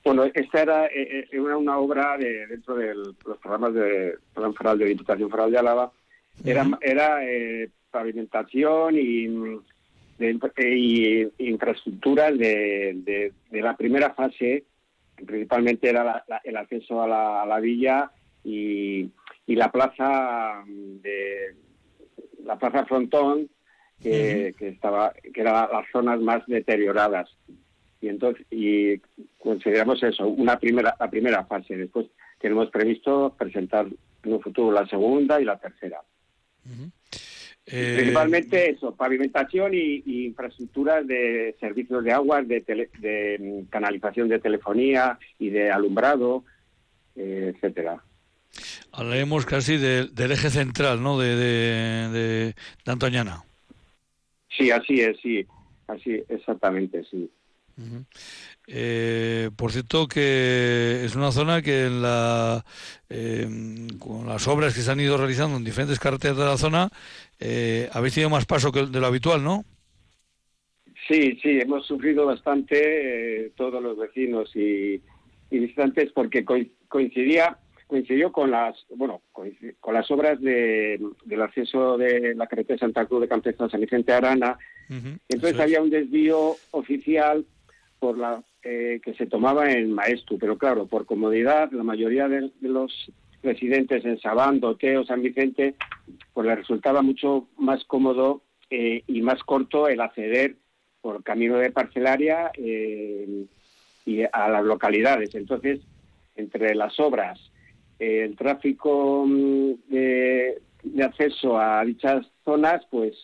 Bueno, 0.04 0.24
esta 0.24 0.62
era, 0.62 0.86
eh, 0.86 1.28
era 1.30 1.56
una 1.56 1.78
obra 1.78 2.16
de, 2.16 2.46
dentro 2.46 2.74
de 2.76 2.94
los 2.94 3.14
programas 3.42 3.74
de 3.74 4.14
Plan 4.34 4.54
Foral 4.54 4.78
de 4.78 4.86
Diputación 4.86 5.30
Foral 5.30 5.50
de 5.50 5.58
Álava. 5.58 5.92
Era, 6.44 6.62
uh 6.62 6.66
-huh. 6.66 6.78
era 6.80 7.24
eh, 7.24 7.68
pavimentación 7.90 8.94
y, 8.96 9.26
de, 10.18 10.38
y 10.76 11.48
infraestructuras 11.50 12.38
de, 12.38 12.92
de, 13.04 13.32
de, 13.50 13.60
la 13.60 13.76
primera 13.76 14.14
fase, 14.14 14.64
principalmente 15.16 15.88
era 15.88 16.04
la, 16.04 16.24
la, 16.28 16.40
el 16.44 16.56
acceso 16.56 17.02
a 17.02 17.08
la, 17.08 17.42
a 17.42 17.46
la 17.46 17.60
villa 17.60 18.10
y, 18.48 19.10
y, 19.46 19.56
la 19.56 19.70
plaza 19.70 20.64
de 20.66 21.54
la 22.44 22.58
plaza 22.58 22.86
Frontón, 22.86 23.50
que, 24.00 24.54
estaba 24.60 25.12
que 25.12 25.40
eran 25.40 25.68
las 25.70 25.86
zonas 25.92 26.20
más 26.20 26.46
deterioradas. 26.46 27.28
Y 28.00 28.08
entonces 28.08 28.46
y 28.50 28.98
consideramos 29.38 30.02
eso 30.02 30.26
una 30.28 30.58
primera 30.58 30.96
la 30.98 31.10
primera 31.10 31.44
fase. 31.44 31.76
Después 31.76 32.06
tenemos 32.38 32.70
previsto 32.70 33.34
presentar 33.36 33.86
en 34.22 34.32
un 34.32 34.40
futuro 34.40 34.72
la 34.72 34.86
segunda 34.86 35.40
y 35.40 35.44
la 35.44 35.58
tercera. 35.58 36.00
Uh 36.64 36.70
-huh. 36.70 36.92
eh... 37.66 37.94
principalmente 37.96 38.70
eso 38.70 38.94
pavimentación 38.94 39.74
y, 39.74 40.02
y, 40.06 40.26
infraestructuras 40.26 41.06
de 41.06 41.54
servicios 41.60 42.02
de 42.04 42.12
agua 42.12 42.42
de, 42.42 42.60
tele, 42.60 42.88
de 42.98 43.64
canalización 43.68 44.28
de 44.28 44.38
telefonía 44.38 45.18
y 45.38 45.50
de 45.50 45.70
alumbrado 45.70 46.44
eh, 47.16 47.52
etcétera 47.54 48.02
hablaremos 48.98 49.46
casi 49.46 49.76
de, 49.76 50.08
del 50.08 50.32
eje 50.32 50.50
central 50.50 51.02
no 51.02 51.18
de, 51.18 51.36
de, 51.36 52.08
de, 52.08 52.54
Antoñana 52.86 53.44
sí 54.56 54.70
así 54.70 55.00
es 55.00 55.16
sí 55.20 55.46
así 55.86 56.22
exactamente 56.28 57.04
sí 57.10 57.30
Uh 57.78 57.80
-huh. 57.80 58.04
eh, 58.66 59.50
por 59.54 59.70
cierto 59.70 60.08
que 60.08 61.04
es 61.04 61.14
una 61.14 61.30
zona 61.30 61.62
que 61.62 61.86
en 61.86 62.02
la, 62.02 62.64
eh, 63.08 63.46
con 64.00 64.26
las 64.26 64.48
obras 64.48 64.74
que 64.74 64.80
se 64.80 64.90
han 64.90 64.98
ido 64.98 65.16
realizando 65.16 65.56
en 65.58 65.64
diferentes 65.64 66.00
carreteras 66.00 66.36
de 66.38 66.44
la 66.44 66.56
zona 66.56 66.90
eh, 67.38 67.88
habéis 67.92 68.14
tenido 68.14 68.30
más 68.30 68.46
paso 68.46 68.72
que 68.72 68.84
de 68.86 68.98
lo 68.98 69.06
habitual, 69.06 69.44
¿no? 69.44 69.64
Sí, 71.06 71.38
sí, 71.40 71.60
hemos 71.60 71.86
sufrido 71.86 72.26
bastante 72.26 73.46
eh, 73.46 73.52
todos 73.56 73.80
los 73.80 73.96
vecinos 73.96 74.50
y, 74.56 75.00
y 75.50 75.58
visitantes 75.58 76.10
porque 76.12 76.44
coincidía 76.88 77.58
coincidió 77.88 78.30
con 78.30 78.52
las 78.52 78.76
bueno 78.94 79.22
con 79.32 79.94
las 79.94 80.08
obras 80.12 80.40
de, 80.40 81.00
del 81.24 81.42
acceso 81.42 81.98
de 81.98 82.34
la 82.36 82.46
carretera 82.46 82.78
Santa 82.78 83.06
Cruz 83.06 83.22
de 83.22 83.28
Campezo 83.28 83.64
a 83.64 83.70
San 83.70 83.80
Vicente 83.80 84.12
Arana 84.12 84.56
uh 84.88 84.92
-huh. 84.92 85.18
entonces 85.28 85.58
había 85.58 85.82
un 85.82 85.90
desvío 85.90 86.54
oficial 86.70 87.44
por 87.98 88.16
la 88.16 88.44
eh, 88.62 89.00
que 89.04 89.14
se 89.14 89.26
tomaba 89.26 89.70
en 89.70 89.92
Maestu, 89.92 90.36
pero 90.36 90.58
claro, 90.58 90.86
por 90.86 91.06
comodidad, 91.06 91.70
la 91.70 91.84
mayoría 91.84 92.28
de, 92.28 92.50
de 92.60 92.68
los 92.68 92.92
residentes 93.42 94.04
en 94.04 94.18
Sabando, 94.20 94.76
Teo, 94.76 95.04
San 95.04 95.22
Vicente, 95.22 95.74
pues 96.34 96.46
les 96.46 96.58
resultaba 96.58 97.00
mucho 97.00 97.48
más 97.56 97.84
cómodo 97.84 98.42
eh, 98.68 99.04
y 99.06 99.22
más 99.22 99.42
corto 99.44 99.88
el 99.88 100.00
acceder 100.00 100.56
por 101.00 101.22
camino 101.22 101.56
de 101.56 101.70
parcelaria 101.70 102.50
eh, 102.54 103.46
y 104.04 104.22
a 104.24 104.48
las 104.48 104.64
localidades. 104.64 105.34
Entonces, 105.34 105.80
entre 106.34 106.74
las 106.74 106.98
obras, 106.98 107.38
el 107.98 108.36
tráfico 108.36 109.24
mm, 109.26 109.72
de, 109.88 110.60
de, 110.82 111.04
acceso 111.04 111.58
a 111.58 111.84
dichas 111.84 112.26
zonas, 112.44 112.82
pues, 112.90 113.14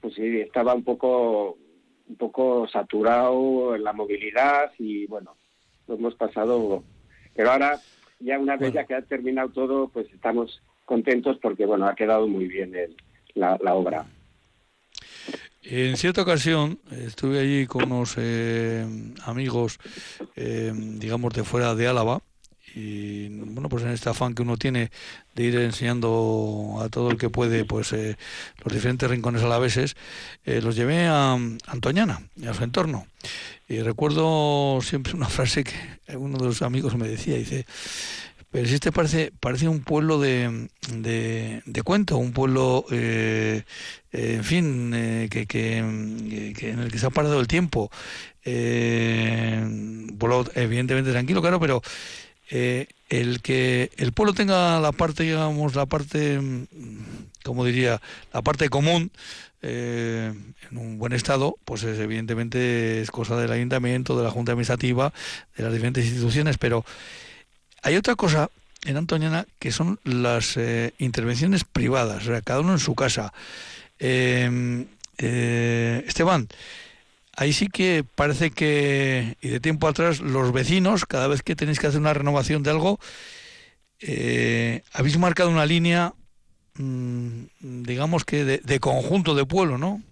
pues 0.00 0.14
sí, 0.14 0.40
estaba 0.40 0.74
un 0.74 0.84
poco 0.84 1.58
un 2.08 2.16
poco 2.16 2.68
saturado 2.68 3.74
en 3.74 3.82
la 3.82 3.92
movilidad 3.92 4.70
y 4.78 5.06
bueno, 5.06 5.36
lo 5.86 5.94
hemos 5.94 6.14
pasado. 6.14 6.82
Pero 7.34 7.50
ahora, 7.50 7.80
ya 8.20 8.38
una 8.38 8.52
vez 8.52 8.72
bueno. 8.72 8.74
ya 8.74 8.84
que 8.86 8.94
ha 8.94 9.02
terminado 9.02 9.48
todo, 9.50 9.88
pues 9.88 10.06
estamos 10.12 10.62
contentos 10.84 11.38
porque 11.42 11.66
bueno, 11.66 11.86
ha 11.86 11.94
quedado 11.94 12.26
muy 12.28 12.46
bien 12.46 12.74
el, 12.74 12.96
la, 13.34 13.58
la, 13.62 13.74
obra. 13.74 14.06
En 15.62 15.96
cierta 15.96 16.22
ocasión 16.22 16.78
estuve 16.92 17.40
allí 17.40 17.66
con 17.66 17.90
unos 17.90 18.14
eh, 18.18 18.86
amigos, 19.24 19.78
eh, 20.36 20.72
digamos, 20.74 21.34
de 21.34 21.42
fuera 21.42 21.74
de 21.74 21.88
Álava, 21.88 22.20
y 22.76 23.28
bueno 23.30 23.70
pues 23.70 23.82
en 23.84 23.90
este 23.90 24.10
afán 24.10 24.34
que 24.34 24.42
uno 24.42 24.58
tiene 24.58 24.90
de 25.34 25.42
ir 25.42 25.56
enseñando 25.56 26.78
a 26.82 26.90
todo 26.90 27.10
el 27.10 27.16
que 27.16 27.30
puede 27.30 27.64
pues 27.64 27.94
eh, 27.94 28.18
los 28.62 28.74
diferentes 28.74 29.08
rincones 29.08 29.42
alaveses 29.42 29.96
eh, 30.44 30.60
los 30.60 30.76
llevé 30.76 31.06
a 31.06 31.38
Antoñana 31.66 32.20
y 32.36 32.46
a 32.46 32.54
su 32.54 32.62
entorno. 32.64 33.06
Y 33.66 33.80
recuerdo 33.80 34.80
siempre 34.82 35.14
una 35.14 35.28
frase 35.30 35.64
que 35.64 35.74
uno 36.16 36.36
de 36.36 36.44
los 36.44 36.60
amigos 36.60 36.94
me 36.96 37.08
decía 37.08 37.36
dice 37.36 37.64
pero 38.50 38.68
si 38.68 38.74
este 38.74 38.92
parece 38.92 39.32
parece 39.40 39.68
un 39.68 39.80
pueblo 39.80 40.20
de, 40.20 40.68
de, 40.92 41.62
de 41.64 41.82
cuento 41.82 42.18
un 42.18 42.32
pueblo 42.32 42.84
eh, 42.90 43.64
en 44.12 44.44
fin 44.44 44.90
que, 45.30 45.46
que, 45.46 46.54
que, 46.56 46.70
en 46.70 46.78
el 46.78 46.92
que 46.92 46.98
se 46.98 47.06
ha 47.06 47.10
parado 47.10 47.40
el 47.40 47.48
tiempo 47.48 47.90
pueblo 50.18 50.44
evidentemente 50.54 51.10
tranquilo 51.10 51.40
claro 51.40 51.58
pero 51.58 51.82
eh, 52.50 52.88
el 53.08 53.40
que 53.42 53.90
el 53.96 54.12
pueblo 54.12 54.34
tenga 54.34 54.80
la 54.80 54.92
parte, 54.92 55.24
digamos, 55.24 55.74
la 55.74 55.86
parte, 55.86 56.40
como 57.44 57.64
diría, 57.64 58.00
la 58.32 58.42
parte 58.42 58.68
común 58.68 59.10
eh, 59.62 60.32
en 60.70 60.78
un 60.78 60.98
buen 60.98 61.12
estado, 61.12 61.56
pues 61.64 61.82
es, 61.82 61.98
evidentemente 61.98 63.00
es 63.00 63.10
cosa 63.10 63.36
del 63.36 63.50
ayuntamiento, 63.52 64.16
de 64.16 64.24
la 64.24 64.30
junta 64.30 64.52
administrativa, 64.52 65.12
de 65.56 65.64
las 65.64 65.72
diferentes 65.72 66.04
instituciones, 66.04 66.58
pero 66.58 66.84
hay 67.82 67.96
otra 67.96 68.14
cosa 68.16 68.50
en 68.84 68.96
Antoñana 68.96 69.46
que 69.58 69.72
son 69.72 69.98
las 70.04 70.56
eh, 70.56 70.92
intervenciones 70.98 71.64
privadas, 71.64 72.22
o 72.24 72.26
sea, 72.26 72.42
cada 72.42 72.60
uno 72.60 72.72
en 72.72 72.78
su 72.78 72.94
casa. 72.94 73.32
Eh, 73.98 74.86
Esteban, 76.06 76.48
ahí 77.36 77.52
sí 77.52 77.68
que 77.68 78.04
parece 78.14 78.50
que, 78.50 79.36
y 79.40 79.48
de 79.48 79.60
tiempo 79.60 79.86
atrás, 79.86 80.20
los 80.20 80.52
vecinos, 80.52 81.04
cada 81.04 81.28
vez 81.28 81.42
que 81.42 81.54
tenéis 81.54 81.78
que 81.78 81.86
hacer 81.86 82.00
una 82.00 82.14
renovación 82.14 82.62
de 82.62 82.70
algo, 82.70 82.98
eh, 84.00 84.82
habéis 84.92 85.18
marcado 85.18 85.50
una 85.50 85.66
línea, 85.66 86.14
mmm, 86.78 87.44
digamos 87.60 88.24
que 88.24 88.44
de, 88.44 88.58
de, 88.58 88.80
conjunto 88.80 89.34
de 89.34 89.46
pueblo, 89.46 89.78
¿no? 89.78 90.02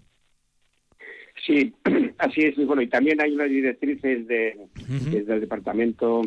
Sí, 1.45 1.73
así 2.17 2.41
es. 2.41 2.55
Bueno, 2.65 2.81
y 2.81 2.87
también 2.87 3.21
hay 3.21 3.33
unas 3.33 3.49
directrices 3.49 4.27
de, 4.27 4.57
del 4.87 5.41
Departamento 5.41 6.21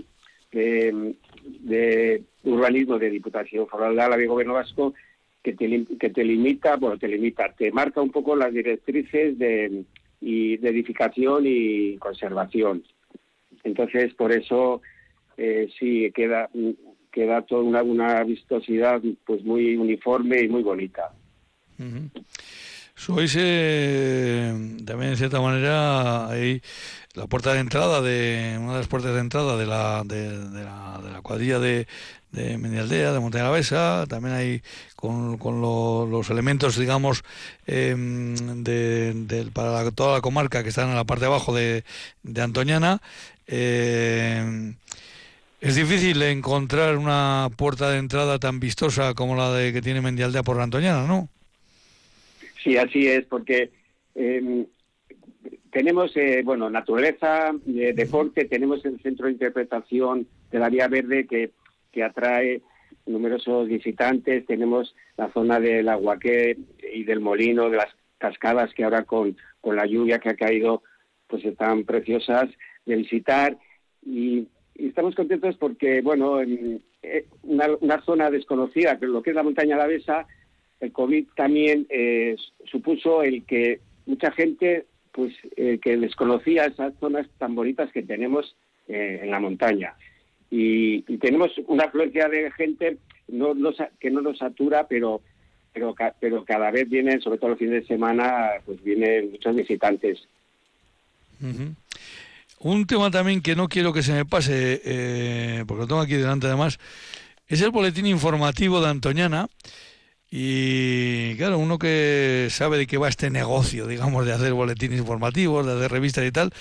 de, 0.53 2.23
Urbanismo 2.45 2.99
de 2.99 3.11
Diputación 3.11 3.67
Foral 3.67 3.95
de 3.95 4.03
Álava 4.03 4.23
y 4.23 4.27
Gobierno 4.27 4.55
Vasco 4.55 4.95
que 5.43 5.53
te, 5.53 5.87
que 5.99 6.11
te 6.11 6.25
limita, 6.25 6.77
bueno, 6.77 6.99
te 6.99 7.09
limita, 7.09 7.53
te 7.53 7.71
marca 7.71 8.01
un 8.01 8.11
poco 8.11 8.35
las 8.37 8.53
directrices 8.53 9.39
de, 9.39 9.85
y 10.21 10.57
de 10.57 10.69
edificación 10.71 11.45
y 11.47 11.97
conservación. 11.99 12.85
Entonces, 13.65 14.15
por 14.15 14.33
eso 14.33 14.83
eh, 15.37 15.69
sí 15.79 16.11
queda 16.15 16.49
queda 17.11 17.43
toda 17.43 17.63
una, 17.63 17.83
una 17.83 18.23
vistosidad 18.25 19.01
pues 19.27 19.43
muy 19.43 19.77
uniforme 19.77 20.41
y 20.41 20.49
muy 20.49 20.63
bonita. 20.63 21.13
Eh, 23.37 24.77
también, 24.85 25.11
en 25.11 25.17
cierta 25.17 25.41
manera, 25.41 26.29
ahí 26.29 26.61
la 27.15 27.27
puerta 27.27 27.55
de 27.55 27.61
entrada, 27.61 28.03
de 28.03 28.57
una 28.61 28.73
de 28.73 28.79
las 28.79 28.89
puertas 28.89 29.15
de 29.15 29.21
entrada 29.21 29.57
de 29.57 29.67
la, 29.67 30.03
de, 30.05 30.31
la, 30.31 31.01
de 31.03 31.11
la 31.11 31.21
cuadrilla 31.23 31.59
de, 31.59 31.87
de 32.33 32.59
Mendialdea, 32.59 33.13
de 33.13 33.21
Montaña 33.21 33.51
Besa, 33.51 34.07
también 34.09 34.35
hay 34.35 34.63
con, 34.97 35.39
con 35.39 35.61
los 35.61 36.31
elementos, 36.31 36.79
digamos, 36.79 37.25
em, 37.67 38.35
de, 38.65 39.49
para 39.53 39.91
toda 39.91 40.17
la 40.17 40.21
comarca 40.21 40.63
que 40.63 40.69
están 40.69 40.91
en 40.91 40.97
la 40.97 41.05
parte 41.05 41.23
de 41.23 41.27
abajo 41.27 41.55
de, 41.55 41.85
de 42.23 42.43
Antoñana. 42.43 43.01
Em, 43.47 44.75
es 45.61 45.75
difícil 45.75 46.23
encontrar 46.23 46.97
una 46.99 47.49
puerta 47.57 47.91
de 47.91 47.99
entrada 47.99 48.39
tan 48.39 48.61
vistosa 48.61 49.15
como 49.15 49.35
la 49.35 49.53
de 49.53 49.73
que 49.73 49.83
tiene 49.83 50.01
Mendialdea 50.01 50.43
por 50.43 50.57
la 50.57 50.65
Antoñana, 50.65 51.07
¿no? 51.07 51.29
Sí, 52.63 52.77
así 52.77 53.07
es, 53.07 53.25
porque 53.25 53.71
em, 54.15 54.67
tenemos, 55.71 56.17
eh, 56.17 56.43
bueno, 56.45 56.71
naturaleza, 56.71 57.53
eh, 57.67 57.93
deporte, 57.95 58.45
tenemos 58.47 58.85
el 58.85 59.01
centro 59.01 59.27
de 59.27 59.33
interpretación 59.33 60.27
de 60.51 60.59
la 60.59 60.69
Vía 60.69 60.89
Verde 60.89 61.27
que, 61.27 61.51
que 61.93 62.03
atrae 62.03 62.63
numerosos 63.07 63.69
visitantes, 63.69 64.47
tenemos 64.47 64.95
la 65.17 65.33
zona 65.33 65.61
del 65.61 65.89
Aguaqué 65.89 66.59
y 66.93 67.05
del 67.05 67.21
Molino, 67.21 67.71
de 67.71 67.79
las 67.79 67.95
cascadas 68.19 68.73
que 68.75 68.85
ahora 68.85 69.05
con, 69.05 69.37
con 69.61 69.77
la 69.77 69.87
lluvia 69.87 70.19
que 70.19 70.31
ha 70.31 70.37
caído, 70.37 70.83
pues 71.27 71.45
están 71.45 71.85
preciosas 71.85 72.49
de 72.87 72.97
visitar 72.97 73.57
y, 74.05 74.49
estamos 74.75 75.17
contentos 75.17 75.57
porque, 75.57 76.03
bueno, 76.03 76.41
en, 76.41 76.81
eh, 77.03 77.27
una, 77.43 77.67
una, 77.81 78.01
zona 78.03 78.31
desconocida, 78.31 78.97
lo 79.01 79.23
que 79.23 79.31
es 79.31 79.37
la 79.37 79.43
montaña 79.43 79.85
Besa, 79.87 80.25
el 80.81 80.93
COVID 80.93 81.27
también 81.35 81.87
eh, 81.89 82.37
supuso 82.65 83.23
el 83.23 83.45
que 83.45 83.81
mucha 84.07 84.31
gente 84.33 84.87
pues 85.13 85.35
eh, 85.57 85.81
que 85.83 85.97
desconocía 85.97 86.67
esas 86.67 86.95
zonas 87.01 87.27
tan 87.39 87.55
bonitas 87.55 87.91
que 87.91 88.03
tenemos 88.03 88.57
eh, 88.87 89.21
en 89.23 89.31
la 89.31 89.41
montaña. 89.41 89.95
Y, 90.51 91.03
tenemos 91.19 91.51
una 91.67 91.85
afluencia 91.85 92.29
de 92.29 92.51
gente 92.53 92.97
no, 93.29 93.55
que 94.01 94.11
no 94.11 94.21
nos 94.21 94.39
satura, 94.39 94.87
pero, 94.89 95.21
pero, 95.73 95.95
pero 96.21 96.45
cada 96.45 96.71
vez 96.71 96.89
vienen, 96.89 97.21
sobre 97.21 97.39
todo 97.39 97.51
los 97.51 97.59
fines 97.59 97.83
de 97.83 97.87
semana, 97.87 98.51
pues 98.65 98.83
vienen 98.83 99.31
muchos 99.31 99.55
visitantes. 99.55 100.27
Un 102.61 102.87
tema 102.87 103.11
también 103.11 103.43
que 103.43 103.55
no 103.55 103.69
quiero 103.69 103.93
que 103.93 104.03
se 104.03 104.13
me 104.13 104.25
pase, 104.25 105.65
porque 105.67 105.83
lo 105.83 105.87
tengo 105.87 106.01
aquí 106.01 106.15
delante 106.15 106.47
además, 106.47 106.79
es 107.47 107.63
el 107.63 107.71
boletín 107.71 108.07
informativo 108.07 108.81
de 108.81 108.89
Antoñana, 108.89 109.49
y 110.31 111.35
claro, 111.37 111.59
uno 111.59 111.79
que 111.79 112.49
sabe 112.51 112.77
de 112.77 112.87
qué 112.87 112.99
va 112.99 113.09
este 113.09 113.31
negocio, 113.31 113.87
digamos, 113.87 114.27
de 114.27 114.35
hacer 114.35 114.53
boletines 114.53 114.99
informativos, 114.99 115.65
de 115.65 115.73
hacer 115.73 115.91
revistas 115.91 116.27
y 116.27 116.33
tal, 116.33 116.53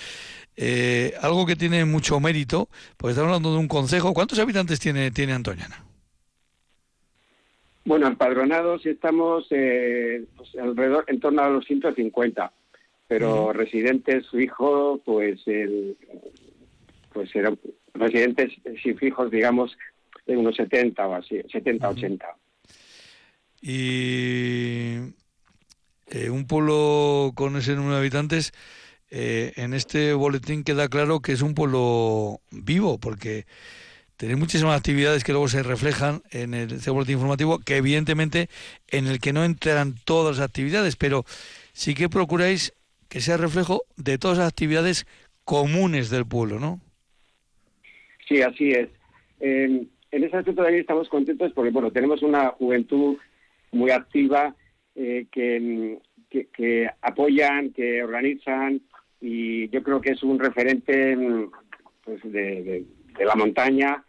eh, 0.58 1.14
algo 1.22 1.46
que 1.46 1.56
tiene 1.56 1.86
mucho 1.86 2.20
mérito, 2.20 2.68
pues 2.98 3.12
estamos 3.12 3.30
hablando 3.30 3.54
de 3.54 3.60
un 3.60 3.68
consejo. 3.68 4.14
¿Cuántos 4.14 4.40
habitantes 4.40 4.80
tiene, 4.80 5.12
tiene 5.12 5.34
Antoñana? 5.34 5.84
Bueno, 7.86 8.08
empadronados 8.08 8.86
estamos 8.86 9.46
eh, 9.52 10.26
pues, 10.36 10.50
alrededor, 10.56 11.06
en 11.08 11.20
torno 11.20 11.44
a 11.44 11.50
los 11.50 11.64
150, 11.66 12.52
pero 13.08 13.54
residentes 13.54 14.28
fijos, 14.30 15.00
pues, 15.06 15.40
el, 15.46 15.96
pues 17.14 17.34
eran 17.36 17.58
residentes 17.94 18.52
sin 18.84 18.98
fijos, 18.98 19.32
digamos, 19.32 19.78
de 20.26 20.36
unos 20.36 20.56
70 20.56 21.08
o 21.08 21.14
así, 21.14 21.42
70, 21.52 21.88
80. 21.88 22.36
Y 23.62 24.98
eh, 26.08 26.30
un 26.30 26.48
pueblo 26.48 27.32
con 27.36 27.56
ese 27.56 27.76
número 27.76 27.94
de 27.94 28.00
habitantes, 28.00 28.54
eh, 29.10 29.54
en 29.56 29.74
este 29.74 30.14
boletín 30.14 30.64
queda 30.64 30.88
claro 30.88 31.22
que 31.22 31.32
es 31.32 31.42
un 31.42 31.54
pueblo 31.54 32.42
vivo, 32.52 33.00
porque 33.00 33.46
tiene 34.18 34.36
muchísimas 34.36 34.78
actividades 34.78 35.24
que 35.24 35.32
luego 35.32 35.48
se 35.48 35.64
reflejan 35.64 36.22
en 36.32 36.54
el, 36.54 36.72
este 36.74 36.92
boletín 36.92 37.16
informativo, 37.16 37.60
que 37.60 37.78
evidentemente 37.78 38.50
en 38.90 39.08
el 39.08 39.20
que 39.20 39.34
no 39.34 39.44
entran 39.44 39.96
todas 40.06 40.38
las 40.38 40.46
actividades, 40.46 40.96
pero 40.96 41.24
sí 41.74 41.94
que 41.94 42.10
procuráis 42.10 42.74
que 43.10 43.22
sea 43.22 43.38
reflejo 43.38 43.84
de 43.96 44.18
todas 44.18 44.38
las 44.38 44.48
actividades 44.48 45.06
comunes 45.46 46.10
del 46.10 46.26
pueblo, 46.26 46.60
¿no? 46.60 46.82
Sí, 48.28 48.42
así 48.42 48.72
es. 48.72 48.90
en 49.40 49.90
ese 50.12 50.36
aspecto 50.36 50.64
también 50.64 50.82
estamos 50.82 51.08
contentos 51.08 51.54
porque, 51.54 51.72
bueno, 51.72 51.92
tenemos 51.92 52.22
una 52.22 52.50
juventud 52.50 53.18
muy 53.72 53.92
activa, 53.92 54.54
eh, 55.00 55.28
que, 55.32 56.00
que, 56.30 56.90
apoyan, 57.04 57.72
que 57.72 58.04
organizan 58.04 58.82
y 59.22 59.70
yo 59.70 59.84
creo 59.84 60.02
que 60.02 60.12
es 60.12 60.24
un 60.24 60.40
referente 60.40 61.18
pues, 62.04 62.22
de, 62.24 62.86
la 63.20 63.36
montaña. 63.36 64.04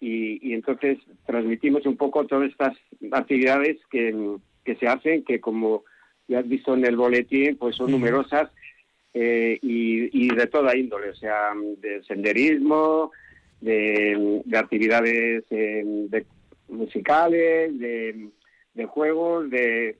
Y, 0.00 0.52
entonces 0.52 0.98
transmitimos 1.26 1.86
un 1.86 1.96
poco 1.96 2.26
todas 2.26 2.50
estas 2.50 2.76
actividades 3.12 3.78
que, 3.90 4.36
que 4.64 4.76
se 4.76 4.88
hacen, 4.88 5.24
que 5.24 5.40
como 5.40 5.84
ya 6.26 6.40
has 6.40 6.48
visto 6.48 6.74
en 6.74 6.84
el 6.84 6.96
boletín, 6.96 7.56
pues 7.56 7.76
son 7.76 7.90
numerosas 7.90 8.50
eh, 9.14 9.58
y, 9.62 10.24
y, 10.24 10.34
de 10.34 10.46
toda 10.48 10.76
índole, 10.76 11.10
o 11.10 11.14
sea, 11.14 11.52
de 11.78 12.02
senderismo, 12.04 13.12
de, 13.60 14.42
de 14.44 14.58
actividades 14.58 15.44
eh, 15.50 15.82
de 15.84 16.26
musicales, 16.68 17.78
de 17.78 18.30
de 18.74 18.86
juegos, 18.86 19.50
de 19.50 19.96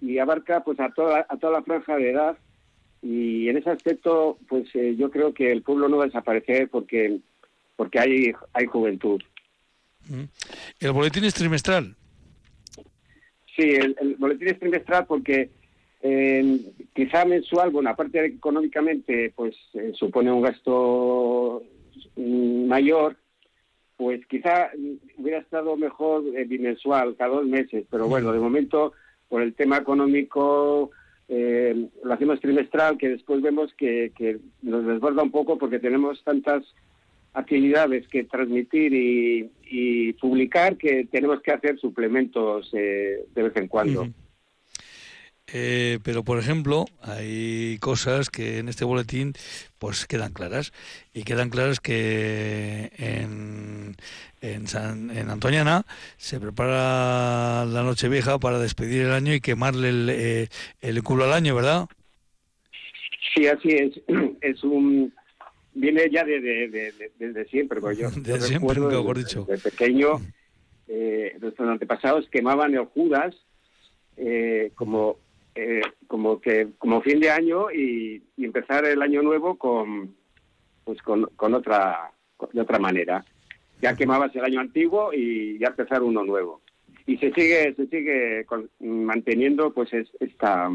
y 0.00 0.18
abarca 0.18 0.62
pues 0.64 0.80
a 0.80 0.90
toda 0.90 1.26
a 1.28 1.36
toda 1.36 1.52
la 1.54 1.62
franja 1.62 1.96
de 1.96 2.10
edad 2.10 2.38
y 3.02 3.48
en 3.48 3.56
ese 3.56 3.70
aspecto 3.70 4.38
pues 4.48 4.68
eh, 4.74 4.94
yo 4.96 5.10
creo 5.10 5.32
que 5.32 5.50
el 5.50 5.62
pueblo 5.62 5.88
no 5.88 5.96
va 5.96 6.04
a 6.04 6.06
desaparecer 6.06 6.68
porque 6.68 7.18
porque 7.76 7.98
hay 7.98 8.32
hay 8.52 8.66
juventud. 8.66 9.20
¿El 10.80 10.92
boletín 10.92 11.24
es 11.24 11.34
trimestral? 11.34 11.96
Sí, 13.56 13.62
el, 13.62 14.16
boletín 14.18 14.48
es 14.48 14.58
trimestral 14.58 15.06
porque 15.06 15.50
eh, 16.02 16.60
quizá 16.94 17.24
mensual, 17.24 17.70
bueno, 17.70 17.90
aparte 17.90 18.20
de 18.20 18.26
económicamente 18.28 19.32
pues 19.36 19.54
eh, 19.74 19.92
supone 19.94 20.32
un 20.32 20.42
gasto 20.42 21.62
mm, 22.16 22.66
mayor, 22.66 23.16
pues 23.96 24.24
quizá 24.26 24.70
hubiera 25.18 25.40
estado 25.40 25.76
mejor 25.76 26.24
eh, 26.34 26.44
bimensual, 26.44 27.16
cada 27.16 27.34
dos 27.36 27.46
meses, 27.46 27.84
pero 27.90 28.08
bueno, 28.08 28.32
de 28.32 28.40
momento, 28.40 28.94
por 29.28 29.42
el 29.42 29.54
tema 29.54 29.76
económico, 29.76 30.90
eh, 31.32 31.86
lo 32.02 32.12
hacemos 32.12 32.40
trimestral, 32.40 32.98
que 32.98 33.08
después 33.08 33.40
vemos 33.40 33.72
que, 33.74 34.40
nos 34.62 34.84
desborda 34.84 35.22
un 35.22 35.30
poco 35.30 35.58
porque 35.58 35.78
tenemos 35.78 36.20
tantas 36.24 36.64
actividades 37.34 38.08
que 38.08 38.24
transmitir 38.24 38.92
y, 38.92 40.12
publicar 40.14 40.76
que 40.76 41.06
tenemos 41.10 41.40
que 41.40 41.52
hacer 41.52 41.78
suplementos 41.78 42.68
eh, 42.72 43.24
de 43.32 43.42
vez 43.42 43.56
en 43.56 43.68
cuando. 43.68 44.08
Eh, 45.52 45.98
pero, 46.04 46.22
por 46.22 46.38
ejemplo, 46.38 46.84
hay 47.02 47.78
cosas 47.78 48.30
que 48.30 48.58
en 48.58 48.68
este 48.68 48.84
boletín 48.84 49.32
pues 49.78 50.06
quedan 50.06 50.32
claras. 50.32 50.72
Y 51.12 51.24
quedan 51.24 51.50
claras 51.50 51.80
que 51.80 52.92
en, 52.98 53.96
en, 54.40 54.66
San, 54.68 55.10
en 55.10 55.30
Antoñana 55.30 55.84
se 56.16 56.38
prepara 56.38 57.64
la 57.64 57.82
noche 57.82 58.08
vieja 58.08 58.38
para 58.38 58.58
despedir 58.58 59.02
el 59.02 59.12
año 59.12 59.34
y 59.34 59.40
quemarle 59.40 59.88
el, 59.88 60.08
eh, 60.10 60.48
el 60.80 61.02
culo 61.02 61.24
al 61.24 61.32
año, 61.32 61.54
¿verdad? 61.54 61.88
Sí, 63.34 63.46
así 63.46 63.68
es. 63.70 64.00
Es 64.40 64.62
un... 64.64 65.12
Viene 65.72 66.10
ya 66.10 66.24
desde 66.24 66.68
de, 66.68 66.92
de, 67.18 67.44
siempre, 67.46 67.80
porque 67.80 68.02
yo, 68.02 68.10
de 68.16 68.40
siempre, 68.40 68.80
mejor 68.80 69.16
dicho. 69.16 69.44
De 69.44 69.56
pequeño, 69.56 70.20
eh, 70.88 71.36
nuestros 71.40 71.68
antepasados 71.68 72.28
quemaban 72.28 72.74
el 72.74 72.86
Judas 72.86 73.36
eh, 74.16 74.72
como 74.74 75.18
eh, 75.54 75.82
como 76.06 76.40
que 76.40 76.68
como 76.78 77.02
fin 77.02 77.20
de 77.20 77.30
año 77.30 77.70
y, 77.70 78.22
empezar 78.38 78.84
el 78.84 79.02
año 79.02 79.22
nuevo 79.22 79.56
con 79.56 80.14
pues 80.84 81.00
con, 81.02 81.54
otra 81.54 82.12
de 82.52 82.60
otra 82.60 82.78
manera. 82.78 83.24
Ya 83.82 83.94
quemabas 83.94 84.34
el 84.34 84.44
año 84.44 84.60
antiguo 84.60 85.12
y 85.12 85.58
ya 85.58 85.68
empezar 85.68 86.02
uno 86.02 86.24
nuevo. 86.24 86.62
Y 87.06 87.16
se 87.18 87.32
sigue 87.32 87.74
se 87.74 87.86
sigue 87.86 88.46
manteniendo 88.80 89.72
pues 89.72 89.90
esta 90.20 90.70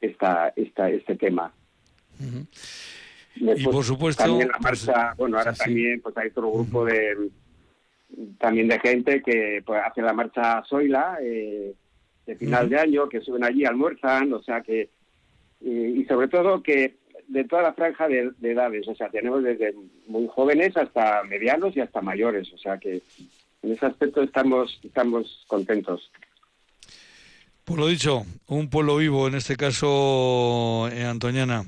esta, 0.00 0.52
esta, 0.54 0.90
este 0.90 1.16
tema. 1.16 1.52
y 3.36 3.64
por 3.64 3.84
supuesto 3.84 4.22
también 4.22 4.48
la 4.48 4.58
pues, 4.58 4.86
marcha, 4.86 5.14
bueno 5.16 5.38
ahora 5.38 5.54
también 5.54 6.00
pues 6.00 6.16
hay 6.16 6.28
otro 6.28 6.52
grupo 6.52 6.84
de 6.84 7.30
también 8.38 8.68
de 8.68 8.78
gente 8.78 9.22
que 9.22 9.62
pues, 9.64 9.82
hace 9.84 10.02
la 10.02 10.12
marcha 10.12 10.62
Zoila 10.68 11.18
eh, 11.22 11.74
de 12.26 12.36
final 12.36 12.68
de 12.68 12.78
año 12.78 13.08
que 13.08 13.20
suben 13.20 13.44
allí 13.44 13.64
almuerzan 13.64 14.32
o 14.32 14.42
sea 14.42 14.60
que 14.60 14.90
y, 15.60 16.04
sobre 16.04 16.28
todo 16.28 16.62
que 16.62 16.96
de 17.28 17.44
toda 17.44 17.62
la 17.62 17.72
franja 17.72 18.06
de, 18.08 18.32
edades 18.42 18.86
o 18.88 18.94
sea 18.94 19.08
tenemos 19.08 19.42
desde 19.42 19.74
muy 20.06 20.28
jóvenes 20.28 20.76
hasta 20.76 21.22
medianos 21.24 21.76
y 21.76 21.80
hasta 21.80 22.00
mayores 22.00 22.52
o 22.52 22.58
sea 22.58 22.78
que 22.78 23.00
en 23.62 23.72
ese 23.72 23.86
aspecto 23.86 24.22
estamos 24.22 24.78
estamos 24.82 25.44
contentos 25.46 26.10
pues 27.64 27.80
lo 27.80 27.86
dicho, 27.86 28.26
un 28.48 28.68
pueblo 28.68 28.98
vivo, 28.98 29.26
en 29.26 29.36
este 29.36 29.56
caso 29.56 30.86
en 30.92 30.98
eh, 30.98 31.06
Antoñana, 31.06 31.64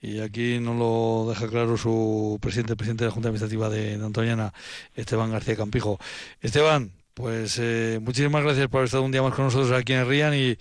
y 0.00 0.18
aquí 0.18 0.58
nos 0.58 0.76
lo 0.76 1.26
deja 1.28 1.48
claro 1.48 1.76
su 1.76 2.38
presidente, 2.42 2.74
presidente 2.74 3.04
de 3.04 3.10
la 3.10 3.14
Junta 3.14 3.28
Administrativa 3.28 3.68
de, 3.68 3.94
Antoñana, 3.94 4.52
Esteban 4.96 5.30
García 5.30 5.54
Campijo. 5.54 6.00
Esteban, 6.40 6.90
pues 7.16 7.58
eh, 7.58 7.98
muchísimas 8.02 8.44
gracias 8.44 8.68
por 8.68 8.80
haber 8.80 8.86
estado 8.86 9.02
un 9.02 9.10
día 9.10 9.22
más 9.22 9.32
con 9.32 9.46
nosotros 9.46 9.72
aquí 9.72 9.94
en 9.94 10.06
Rían 10.06 10.34
y, 10.34 10.58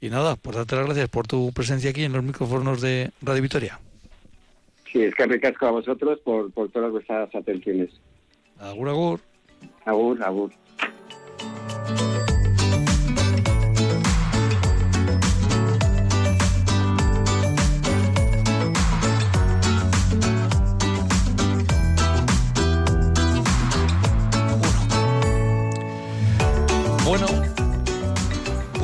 y 0.00 0.08
nada, 0.08 0.36
pues 0.36 0.56
darte 0.56 0.74
las 0.74 0.86
gracias 0.86 1.10
por 1.10 1.26
tu 1.26 1.52
presencia 1.52 1.90
aquí 1.90 2.02
en 2.02 2.14
los 2.14 2.24
micrófonos 2.24 2.80
de 2.80 3.10
Radio 3.20 3.42
Victoria. 3.42 3.78
Sí, 4.90 5.02
es 5.02 5.14
que 5.14 5.26
ricasco 5.26 5.66
a 5.66 5.70
vosotros 5.70 6.18
por, 6.20 6.50
por 6.50 6.70
todas 6.70 6.90
vuestras 6.92 7.32
atenciones. 7.34 7.90
Agur, 8.58 8.88
agur. 8.88 9.20
Agur, 9.84 10.22
agur. 10.24 10.50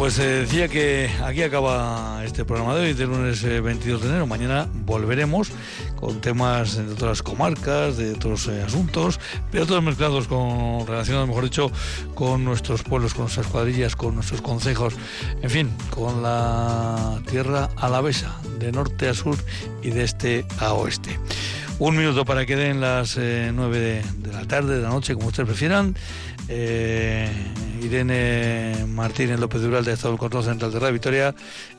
Pues 0.05 0.19
eh, 0.19 0.41
decía 0.41 0.69
que 0.69 1.09
aquí 1.25 1.43
acaba 1.43 2.23
este 2.27 2.45
programa 2.45 2.75
de 2.75 2.83
hoy, 2.83 2.93
del 2.93 3.09
lunes 3.09 3.43
22 3.43 4.01
eh, 4.01 4.05
de 4.05 4.11
enero. 4.11 4.27
Mañana 4.27 4.69
volveremos 4.85 5.51
con 5.97 6.21
temas 6.21 6.77
de 6.77 6.93
otras 6.93 7.23
comarcas, 7.23 7.97
de 7.97 8.13
otros 8.13 8.47
eh, 8.49 8.63
asuntos, 8.63 9.19
pero 9.51 9.65
todos 9.65 9.83
mezclados 9.83 10.29
con, 10.29 10.87
relacionados, 10.87 11.27
mejor 11.27 11.45
dicho, 11.45 11.73
con 12.15 12.45
nuestros 12.45 12.83
pueblos, 12.83 13.15
con 13.15 13.23
nuestras 13.23 13.47
cuadrillas, 13.47 13.97
con 13.97 14.15
nuestros 14.15 14.43
consejos, 14.43 14.95
en 15.41 15.49
fin, 15.49 15.71
con 15.89 16.23
la 16.23 17.23
tierra 17.31 17.71
alavesa, 17.77 18.39
de 18.59 18.73
norte 18.73 19.09
a 19.09 19.15
sur 19.15 19.39
y 19.83 19.89
de 19.89 20.05
este 20.05 20.45
a 20.59 20.75
oeste. 20.75 21.19
Un 21.79 21.97
minuto 21.97 22.27
para 22.27 22.45
que 22.45 22.57
den 22.57 22.83
las 22.83 23.17
nueve 23.17 23.79
de, 23.81 24.03
de 24.19 24.33
la 24.35 24.45
tarde, 24.45 24.77
de 24.77 24.83
la 24.83 24.91
noche, 24.91 25.15
como 25.15 25.29
ustedes 25.29 25.49
prefieran. 25.49 25.97
Eh, 26.49 27.31
Irene 27.85 28.87
Martínez 28.89 29.39
López 29.39 29.61
Dural 29.61 29.85
de 29.85 29.93
Estado 29.93 30.13
del 30.13 30.19
Control 30.19 30.43
Central 30.43 30.73
de 30.73 30.79
Radio 30.79 30.93
Victoria 30.95 31.35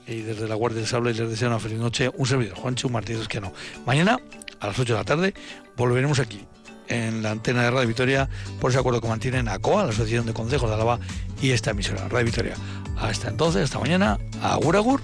y 0.08 0.22
desde 0.22 0.48
la 0.48 0.56
Guardia 0.56 0.80
del 0.80 0.88
Sable 0.88 1.14
les 1.14 1.30
deseo 1.30 1.48
una 1.48 1.60
feliz 1.60 1.80
noche. 1.80 2.12
Un 2.16 2.26
servidor, 2.26 2.56
Juancho 2.56 2.90
Martínez 2.90 3.28
que 3.28 3.42
no. 3.42 3.52
Mañana 3.86 4.20
a 4.60 4.68
las 4.68 4.78
8 4.78 4.94
de 4.94 5.00
la 5.00 5.04
tarde 5.04 5.34
volveremos 5.76 6.20
aquí 6.20 6.46
en 6.88 7.24
la 7.24 7.32
antena 7.32 7.64
de 7.64 7.72
Radio 7.72 7.88
Victoria 7.88 8.30
por 8.60 8.70
ese 8.70 8.80
acuerdo 8.80 9.02
que 9.02 9.08
mantienen 9.08 9.48
ACOA, 9.48 9.86
la 9.86 9.90
Asociación 9.90 10.26
de 10.26 10.34
Consejos 10.34 10.70
de 10.70 10.76
Álava 10.76 11.00
y 11.42 11.52
esta 11.52 11.72
emisora, 11.72 12.08
Radio 12.08 12.26
Victoria. 12.26 12.54
Hasta 12.98 13.30
entonces, 13.30 13.64
hasta 13.64 13.80
mañana, 13.80 14.20
agur 14.42 14.76
agur. 14.78 15.02